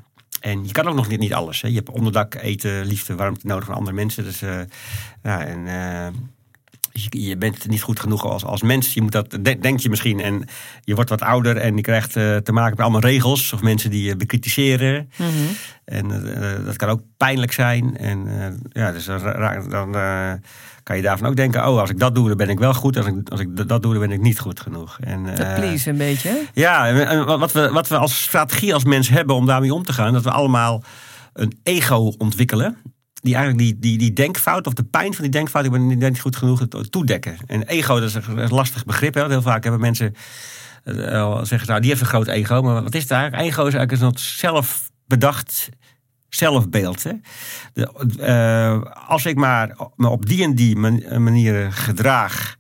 En 0.41 0.67
je 0.67 0.73
kan 0.73 0.89
ook 0.89 0.95
nog 0.95 1.09
niet, 1.09 1.19
niet 1.19 1.35
alles. 1.35 1.61
Hè. 1.61 1.69
Je 1.69 1.75
hebt 1.75 1.91
onderdak, 1.91 2.35
eten, 2.35 2.85
liefde, 2.85 3.15
warmte 3.15 3.47
nodig 3.47 3.65
van 3.65 3.75
andere 3.75 3.97
mensen. 3.97 4.25
Dus, 4.25 4.43
uh, 4.43 4.61
ja, 5.23 5.45
en, 5.45 5.59
uh, 5.59 6.07
je, 6.93 7.27
je, 7.27 7.37
bent 7.37 7.69
niet 7.69 7.83
goed 7.83 8.01
genoeg 8.01 8.25
als, 8.25 8.45
als 8.45 8.63
mens. 8.63 8.95
Je 8.95 9.03
moet 9.03 9.13
dat, 9.13 9.39
denk 9.43 9.81
je 9.81 9.89
misschien. 9.89 10.21
En 10.21 10.45
je 10.85 10.95
wordt 10.95 11.11
wat 11.11 11.21
ouder 11.21 11.57
en 11.57 11.77
je 11.77 11.83
krijgt 11.83 12.17
uh, 12.17 12.37
te 12.37 12.53
maken 12.53 12.71
met 12.71 12.81
allemaal 12.81 13.01
regels. 13.01 13.53
Of 13.53 13.63
mensen 13.63 13.91
die 13.91 14.03
je 14.03 14.17
bekritiseren. 14.17 15.11
Mm 15.17 15.27
-hmm. 15.27 15.49
En 15.85 16.09
dat 16.65 16.77
kan 16.77 16.89
ook 16.89 17.03
pijnlijk 17.17 17.53
zijn. 17.53 17.97
En 17.97 18.29
ja, 18.73 18.93
dus 18.93 19.05
dan, 19.05 19.69
dan 19.69 19.93
kan 20.83 20.97
je 20.97 21.03
daarvan 21.03 21.29
ook 21.29 21.37
denken: 21.37 21.69
oh, 21.69 21.81
als 21.81 21.91
ik 21.91 21.99
dat 21.99 22.15
doe, 22.15 22.29
dan 22.29 22.37
ben 22.37 22.49
ik 22.49 22.59
wel 22.59 22.75
goed. 22.75 22.97
Als 22.97 23.07
ik, 23.07 23.29
als 23.29 23.41
ik 23.41 23.69
dat 23.69 23.83
doe, 23.83 23.93
dan 23.93 24.01
ben 24.01 24.11
ik 24.11 24.21
niet 24.21 24.39
goed 24.39 24.61
genoeg. 24.61 24.99
En, 25.01 25.25
dat 25.25 25.39
uh, 25.39 25.55
please 25.55 25.91
een 25.91 25.97
beetje. 25.97 26.47
Ja, 26.55 26.89
en 26.89 27.27
wat 27.27 27.53
we, 27.53 27.71
wat 27.73 27.89
we 27.89 27.97
als 27.97 28.23
strategie 28.23 28.75
als 28.75 28.85
mens 28.85 29.09
hebben 29.09 29.37
om 29.37 29.47
daarmee 29.47 29.75
om 29.75 29.85
te 29.85 29.93
gaan, 29.93 30.13
dat 30.13 30.23
we 30.23 30.31
allemaal 30.31 30.83
een 31.33 31.59
ego 31.63 32.15
ontwikkelen. 32.19 32.77
Die 33.23 33.35
eigenlijk 33.35 33.65
die, 33.65 33.79
die, 33.79 33.99
die 33.99 34.13
denkfout 34.13 34.67
of 34.67 34.73
de 34.73 34.85
pijn 34.85 35.15
van 35.15 35.23
die 35.23 35.33
denkfout, 35.33 35.65
ik 35.65 35.71
ben 35.71 35.87
niet 35.87 36.21
goed 36.21 36.37
genoeg, 36.37 36.67
toedekken. 36.91 37.37
En 37.47 37.63
ego, 37.63 38.01
dat 38.01 38.09
is 38.09 38.15
een 38.15 38.49
lastig 38.49 38.85
begrip. 38.85 39.15
Hè? 39.15 39.27
Heel 39.27 39.43
vaak 39.43 39.63
hebben 39.63 39.81
mensen 39.81 40.15
uh, 40.85 41.43
zeggen, 41.43 41.69
nou, 41.69 41.81
die 41.81 41.91
heeft 41.91 42.01
een 42.01 42.07
groot 42.07 42.27
ego. 42.27 42.63
Maar 42.63 42.83
wat 42.83 42.95
is 42.95 43.03
het 43.03 43.11
eigenlijk? 43.11 43.43
Ego 43.43 43.67
is 43.67 43.75
eigenlijk 43.75 44.03
een 44.03 44.19
zelf 44.19 44.91
bedacht 45.07 45.69
zelfbeeld. 46.31 47.03
Hè? 47.03 47.13
De, 47.73 47.91
uh, 48.21 49.09
als 49.09 49.27
ik 49.27 49.37
maar 49.37 49.77
me 49.97 50.09
op 50.09 50.27
die 50.27 50.43
en 50.43 50.55
die 50.55 50.77
manieren 50.77 51.73
gedraag 51.73 52.57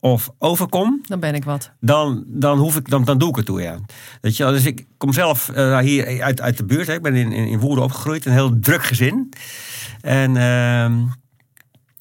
of 0.00 0.30
overkom. 0.38 1.00
Dan 1.06 1.20
ben 1.20 1.34
ik 1.34 1.44
wat. 1.44 1.70
Dan, 1.80 2.24
dan, 2.26 2.58
hoef 2.58 2.76
ik, 2.76 2.88
dan, 2.88 3.04
dan 3.04 3.18
doe 3.18 3.28
ik 3.28 3.36
het 3.36 3.46
toe, 3.46 3.62
ja. 3.62 3.78
Weet 4.20 4.36
je, 4.36 4.44
dus 4.44 4.64
ik 4.64 4.86
kom 4.96 5.12
zelf 5.12 5.50
uh, 5.54 5.78
hier 5.78 6.22
uit, 6.22 6.40
uit 6.40 6.56
de 6.56 6.64
buurt. 6.64 6.86
Hè. 6.86 6.94
Ik 6.94 7.02
ben 7.02 7.14
in, 7.14 7.32
in, 7.32 7.58
Woerden 7.58 7.84
opgegroeid. 7.84 8.26
Een 8.26 8.32
heel 8.32 8.58
druk 8.60 8.84
gezin. 8.84 9.32
En 10.00 10.34
uh, 10.34 11.02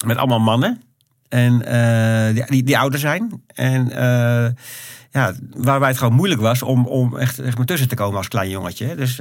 met 0.05 0.17
allemaal 0.17 0.39
mannen. 0.39 0.81
En 1.29 1.53
uh, 1.53 2.35
die, 2.35 2.45
die, 2.45 2.63
die, 2.63 2.77
ouder 2.77 2.99
zijn. 2.99 3.43
En 3.53 3.87
ja, 5.11 5.33
waarbij 5.49 5.89
het 5.89 5.97
gewoon 5.97 6.13
moeilijk 6.13 6.41
was 6.41 6.61
om, 6.61 6.85
om 6.85 7.17
echt, 7.17 7.39
echt 7.39 7.57
maar 7.57 7.65
tussen 7.65 7.87
te 7.87 7.95
komen 7.95 8.17
als 8.17 8.27
klein 8.27 8.49
jongetje. 8.49 8.95
Dus 8.95 9.19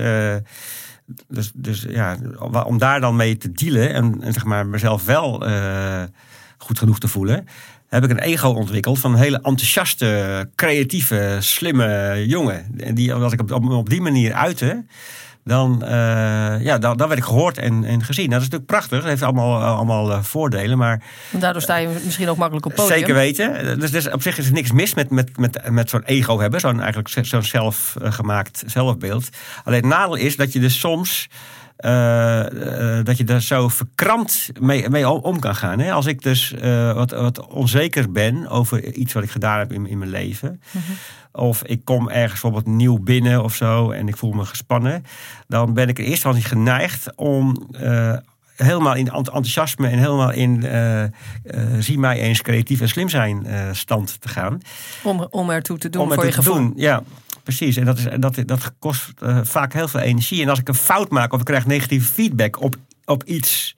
dus, 1.29 1.51
dus 1.55 1.87
ja, 1.89 2.17
om 2.65 2.79
daar 2.79 3.01
dan 3.01 3.17
mee 3.17 3.37
te 3.37 3.53
dealen 3.53 3.95
en, 3.95 4.33
zeg 4.33 4.45
maar 4.45 4.67
mezelf 4.67 5.05
wel 5.05 5.49
uh, 5.49 6.03
goed 6.59 6.79
genoeg 6.79 6.99
te 6.99 7.09
voelen, 7.09 7.47
heb 7.89 8.05
ik 8.05 8.11
een 8.11 8.19
ego 8.19 8.49
ontwikkeld 8.49 8.99
van 8.99 9.13
een 9.13 9.19
hele 9.19 9.41
enthousiaste, 9.43 10.51
creatieve, 10.55 11.37
slimme 11.41 12.25
jongen. 12.27 12.67
En 12.77 12.95
die, 12.95 13.15
als 13.15 13.33
ik 13.33 13.41
op, 13.41 13.53
op, 13.53 13.71
op 13.71 13.91
die 13.91 14.01
manier 14.01 14.33
uitte, 14.33 14.85
dan, 15.45 15.83
uh, 15.85 15.91
ja, 16.61 16.79
dan, 16.79 16.97
dan 16.97 17.09
werd 17.09 17.21
ik 17.21 17.27
gehoord 17.27 17.59
en, 17.59 17.85
en 17.85 18.05
gezien. 18.05 18.29
Nou, 18.29 18.41
dat 18.41 18.49
is 18.49 18.49
natuurlijk 18.49 18.67
prachtig. 18.67 18.99
Dat 18.99 19.09
heeft 19.09 19.23
allemaal, 19.23 19.63
allemaal 19.63 20.11
uh, 20.11 20.23
voordelen. 20.23 20.79
Maar, 20.79 21.03
daardoor 21.31 21.63
sta 21.63 21.77
je 21.77 22.01
misschien 22.05 22.29
ook 22.29 22.37
makkelijk 22.37 22.67
op 22.67 22.75
podium. 22.75 22.99
Zeker 22.99 23.15
weten. 23.15 23.81
Dus, 23.81 23.91
dus 23.91 24.11
op 24.11 24.23
zich 24.23 24.39
is 24.39 24.47
er 24.47 24.53
niks 24.53 24.73
mis 24.73 24.95
met, 24.95 25.11
met, 25.11 25.39
met, 25.39 25.71
met 25.71 25.91
zo'n 25.91 26.05
ego 26.05 26.41
hebben. 26.41 26.61
Zo'n 26.61 26.81
eigenlijk 26.81 27.09
zo'n 27.27 27.43
zelfgemaakt 27.43 28.63
zelfbeeld. 28.67 29.29
Alleen 29.65 29.81
het 29.81 29.91
nadeel 29.91 30.15
is 30.15 30.37
dat 30.37 30.53
je 30.53 30.61
dus 30.61 30.79
soms... 30.79 31.29
Uh, 31.85 32.47
uh, 32.53 33.05
dat 33.05 33.17
je 33.17 33.25
daar 33.25 33.43
zo 33.43 33.69
verkrampt 33.69 34.51
mee, 34.61 34.89
mee 34.89 35.09
om 35.09 35.39
kan 35.39 35.55
gaan. 35.55 35.79
Hè? 35.79 35.93
Als 35.93 36.07
ik 36.07 36.23
dus 36.23 36.55
uh, 36.63 36.93
wat, 36.93 37.11
wat 37.11 37.47
onzeker 37.47 38.13
ben 38.13 38.49
over 38.49 38.93
iets 38.93 39.13
wat 39.13 39.23
ik 39.23 39.31
gedaan 39.31 39.59
heb 39.59 39.73
in, 39.73 39.87
in 39.87 39.99
mijn 39.99 40.11
leven. 40.11 40.61
Mm 40.71 40.81
-hmm. 40.87 40.95
Of 41.33 41.63
ik 41.63 41.85
kom 41.85 42.09
ergens 42.09 42.41
bijvoorbeeld 42.41 42.77
nieuw 42.77 42.99
binnen 42.99 43.45
of 43.45 43.55
zo 43.55 43.91
en 43.91 44.09
ik 44.09 44.17
voel 44.17 44.33
me 44.33 44.45
gespannen. 44.45 45.05
Dan 45.47 45.75
ben 45.75 45.89
ik 45.89 45.99
in 45.99 46.05
eerste 46.05 46.29
instantie 46.29 46.45
geneigd 46.45 47.17
om 47.17 47.69
helemaal 48.57 48.95
in 48.95 49.09
enthousiasme 49.09 49.89
en 49.89 49.99
helemaal 49.99 50.31
in 50.31 50.67
zie 51.79 51.99
mij 51.99 52.21
eens 52.21 52.43
creatief 52.43 52.81
en 52.81 52.89
slim 52.89 53.09
zijn 53.09 53.47
stand 53.73 54.21
te 54.21 54.29
gaan. 54.29 54.61
Om, 55.03 55.27
om 55.31 55.51
ertoe 55.51 55.79
te 55.79 55.89
doen 55.89 56.03
om 56.03 56.13
voor 56.13 56.25
je 56.25 56.33
gevoel. 56.33 56.55
Doen, 56.55 56.73
ja. 56.77 57.03
Precies, 57.49 57.77
en 57.77 57.85
dat, 57.85 57.99
is, 57.99 58.07
dat, 58.19 58.41
dat 58.47 58.73
kost 58.79 59.13
uh, 59.23 59.39
vaak 59.43 59.73
heel 59.73 59.89
veel 59.89 60.01
energie. 60.01 60.43
En 60.43 60.49
als 60.49 60.59
ik 60.59 60.69
een 60.69 60.75
fout 60.75 61.11
maak 61.11 61.33
of 61.33 61.41
ik 61.41 61.45
krijg 61.45 61.67
negatieve 61.67 62.13
feedback 62.13 62.61
op, 62.61 62.77
op 63.05 63.25
iets 63.25 63.77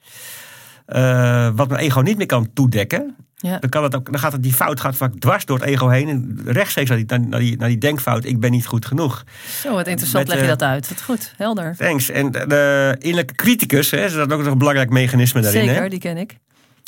uh, 0.87 1.49
wat 1.55 1.69
mijn 1.69 1.81
ego 1.81 1.99
niet 1.99 2.17
meer 2.17 2.25
kan 2.25 2.53
toedekken, 2.53 3.15
ja. 3.35 3.57
dan, 3.57 3.69
kan 3.69 3.83
het 3.83 3.95
ook, 3.95 4.11
dan 4.11 4.19
gaat 4.19 4.31
het, 4.31 4.43
die 4.43 4.53
fout 4.53 4.79
gaat 4.79 4.95
vaak 4.95 5.13
dwars 5.19 5.45
door 5.45 5.59
het 5.59 5.67
ego 5.67 5.87
heen. 5.87 6.09
En 6.09 6.41
rechtstreeks 6.45 6.89
naar 6.89 6.97
die, 6.97 7.19
naar, 7.19 7.39
die, 7.39 7.57
naar 7.57 7.67
die 7.67 7.77
denkfout, 7.77 8.25
ik 8.25 8.39
ben 8.39 8.51
niet 8.51 8.65
goed 8.65 8.85
genoeg. 8.85 9.23
Zo, 9.61 9.73
wat 9.73 9.87
interessant 9.87 10.27
Met, 10.27 10.35
leg 10.35 10.43
je 10.43 10.49
dat 10.49 10.61
uit. 10.61 10.89
Wat 10.89 11.01
goed, 11.01 11.33
helder. 11.37 11.75
Thanks. 11.77 12.09
En 12.09 12.31
de 12.31 12.95
innerlijke 12.99 13.35
criticus, 13.35 13.91
hè, 13.91 14.05
is 14.05 14.13
dat 14.13 14.31
ook 14.31 14.43
nog 14.43 14.51
een 14.51 14.57
belangrijk 14.57 14.89
mechanisme 14.89 15.41
daarin. 15.41 15.65
Zeker, 15.65 15.83
hè? 15.83 15.89
die 15.89 15.99
ken 15.99 16.17
ik. 16.17 16.37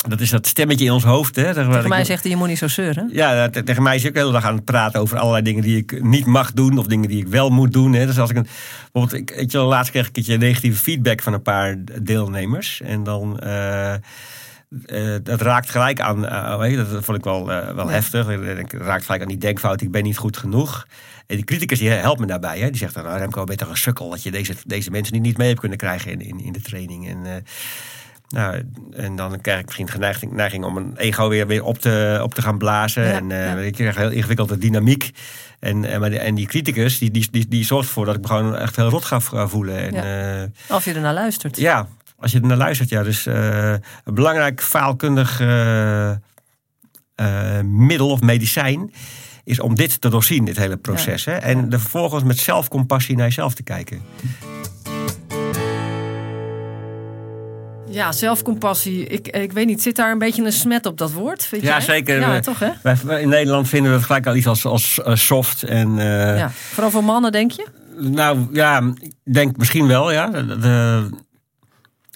Dat 0.08 0.22
is 0.22 0.30
dat 0.30 0.48
stemmetje 0.48 0.86
in 0.86 0.92
ons 0.92 1.04
hoofd. 1.04 1.36
Hè, 1.36 1.54
tegen 1.54 1.90
mij 1.90 2.00
ik... 2.00 2.06
zegt 2.06 2.22
hij, 2.22 2.32
je 2.32 2.38
moet 2.38 2.48
niet 2.48 2.58
zo 2.58 2.68
zeuren. 2.68 3.10
Ja, 3.12 3.50
tegen 3.50 3.84
mij 3.84 3.96
is 3.96 4.02
hij 4.02 4.10
ook 4.10 4.16
de 4.16 4.22
hele 4.22 4.34
dag 4.34 4.46
aan 4.46 4.56
het 4.56 4.66
praten 4.66 5.00
over 5.00 5.18
allerlei 5.18 5.44
dingen 5.44 5.64
die 5.64 5.78
ik 5.78 6.04
niet 6.04 6.26
mag 6.26 6.52
doen. 6.52 6.78
Of 6.78 6.88
dingen 6.88 7.10
die 7.10 7.20
ik 7.20 7.28
wel 7.28 7.50
moet 7.50 7.74
doen. 7.74 7.94
Hè. 7.94 8.06
Dus 8.06 8.20
als 8.20 8.30
ik 8.30 8.36
een, 8.36 8.48
bijvoorbeeld, 8.92 9.22
ik, 9.22 9.36
weet 9.36 9.52
je, 9.52 9.58
laatst 9.58 9.92
kreeg 9.92 10.02
ik 10.02 10.08
een 10.08 10.14
keertje 10.24 10.38
negatieve 10.38 10.82
feedback 10.82 11.22
van 11.22 11.34
een 11.34 11.42
paar 11.42 11.76
deelnemers. 12.02 12.82
En 12.82 13.04
dan... 13.04 13.40
Uh, 13.44 13.94
uh, 14.86 15.16
dat 15.24 15.42
raakt 15.42 15.70
gelijk 15.70 16.00
aan, 16.00 16.24
uh, 16.24 16.78
dat 16.78 17.04
vond 17.04 17.18
ik 17.18 17.24
wel, 17.24 17.52
uh, 17.52 17.70
wel 17.70 17.86
ja. 17.86 17.92
heftig. 17.92 18.28
Het 18.28 18.74
raakt 18.74 19.06
gelijk 19.06 19.22
aan 19.22 19.28
die 19.28 19.38
denkfout, 19.38 19.82
ik 19.82 19.92
ben 19.92 20.04
niet 20.04 20.18
goed 20.18 20.38
genoeg. 20.38 20.88
En 21.28 21.36
die 21.36 21.46
criticus 21.46 21.80
die 21.80 21.90
helpt 21.90 22.20
me 22.20 22.26
daarbij. 22.26 22.60
Hè. 22.60 22.70
Die 22.70 22.78
zegt 22.78 22.94
dan, 22.94 23.04
nou, 23.04 23.18
Remco, 23.20 23.44
ben 23.44 23.54
je 23.54 23.60
toch 23.60 23.70
een 23.70 23.78
sukkel 23.78 24.10
dat 24.10 24.24
je 24.24 24.32
deze, 24.32 24.54
deze 24.66 24.92
mensen 24.92 25.22
niet 25.22 25.38
mee 25.38 25.48
hebt 25.48 25.60
kunnen 25.60 25.78
krijgen 25.78 26.12
in, 26.12 26.22
in, 26.22 26.40
in 26.40 26.54
de 26.54 26.62
training. 26.62 27.08
En 27.08 27.44
nou, 28.34 28.64
en 28.92 29.16
dan 29.16 29.42
krijg 29.42 29.60
ik 29.60 29.66
misschien 29.66 29.90
geneiging 29.90 30.32
neiging 30.32 30.64
om 30.66 30.78
een 30.78 30.98
ego 30.98 31.30
weer, 31.30 31.48
weer 31.48 31.64
op, 31.64 31.78
te, 31.78 32.20
op 32.24 32.34
te 32.34 32.42
gaan 32.42 32.58
blazen. 32.58 33.04
Ja, 33.04 33.12
en 33.12 33.30
uh, 33.30 33.46
ja. 33.46 33.56
ik 33.56 33.74
krijg 33.74 33.96
heel 33.96 34.10
ingewikkelde 34.10 34.58
dynamiek. 34.58 35.12
En, 35.60 35.86
en, 35.86 36.20
en 36.20 36.36
die 36.36 36.48
criticus, 36.48 36.98
die, 36.98 37.12
die, 37.12 37.28
die, 37.32 37.48
die 37.48 37.66
zorgt 37.66 37.88
ervoor 37.88 38.06
dat 38.06 38.16
ik 38.16 38.22
me 38.22 38.28
gewoon 38.28 38.58
echt 38.58 38.76
heel 38.76 38.90
rot 38.90 39.06
ga 39.06 39.48
voelen. 39.48 39.78
En, 39.78 39.94
ja. 39.94 40.42
uh, 40.42 40.76
of 40.76 40.86
je 40.86 40.94
ernaar 40.94 41.14
luistert. 41.14 41.58
Ja, 41.58 41.88
als 42.16 42.32
je 42.32 42.40
ernaar 42.40 42.58
luistert, 42.58 42.90
ja. 42.90 43.04
Dus 43.04 43.28
uh, 43.28 43.70
een 44.04 44.14
belangrijk 44.14 44.62
faalkundig 44.62 45.40
middel 47.64 48.10
of 48.10 48.22
medicijn 48.22 48.94
is 49.44 49.60
om 49.60 49.76
dit 49.76 50.02
te 50.02 50.10
doorzien, 50.10 50.46
dit 50.46 50.58
hele 50.58 50.78
proces. 50.78 51.26
Hè? 51.26 51.34
En 51.34 51.72
er 51.72 51.80
vervolgens 51.80 52.24
met 52.24 52.38
zelfcompassie 52.38 53.16
naar 53.16 53.26
jezelf 53.26 53.54
te 53.54 53.64
kijken. 53.64 54.02
Ja, 57.94 58.12
zelfcompassie. 58.12 59.06
Ik, 59.08 59.28
ik 59.28 59.52
weet 59.52 59.66
niet, 59.66 59.82
zit 59.82 59.96
daar 59.96 60.12
een 60.12 60.18
beetje 60.18 60.44
een 60.46 60.52
smet 60.52 60.86
op 60.86 60.98
dat 60.98 61.12
woord? 61.12 61.46
Vind 61.46 61.62
ja, 61.62 61.70
jij? 61.70 61.82
zeker. 61.82 62.20
Ja, 62.20 62.40
toch 62.40 62.60
hè? 62.60 62.70
Wij, 62.84 63.22
in 63.22 63.30
Nederland 63.30 63.70
vinden 63.70 63.92
we 63.92 63.98
het 63.98 64.06
gelijk 64.06 64.28
al 64.28 64.36
iets 64.36 64.48
als, 64.48 64.66
als 64.66 65.02
eh, 65.02 65.16
soft. 65.16 65.64
En, 65.64 66.00
eh, 66.00 66.38
Ja. 66.38 66.50
Vooral 66.52 66.92
voor 66.92 67.04
mannen, 67.04 67.32
denk 67.32 67.52
je? 67.52 67.68
Nou 67.98 68.48
ja, 68.52 68.94
ik 69.00 69.34
denk 69.34 69.58
misschien 69.58 69.88
wel, 69.88 70.12
ja. 70.12 70.28
De- 70.28 70.58
de- 70.60 71.10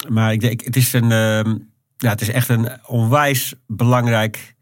maar 0.09 0.31
ik 0.33 0.39
denk, 0.41 0.61
het 0.63 0.75
is, 0.75 0.93
een, 0.93 1.11
ehm, 1.11 1.55
ja, 1.97 2.09
het 2.09 2.21
is 2.21 2.29
echt 2.29 2.49
een 2.49 2.69
onwijs 2.85 3.53
belangrijk 3.67 4.55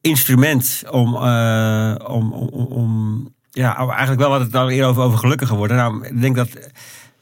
instrument 0.00 0.82
om, 0.90 1.14
eh, 1.16 1.94
om, 2.06 2.32
om, 2.32 2.48
om 2.66 3.34
ja, 3.50 3.76
eigenlijk 3.76 4.20
wel 4.20 4.30
wat 4.30 4.40
het 4.40 4.52
nou 4.52 4.70
eerder 4.70 4.88
over, 4.88 5.02
over 5.02 5.18
gelukkiger 5.18 5.56
worden. 5.56 5.76
Nou, 5.76 6.06
ik 6.06 6.20
denk 6.20 6.36
dat 6.36 6.48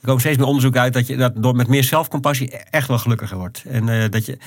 er 0.04 0.10
komt 0.10 0.20
steeds 0.20 0.38
meer 0.38 0.46
onderzoek 0.46 0.76
uit 0.76 0.92
dat 0.92 1.06
je 1.06 1.16
dat 1.16 1.32
door 1.36 1.56
met 1.56 1.68
meer 1.68 1.84
zelfcompassie 1.84 2.50
echt 2.70 2.88
wel 2.88 2.98
gelukkiger 2.98 3.36
wordt. 3.36 3.62
En 3.68 3.88
eh, 3.88 4.10
dat 4.10 4.26
je 4.26 4.38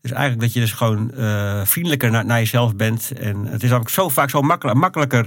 dus 0.00 0.10
eigenlijk 0.10 0.40
dat 0.40 0.52
je 0.52 0.60
dus 0.60 0.72
gewoon 0.72 1.14
eh, 1.14 1.60
vriendelijker 1.64 2.10
naar, 2.10 2.24
naar 2.24 2.38
jezelf 2.38 2.76
bent. 2.76 3.12
En 3.18 3.46
het 3.46 3.62
is 3.62 3.72
ook 3.72 3.90
zo 3.90 4.08
vaak 4.08 4.30
zo 4.30 4.42
makkelijk, 4.42 4.78
makkelijker 4.78 5.26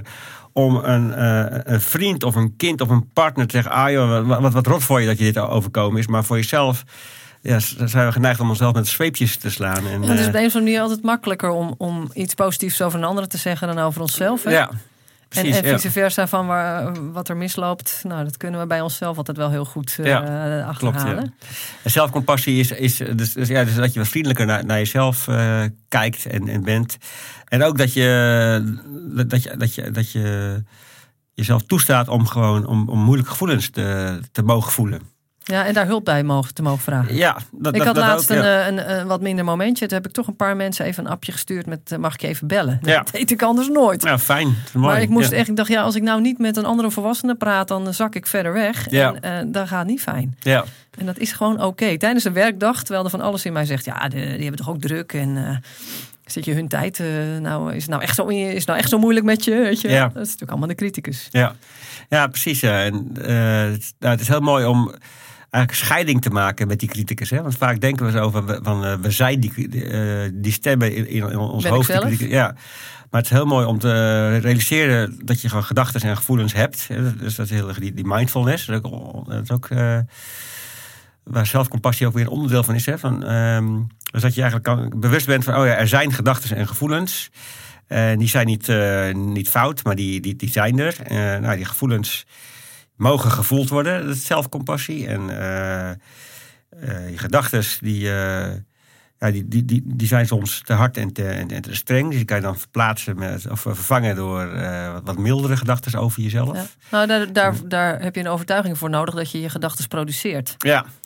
om 0.52 0.76
een, 0.76 1.14
eh, 1.14 1.58
een 1.64 1.80
vriend 1.80 2.24
of 2.24 2.34
een 2.34 2.56
kind 2.56 2.80
of 2.80 2.88
een 2.88 3.08
partner 3.12 3.46
te 3.46 3.54
zeggen: 3.54 3.72
ah 3.72 3.90
joh, 3.90 4.26
wat, 4.26 4.40
wat, 4.40 4.52
wat 4.52 4.66
rot 4.66 4.82
voor 4.82 5.00
je 5.00 5.06
dat 5.06 5.18
je 5.18 5.24
dit 5.24 5.38
overkomen 5.38 5.98
is. 5.98 6.06
Maar 6.06 6.24
voor 6.24 6.36
jezelf 6.36 6.84
ja, 7.40 7.58
zijn 7.58 8.06
we 8.06 8.12
geneigd 8.12 8.40
om 8.40 8.48
onszelf 8.48 8.74
met 8.74 8.88
zweepjes 8.88 9.36
te 9.36 9.50
slaan. 9.50 9.86
En, 9.86 10.02
Ja, 10.02 10.08
het 10.08 10.18
is 10.18 10.26
op 10.26 10.32
de 10.32 10.38
een 10.38 10.46
of 10.46 10.54
andere 10.54 10.60
manier 10.60 10.80
altijd 10.80 11.02
makkelijker 11.02 11.50
om, 11.50 11.74
om 11.78 12.10
iets 12.14 12.34
positiefs 12.34 12.82
over 12.82 12.98
een 12.98 13.04
ander 13.04 13.28
te 13.28 13.38
zeggen 13.38 13.68
dan 13.68 13.78
over 13.78 14.00
onszelf. 14.00 14.44
Hè? 14.44 14.50
ja, 14.50 14.70
precies. 15.30 15.56
en 15.56 15.66
ja. 15.66 15.72
vice 15.72 15.90
versa 15.90 16.28
van 16.28 16.46
waar, 16.46 16.92
wat 17.12 17.28
er 17.28 17.36
misloopt. 17.36 18.00
Nou, 18.06 18.24
dat 18.24 18.36
kunnen 18.36 18.60
we 18.60 18.66
bij 18.66 18.80
onszelf 18.80 19.16
altijd 19.16 19.36
wel 19.36 19.50
heel 19.50 19.64
goed 19.64 19.96
eh, 19.98 20.06
Ja, 20.06 20.62
achterhalen. 20.62 21.34
En 21.82 21.90
zelfcompassie 21.90 22.60
is, 22.60 22.70
is 22.70 22.96
dus, 22.96 23.32
dus, 23.32 23.48
ja, 23.48 23.64
dus 23.64 23.74
dat 23.74 23.92
je 23.92 23.98
wat 23.98 24.08
vriendelijker 24.08 24.46
naar, 24.46 24.64
naar 24.64 24.78
jezelf 24.78 25.28
eh, 25.28 25.62
kijkt 25.88 26.26
en, 26.26 26.48
en 26.48 26.62
bent. 26.62 26.96
En 27.44 27.62
ook 27.62 27.78
dat 27.78 27.92
je, 27.92 28.78
dat 29.14 29.42
je, 29.42 29.56
dat 29.56 29.74
je, 29.74 29.90
dat 29.90 30.12
je 30.12 30.62
jezelf 31.34 31.62
toestaat 31.62 32.08
om 32.08 32.26
gewoon 32.26 32.66
om, 32.66 32.88
om 32.88 32.98
moeilijke 32.98 33.30
gevoelens 33.30 33.70
te, 33.70 34.18
te 34.32 34.42
mogen 34.42 34.72
voelen. 34.72 35.00
Ja, 35.50 35.66
en 35.66 35.74
daar 35.74 35.86
hulp 35.86 36.04
bij 36.04 36.22
mogen, 36.22 36.54
te 36.54 36.62
mogen 36.62 36.80
vragen. 36.82 37.14
Ja, 37.16 37.36
dat, 37.52 37.74
ik 37.74 37.82
had 37.82 37.94
dat 37.94 38.04
laatst 38.04 38.30
ook, 38.30 38.36
een, 38.36 38.42
ja. 38.44 38.60
eh, 38.60 38.66
een, 38.66 38.98
een 38.98 39.06
wat 39.06 39.20
minder 39.20 39.44
momentje. 39.44 39.86
Toen 39.86 39.96
heb 39.96 40.06
ik 40.06 40.12
toch 40.12 40.26
een 40.26 40.36
paar 40.36 40.56
mensen 40.56 40.84
even 40.84 41.04
een 41.04 41.10
appje 41.10 41.32
gestuurd 41.32 41.66
met... 41.66 41.92
eh, 41.92 41.98
mag 41.98 42.14
ik 42.14 42.20
je 42.20 42.26
even 42.26 42.46
bellen? 42.46 42.78
Ja. 42.82 42.96
Dat 42.96 43.12
deed 43.12 43.30
ik 43.30 43.42
anders 43.42 43.68
nooit. 43.68 44.02
Ja, 44.02 44.18
fijn. 44.18 44.48
Is 44.66 44.72
mooi. 44.72 44.86
maar 44.86 45.02
ik 45.02 45.08
moest 45.08 45.30
ja. 45.30 45.36
echt, 45.36 45.48
ik 45.48 45.56
dacht, 45.56 45.68
ja, 45.68 45.82
als 45.82 45.94
ik 45.94 46.02
nou 46.02 46.20
niet 46.20 46.38
met 46.38 46.56
een 46.56 46.64
andere 46.64 46.90
volwassene 46.90 47.34
praat, 47.34 47.68
dan 47.68 47.94
zak 47.94 48.14
ik 48.14 48.26
verder 48.26 48.52
weg. 48.52 48.90
Ja. 48.90 49.14
En 49.20 49.44
eh 49.46 49.52
dat 49.52 49.68
gaat 49.68 49.86
niet 49.86 50.00
fijn. 50.00 50.36
Ja, 50.40 50.64
En 50.98 51.06
dat 51.06 51.18
is 51.18 51.32
gewoon 51.32 51.62
oké. 51.64 51.96
Tijdens 51.98 52.24
een 52.24 52.32
werkdag, 52.32 52.82
terwijl 52.82 53.04
er 53.04 53.10
van 53.10 53.20
alles 53.20 53.44
in 53.44 53.52
mij 53.52 53.64
zegt, 53.64 53.84
ja, 53.84 54.08
de- 54.08 54.16
die 54.16 54.26
hebben 54.42 54.56
toch 54.56 54.68
ook 54.70 54.80
druk 54.80 55.12
en 55.12 55.36
eh, 55.36 55.56
zit 56.26 56.44
je 56.44 56.54
hun 56.54 56.68
tijd, 56.68 57.00
eh, 57.00 57.06
nou, 57.40 57.72
is 57.74 57.82
het 57.82 57.90
nou 57.90 58.02
echt 58.02 58.14
zo, 58.14 58.26
is 58.26 58.54
het 58.54 58.66
nou 58.66 58.78
echt 58.78 58.88
zo 58.88 58.98
moeilijk 58.98 59.26
met 59.26 59.44
je? 59.44 59.50
Weet 59.54 59.80
je? 59.80 59.88
Ja. 59.88 60.00
Dat 60.02 60.10
is 60.14 60.22
natuurlijk 60.22 60.50
allemaal 60.50 60.68
de 60.68 60.74
criticus. 60.74 61.28
ja. 61.30 61.54
ja 62.08 62.26
precies. 62.26 62.60
Ja. 62.60 62.82
En, 62.84 63.10
eh, 63.22 63.70
het, 63.72 63.92
nou, 63.98 64.12
het 64.12 64.20
is 64.20 64.28
heel 64.28 64.40
mooi 64.40 64.64
om 64.66 64.94
eigenlijk 65.50 65.84
scheiding 65.84 66.22
te 66.22 66.30
maken 66.30 66.66
met 66.66 66.78
die 66.78 66.88
criticus. 66.88 67.30
Hè? 67.30 67.42
Want 67.42 67.56
vaak 67.56 67.80
denken 67.80 68.06
we 68.06 68.12
zo 68.12 68.30
van, 68.30 68.46
we- 68.46 68.60
van 68.62 68.84
eh, 68.84 68.94
we 69.00 69.10
zijn 69.10 69.40
die, 69.40 69.68
die, 69.68 69.84
eh, 69.84 70.30
die 70.34 70.52
stemmen 70.52 71.06
in, 71.08 71.36
ons 71.38 71.62
Ben 71.62 71.72
hoofd. 71.72 72.18
die 72.18 72.28
ja. 72.28 72.54
Maar 73.10 73.20
het 73.20 73.30
is 73.30 73.36
heel 73.36 73.46
mooi 73.46 73.66
om 73.66 73.78
te 73.78 74.36
realiseren 74.38 75.20
dat 75.24 75.40
je 75.40 75.48
gewoon 75.48 75.64
gedachten 75.64 76.00
en 76.00 76.16
gevoelens 76.16 76.52
hebt. 76.52 76.86
Dus 77.18 77.34
dat 77.34 77.46
is 77.46 77.52
heel 77.52 77.68
erg 77.68 77.78
die, 77.78 77.94
die 77.94 78.06
mindfulness. 78.06 78.66
Dat 78.66 78.84
is 78.84 78.90
ook, 78.92 79.26
dat 79.28 79.42
is 79.42 79.50
ook 79.50 79.66
eh, 79.70 79.98
waar 81.24 81.46
zelfcompassie 81.46 82.06
ook 82.06 82.12
weer 82.14 82.22
een 82.24 82.28
onderdeel 82.30 82.62
van 82.64 82.74
is. 82.74 82.86
Hè? 82.86 82.98
Van, 82.98 83.24
ehm, 83.24 83.66
dus 84.10 84.22
dat 84.22 84.34
je 84.34 84.42
eigenlijk 84.42 84.64
kan, 84.64 85.00
bewust 85.00 85.26
bent 85.26 85.44
van, 85.44 85.56
oh 85.56 85.66
ja, 85.66 85.74
er 85.74 85.88
zijn 85.88 86.12
gedachten 86.12 86.56
en 86.56 86.68
gevoelens. 86.68 87.30
En 87.86 88.18
die 88.18 88.28
zijn 88.28 88.46
niet, 88.46 88.68
eh, 88.68 89.14
niet 89.14 89.48
fout, 89.48 89.84
maar 89.84 89.94
die, 89.96 90.20
die, 90.20 90.36
die 90.36 90.50
zijn 90.50 90.78
er. 90.78 90.96
Eh, 91.02 91.16
nou, 91.16 91.56
die 91.56 91.64
gevoelens 91.64 92.26
mogen 93.00 93.30
gevoeld 93.30 93.68
worden, 93.68 94.06
dat 94.06 94.16
is 94.16 94.26
zelfcompassie. 94.26 95.06
En 95.06 95.30
eh, 95.40 95.90
eh, 95.90 95.96
je 97.10 97.18
gedachten, 97.18 97.64
die, 97.80 98.06
eh, 98.12 98.54
ja, 99.18 99.30
die, 99.30 99.48
die, 99.48 99.64
die, 99.64 99.82
die 99.86 100.06
zijn 100.06 100.26
soms 100.26 100.62
te 100.64 100.72
hard 100.72 100.96
en 100.96 101.12
te, 101.12 101.28
en, 101.28 101.62
te 101.62 101.74
streng. 101.74 102.06
Dus 102.08 102.16
die 102.16 102.24
kan 102.24 102.36
je 102.36 102.42
dan 102.42 102.58
verplaatsen 102.58 103.18
met, 103.18 103.50
of 103.50 103.60
vervangen 103.60 104.16
door 104.16 104.54
wat, 104.92 105.02
wat 105.04 105.18
mildere 105.18 105.56
gedachten 105.56 105.98
over 106.00 106.22
jezelf. 106.22 106.56
Ja. 106.56 106.60
Ja, 106.62 106.66
Nou, 106.90 107.06
daar, 107.06 107.32
daar, 107.32 107.54
daar 107.68 108.02
heb 108.02 108.14
je 108.14 108.20
een 108.20 108.28
overtuiging 108.28 108.78
voor 108.78 108.90
nodig 108.90 109.14
dat 109.14 109.30
je 109.30 109.40
je 109.40 109.48
gedachten 109.48 109.88
produceert. 109.88 110.56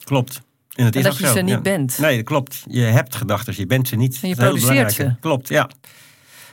klopt. 0.05 0.41
En, 0.75 0.85
het 0.85 0.95
En 0.95 1.01
is 1.01 1.07
dat 1.07 1.19
je 1.19 1.27
zo, 1.27 1.33
ze 1.33 1.41
niet 1.41 1.55
ja. 1.55 1.61
bent. 1.61 1.99
Nee, 1.99 2.17
dat 2.17 2.25
klopt. 2.25 2.63
Je 2.69 2.81
hebt 2.81 3.15
gedachten, 3.15 3.55
je 3.57 3.67
bent 3.67 3.89
ze 3.89 3.97
niet. 3.97 4.19
En 4.23 4.29
je 4.29 4.35
Dat 4.35 4.45
produceert 4.49 4.93
ze. 4.93 5.15
Klopt, 5.21 5.49
ja. 5.49 5.69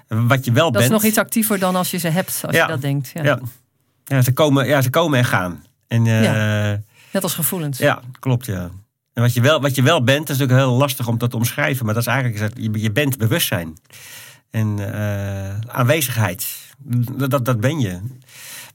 Wat 0.08 0.46
je 0.46 0.52
wel 0.52 0.64
Dat 0.64 0.74
bent. 0.74 0.84
is 0.86 0.90
nog 0.90 1.04
iets 1.04 1.18
actiever 1.18 1.60
dan 1.60 1.76
als 1.76 1.92
je 1.92 1.98
ze 1.98 2.08
hebt, 2.08 2.42
als 2.46 2.56
Ja. 2.56 2.62
je 2.66 2.72
dat 2.72 2.82
denkt. 2.82 3.12
Ja. 3.14 3.24
Ja. 3.24 3.40
Ja, 4.12 4.22
ze 4.22 4.34
komen, 4.34 4.68
ja, 4.68 4.82
ze 4.82 4.90
komen 4.90 5.20
en 5.20 5.26
gaan. 5.26 5.64
En, 5.88 6.08
eh, 6.08 6.24
ja. 6.24 6.80
Net 7.12 7.24
als 7.24 7.34
gevoelens. 7.34 7.78
klopt, 8.20 8.46
ja. 8.46 8.70
En 9.14 9.22
wat 9.22 9.34
je, 9.34 9.42
wel, 9.42 9.62
wat 9.62 9.76
je 9.76 9.82
wel 9.82 10.04
bent, 10.04 10.30
is 10.30 10.38
natuurlijk 10.38 10.68
heel 10.68 10.78
lastig 10.78 11.08
om 11.08 11.18
dat 11.18 11.30
te 11.30 11.36
omschrijven. 11.36 11.86
Maar 11.86 11.94
dat 11.94 12.04
is 12.08 12.10
eigenlijk, 12.14 12.58
je, 12.58 12.82
je 12.82 12.92
bent 12.92 13.18
bewustzijn. 13.18 13.78
En 14.52 14.94
eh, 14.94 15.60
aanwezigheid. 15.68 16.48
Dat, 17.18 17.30
dat, 17.30 17.46
dat 17.46 17.60
ben 17.60 17.80
je. 17.80 17.90
Het 17.90 18.00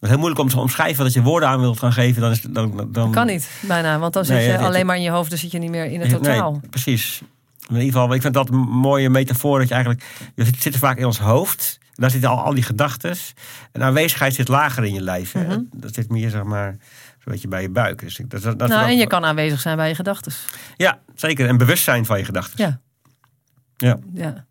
is 0.01 0.09
heel 0.09 0.19
moeilijk 0.19 0.41
om 0.41 0.49
te 0.49 0.61
omschrijven 0.61 1.05
dat 1.05 1.13
je 1.13 1.23
woorden 1.23 1.49
aan 1.49 1.61
wilt 1.61 1.79
gaan 1.79 1.93
geven. 1.93 2.23
Dan 2.23 2.31
is, 2.31 2.41
dan, 2.41 2.89
dan, 2.93 3.13
Kan 3.13 3.27
niet, 3.27 3.51
bijna. 3.61 3.99
Want 3.99 4.13
dan 4.13 4.25
zit 4.25 4.35
Nee, 4.35 4.45
je 4.45 4.51
ja, 4.51 4.57
dit- 4.57 4.67
alleen 4.67 4.87
maar 4.87 4.97
in 4.97 5.03
je 5.03 5.11
hoofd, 5.11 5.31
dan 5.31 5.39
zit 5.39 5.51
je 5.51 5.59
niet 5.59 5.71
meer 5.71 5.85
in 5.85 6.01
het 6.01 6.11
totaal. 6.11 6.51
Nee, 6.53 6.61
precies. 6.71 7.23
In 7.69 7.75
ieder 7.75 7.93
geval, 7.93 8.15
ik 8.15 8.23
vind 8.23 8.35
dat 8.35 8.49
een 8.49 8.59
mooie 8.59 9.11
metafoor. 9.11 9.59
Dat 9.59 9.69
je 9.69 9.75
eigenlijk, 9.75 10.05
je 10.35 10.45
zit, 10.45 10.63
zit 10.63 10.77
vaak 10.77 10.99
in 10.99 11.07
ons 11.07 11.19
hoofd. 11.19 11.79
Daar 11.97 12.11
zitten 12.11 12.31
al, 12.31 12.43
al 12.43 12.55
die 12.55 12.63
gedachten. 12.63 13.15
En 13.73 13.83
aanwezigheid 13.83 14.35
zit 14.35 14.49
lager 14.49 14.85
in 14.85 14.95
je 14.95 15.01
lijf. 15.01 15.35
Mhm. 15.35 15.61
Dat 15.73 15.95
zit 15.95 16.11
meer, 16.11 16.31
zeg 16.31 16.43
maar, 16.43 16.71
zo'n 16.71 17.33
beetje 17.33 17.49
bij 17.49 17.63
je 17.63 17.71
buik. 17.71 18.01
Dus 18.01 18.17
dat, 18.17 18.43
dat, 18.43 18.59
dat- 18.59 18.69
nou, 18.69 18.89
en 18.91 18.97
je 18.97 19.07
kan 19.07 19.25
aanwezig 19.25 19.61
zijn 19.61 19.77
bij 19.77 19.89
je 19.89 19.95
gedachten. 19.95 20.33
Ja, 20.77 20.99
zeker. 21.15 21.49
En 21.49 21.57
bewustzijn 21.57 22.05
van 22.07 22.19
je 22.19 22.25
gedachten. 22.25 22.65
Ja. 22.65 22.81
Ja. 23.77 23.99
ja. 24.13 24.47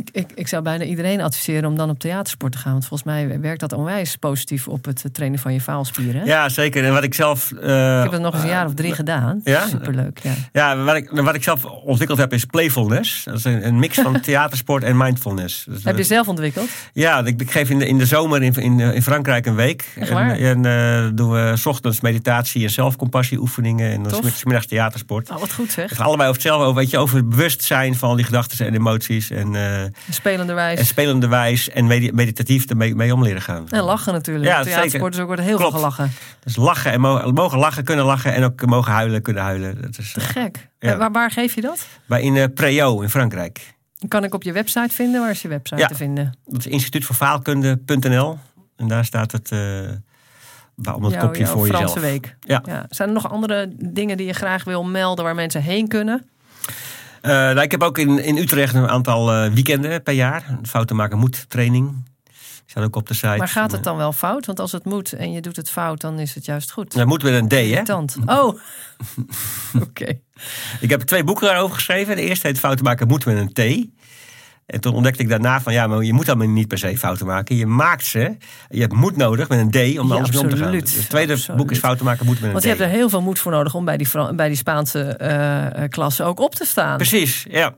Ik, 0.00 0.08
ik, 0.12 0.26
ik 0.34 0.48
zou 0.48 0.62
bijna 0.62 0.84
iedereen 0.84 1.20
adviseren 1.20 1.68
om 1.70 1.76
dan 1.76 1.90
op 1.90 1.98
theatersport 1.98 2.52
te 2.52 2.58
gaan. 2.58 2.72
Want 2.72 2.86
volgens 2.86 3.08
mij 3.08 3.40
werkt 3.40 3.60
dat 3.60 3.72
onwijs 3.72 4.16
positief 4.16 4.68
op 4.68 4.84
het 4.84 5.04
trainen 5.12 5.38
van 5.38 5.52
je 5.52 5.60
faalspieren. 5.60 6.24
Ja, 6.26 6.48
zeker. 6.48 6.84
En 6.84 6.92
wat 6.92 7.02
ik 7.02 7.14
zelf. 7.14 7.52
eh, 7.52 7.96
Ik 7.96 8.02
heb 8.02 8.12
het 8.12 8.20
nog 8.20 8.34
eens 8.34 8.42
een 8.42 8.48
jaar 8.48 8.66
of 8.66 8.74
drie 8.74 8.92
gedaan. 8.94 9.40
Ja? 9.44 9.66
Superleuk, 9.66 10.18
ja. 10.22 10.32
Ja, 10.52 10.76
wat 10.76 10.96
ik, 10.96 11.10
wat 11.10 11.34
ik 11.34 11.42
zelf 11.42 11.64
ontwikkeld 11.64 12.18
heb 12.18 12.32
is 12.32 12.44
playfulness. 12.44 13.24
Dat 13.24 13.34
is 13.34 13.44
een, 13.44 13.66
een 13.66 13.78
mix 13.78 13.98
van 13.98 14.20
theatersport 14.30 14.82
en 14.82 14.96
mindfulness. 14.96 15.64
Dus, 15.68 15.84
Heb 15.84 15.94
je 15.96 16.00
eh, 16.02 16.08
zelf 16.08 16.28
ontwikkeld? 16.28 16.68
Ja, 16.92 17.24
ik, 17.24 17.40
ik 17.40 17.50
geef 17.50 17.70
in 17.70 17.78
de, 17.78 17.86
in 17.86 17.98
de 17.98 18.06
zomer 18.06 18.42
in, 18.42 18.54
in, 18.54 18.80
in 18.80 19.02
Frankrijk 19.02 19.46
een 19.46 19.54
week. 19.54 19.84
Echt 19.96 20.08
en 20.08 20.14
waar? 20.14 20.38
en 20.38 20.64
eh, 20.64 21.08
doen 21.14 21.30
we 21.30 21.52
's 21.56 21.66
ochtends 21.66 22.00
meditatie 22.00 22.62
en 22.64 22.70
zelfcompassie 22.70 23.38
oefeningen. 23.38 23.92
En 23.92 24.02
dan 24.02 24.22
middags 24.44 24.66
theatersport. 24.66 25.30
Oh, 25.30 25.38
wat 25.38 25.52
goed 25.52 25.72
zeg. 25.72 25.88
Het 25.88 25.98
gaat 25.98 26.06
allebei 26.06 26.28
over 26.28 26.40
hetzelfde, 26.42 26.66
over, 26.66 26.80
weet 26.80 26.90
je, 26.90 26.98
over 26.98 27.16
het 27.16 27.28
bewustzijn 27.28 27.94
van 27.96 28.16
die 28.16 28.24
gedachten 28.24 28.66
en 28.66 28.74
emoties. 28.74 29.30
En, 29.30 29.54
eh 29.54 29.88
Spelenderwijs. 30.10 30.78
en 30.78 30.86
spelende 30.86 31.28
wijs 31.28 31.68
en 31.68 31.86
medi- 31.86 32.12
meditatief 32.12 32.64
ermee 32.66 32.94
mee 32.94 33.14
om 33.14 33.22
leren 33.22 33.42
gaan. 33.42 33.68
En 33.68 33.82
lachen 33.82 34.12
natuurlijk. 34.12 34.46
Ja, 34.46 34.56
Ja, 34.58 34.62
Theatersport 34.64 35.14
is 35.14 35.20
ook 35.20 35.26
wordt 35.26 35.42
heel 35.42 35.56
Klopt. 35.56 35.70
veel 35.72 35.80
gelachen. 35.80 36.12
Dus 36.44 36.56
lachen 36.56 36.92
en 36.92 37.00
mo- 37.00 37.32
mogen 37.32 37.58
lachen, 37.58 37.84
kunnen 37.84 38.04
lachen 38.04 38.34
en 38.34 38.44
ook 38.44 38.66
mogen 38.66 38.92
huilen, 38.92 39.22
kunnen 39.22 39.42
huilen. 39.42 39.82
Dat 39.82 39.98
is 39.98 40.12
Te 40.12 40.20
eh, 40.20 40.26
gek. 40.26 40.68
Ja. 40.78 40.96
Waar, 40.96 41.12
waar 41.12 41.30
geef 41.30 41.54
je 41.54 41.60
dat? 41.60 41.86
bij 42.06 42.22
in 42.22 42.36
eh 42.36 42.44
Preo 42.54 43.00
in 43.00 43.08
Frankrijk. 43.10 43.74
Kan 44.08 44.24
ik 44.24 44.34
op 44.34 44.42
je 44.42 44.52
website 44.52 44.94
vinden? 44.94 45.20
Waar 45.20 45.30
is 45.30 45.42
je 45.42 45.48
website 45.48 45.80
Ja. 45.80 45.86
te 45.86 45.94
vinden? 45.94 46.36
Dat 46.46 46.58
is 46.58 46.66
instituutvoorvaalkunde.nl. 46.66 48.38
En 48.76 48.88
daar 48.88 49.04
staat 49.04 49.32
het, 49.32 49.50
onder 50.94 51.10
het 51.12 51.20
kopje 51.20 51.42
jouw 51.42 51.52
voor 51.52 51.66
Franse 51.66 51.86
jezelf. 51.94 52.00
week. 52.00 52.36
Ja. 52.40 52.86
Zijn 52.88 53.08
er 53.08 53.14
nog 53.14 53.30
andere 53.30 53.72
dingen 53.76 54.16
die 54.16 54.26
je 54.26 54.32
graag 54.32 54.64
wil 54.64 54.84
melden 54.84 55.24
waar 55.24 55.34
mensen 55.34 55.62
heen 55.62 55.88
kunnen? 55.88 56.28
Eh, 57.20 57.30
nou, 57.30 57.60
ik 57.60 57.70
heb 57.70 57.82
ook 57.82 57.98
in, 57.98 58.18
in 58.24 58.36
Utrecht 58.36 58.74
een 58.74 58.88
aantal 58.88 59.32
eh, 59.32 59.52
weekenden 59.52 60.02
per 60.02 60.14
jaar. 60.14 60.44
Een 60.48 60.66
fouten 60.66 60.96
maken 60.96 61.18
moet 61.18 61.44
training. 61.48 62.04
Die 62.24 62.78
staat 62.78 62.84
ook 62.84 62.96
op 62.96 63.08
de 63.08 63.14
site. 63.14 63.36
Maar 63.36 63.48
gaat 63.48 63.72
het 63.72 63.84
dan 63.84 63.96
wel 63.96 64.12
fout? 64.12 64.46
Want 64.46 64.60
als 64.60 64.72
het 64.72 64.84
moet 64.84 65.12
en 65.12 65.32
je 65.32 65.40
doet 65.40 65.56
het 65.56 65.70
fout, 65.70 66.00
dan 66.00 66.18
is 66.18 66.34
het 66.34 66.44
juist 66.44 66.70
goed. 66.70 66.94
Dat 66.94 67.06
moet 67.06 67.22
met 67.22 67.32
een 67.32 67.48
D, 67.48 67.52
hè? 67.52 67.94
Oh, 68.26 68.60
oké. 69.86 70.18
Ik 70.80 70.90
heb 70.90 71.00
twee 71.00 71.24
boeken 71.24 71.46
daarover 71.46 71.74
geschreven. 71.74 72.16
De 72.16 72.22
eerste 72.22 72.46
heet 72.46 72.58
Fouten 72.58 72.84
maken 72.84 73.06
moet 73.06 73.24
met 73.24 73.36
een 73.36 73.52
T. 73.52 73.88
En 74.70 74.80
toen 74.80 74.94
ontdekte 74.94 75.22
ik 75.22 75.28
daarna 75.28 75.60
van 75.60 75.72
ja, 75.72 75.86
maar 75.86 76.02
je 76.02 76.12
moet 76.12 76.28
allemaal 76.28 76.46
niet 76.48 76.68
per 76.68 76.78
se 76.78 76.98
fouten 76.98 77.26
maken. 77.26 77.56
Je 77.56 77.66
maakt 77.66 78.04
ze. 78.04 78.36
Je 78.68 78.80
hebt 78.80 78.92
moed 78.92 79.16
nodig 79.16 79.48
met 79.48 79.58
een 79.58 79.70
D 79.70 79.98
om 79.98 80.08
Ja, 80.08 80.14
alles 80.14 80.30
mee 80.30 80.40
om 80.42 80.48
te 80.48 80.56
gaan. 80.56 80.72
Dus 80.72 80.94
het 80.96 81.08
tweede 81.08 81.32
Absoluut. 81.32 81.60
boek 81.60 81.70
is 81.70 81.78
Fouten 81.78 82.04
maken 82.04 82.26
moet 82.26 82.34
met 82.34 82.44
een 82.44 82.50
Want 82.50 82.60
D. 82.62 82.66
je 82.66 82.70
hebt 82.74 82.80
er 82.82 82.88
heel 82.88 83.08
veel 83.08 83.22
moed 83.22 83.38
voor 83.38 83.52
nodig 83.52 83.74
om 83.74 83.84
bij 83.84 83.96
die, 83.96 84.08
bij 84.34 84.48
die 84.48 84.56
Spaanse 84.56 85.00
eh, 85.02 85.82
eh, 85.84 85.90
klasse 85.90 86.24
ook 86.24 86.40
op 86.40 86.54
te 86.54 86.64
staan. 86.64 86.96
Precies, 86.96 87.46
ja. 87.50 87.74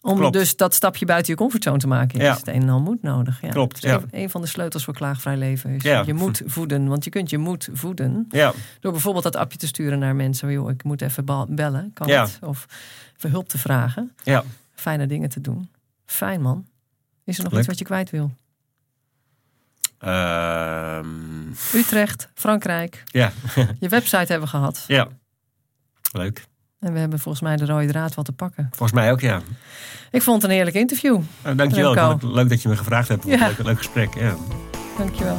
Om 0.00 0.16
Klopt. 0.16 0.32
dus 0.32 0.56
dat 0.56 0.74
stapje 0.74 1.06
buiten 1.06 1.32
je 1.32 1.38
comfortzone 1.38 1.78
te 1.78 1.86
maken, 1.86 2.20
Ja. 2.20 2.32
is 2.32 2.36
het 2.38 2.48
een 2.48 2.62
en 2.62 2.68
al 2.68 2.80
moed 2.80 3.02
nodig. 3.02 3.38
Ja. 3.42 3.48
Klopt, 3.48 3.80
Dus 3.82 3.90
ja. 3.90 3.96
een, 3.96 4.08
een 4.10 4.30
van 4.30 4.40
de 4.40 4.46
sleutels 4.46 4.84
voor 4.84 4.94
klaagvrij 4.94 5.36
leven 5.36 5.70
is 5.70 5.82
Ja. 5.82 6.02
je 6.06 6.14
moed 6.14 6.42
voeden. 6.46 6.86
Want 6.88 7.04
je 7.04 7.10
kunt 7.10 7.30
je 7.30 7.38
moed 7.38 7.68
voeden 7.72 8.26
Ja, 8.30 8.52
door 8.80 8.92
bijvoorbeeld 8.92 9.24
dat 9.24 9.36
appje 9.36 9.58
te 9.58 9.66
sturen 9.66 9.98
naar 9.98 10.16
mensen. 10.16 10.52
Joh, 10.52 10.70
ik 10.70 10.84
moet 10.84 11.02
even 11.02 11.24
bellen, 11.48 11.90
kan 11.94 12.06
Ja. 12.06 12.22
het? 12.22 12.38
Of 12.42 12.66
even 13.16 13.30
hulp 13.30 13.48
te 13.48 13.58
vragen. 13.58 14.12
ja. 14.24 14.44
Fijne 14.74 15.06
dingen 15.06 15.28
te 15.28 15.40
doen. 15.40 15.68
Fijn 16.10 16.40
man. 16.42 16.66
Is 17.24 17.36
er 17.38 17.42
nog 17.42 17.52
Leuk. 17.52 17.60
iets 17.60 17.68
wat 17.68 17.78
je 17.78 17.84
kwijt 17.84 18.10
wil? 18.10 18.32
Ehm, 19.98 21.48
Utrecht, 21.74 22.28
Frankrijk. 22.34 23.02
ja. 23.06 23.32
Je 23.80 23.88
website 23.88 24.16
hebben 24.16 24.40
we 24.40 24.46
gehad. 24.46 24.84
ja. 24.86 25.08
Leuk. 26.12 26.46
En 26.80 26.92
we 26.92 26.98
hebben 26.98 27.18
volgens 27.18 27.42
mij 27.44 27.56
de 27.56 27.66
rode 27.66 27.86
draad 27.86 28.14
wat 28.14 28.24
te 28.24 28.32
pakken. 28.32 28.66
Volgens 28.70 28.92
mij 28.92 29.12
ook, 29.12 29.20
ja. 29.20 29.40
Ik 30.10 30.22
vond 30.22 30.42
het 30.42 30.50
een 30.50 30.56
heerlijk 30.56 30.76
interview. 30.76 31.20
Uh, 31.46 31.56
dankjewel. 31.56 32.18
Leuk, 32.22 32.48
dat 32.48 32.62
je 32.62 32.68
me 32.68 32.76
gevraagd 32.76 33.08
hebt. 33.08 33.24
Ja. 33.24 33.46
leuk, 33.46 33.58
leuk 33.58 33.76
gesprek. 33.78 34.14
Ja. 34.14 34.34
Dankjewel. 34.98 35.38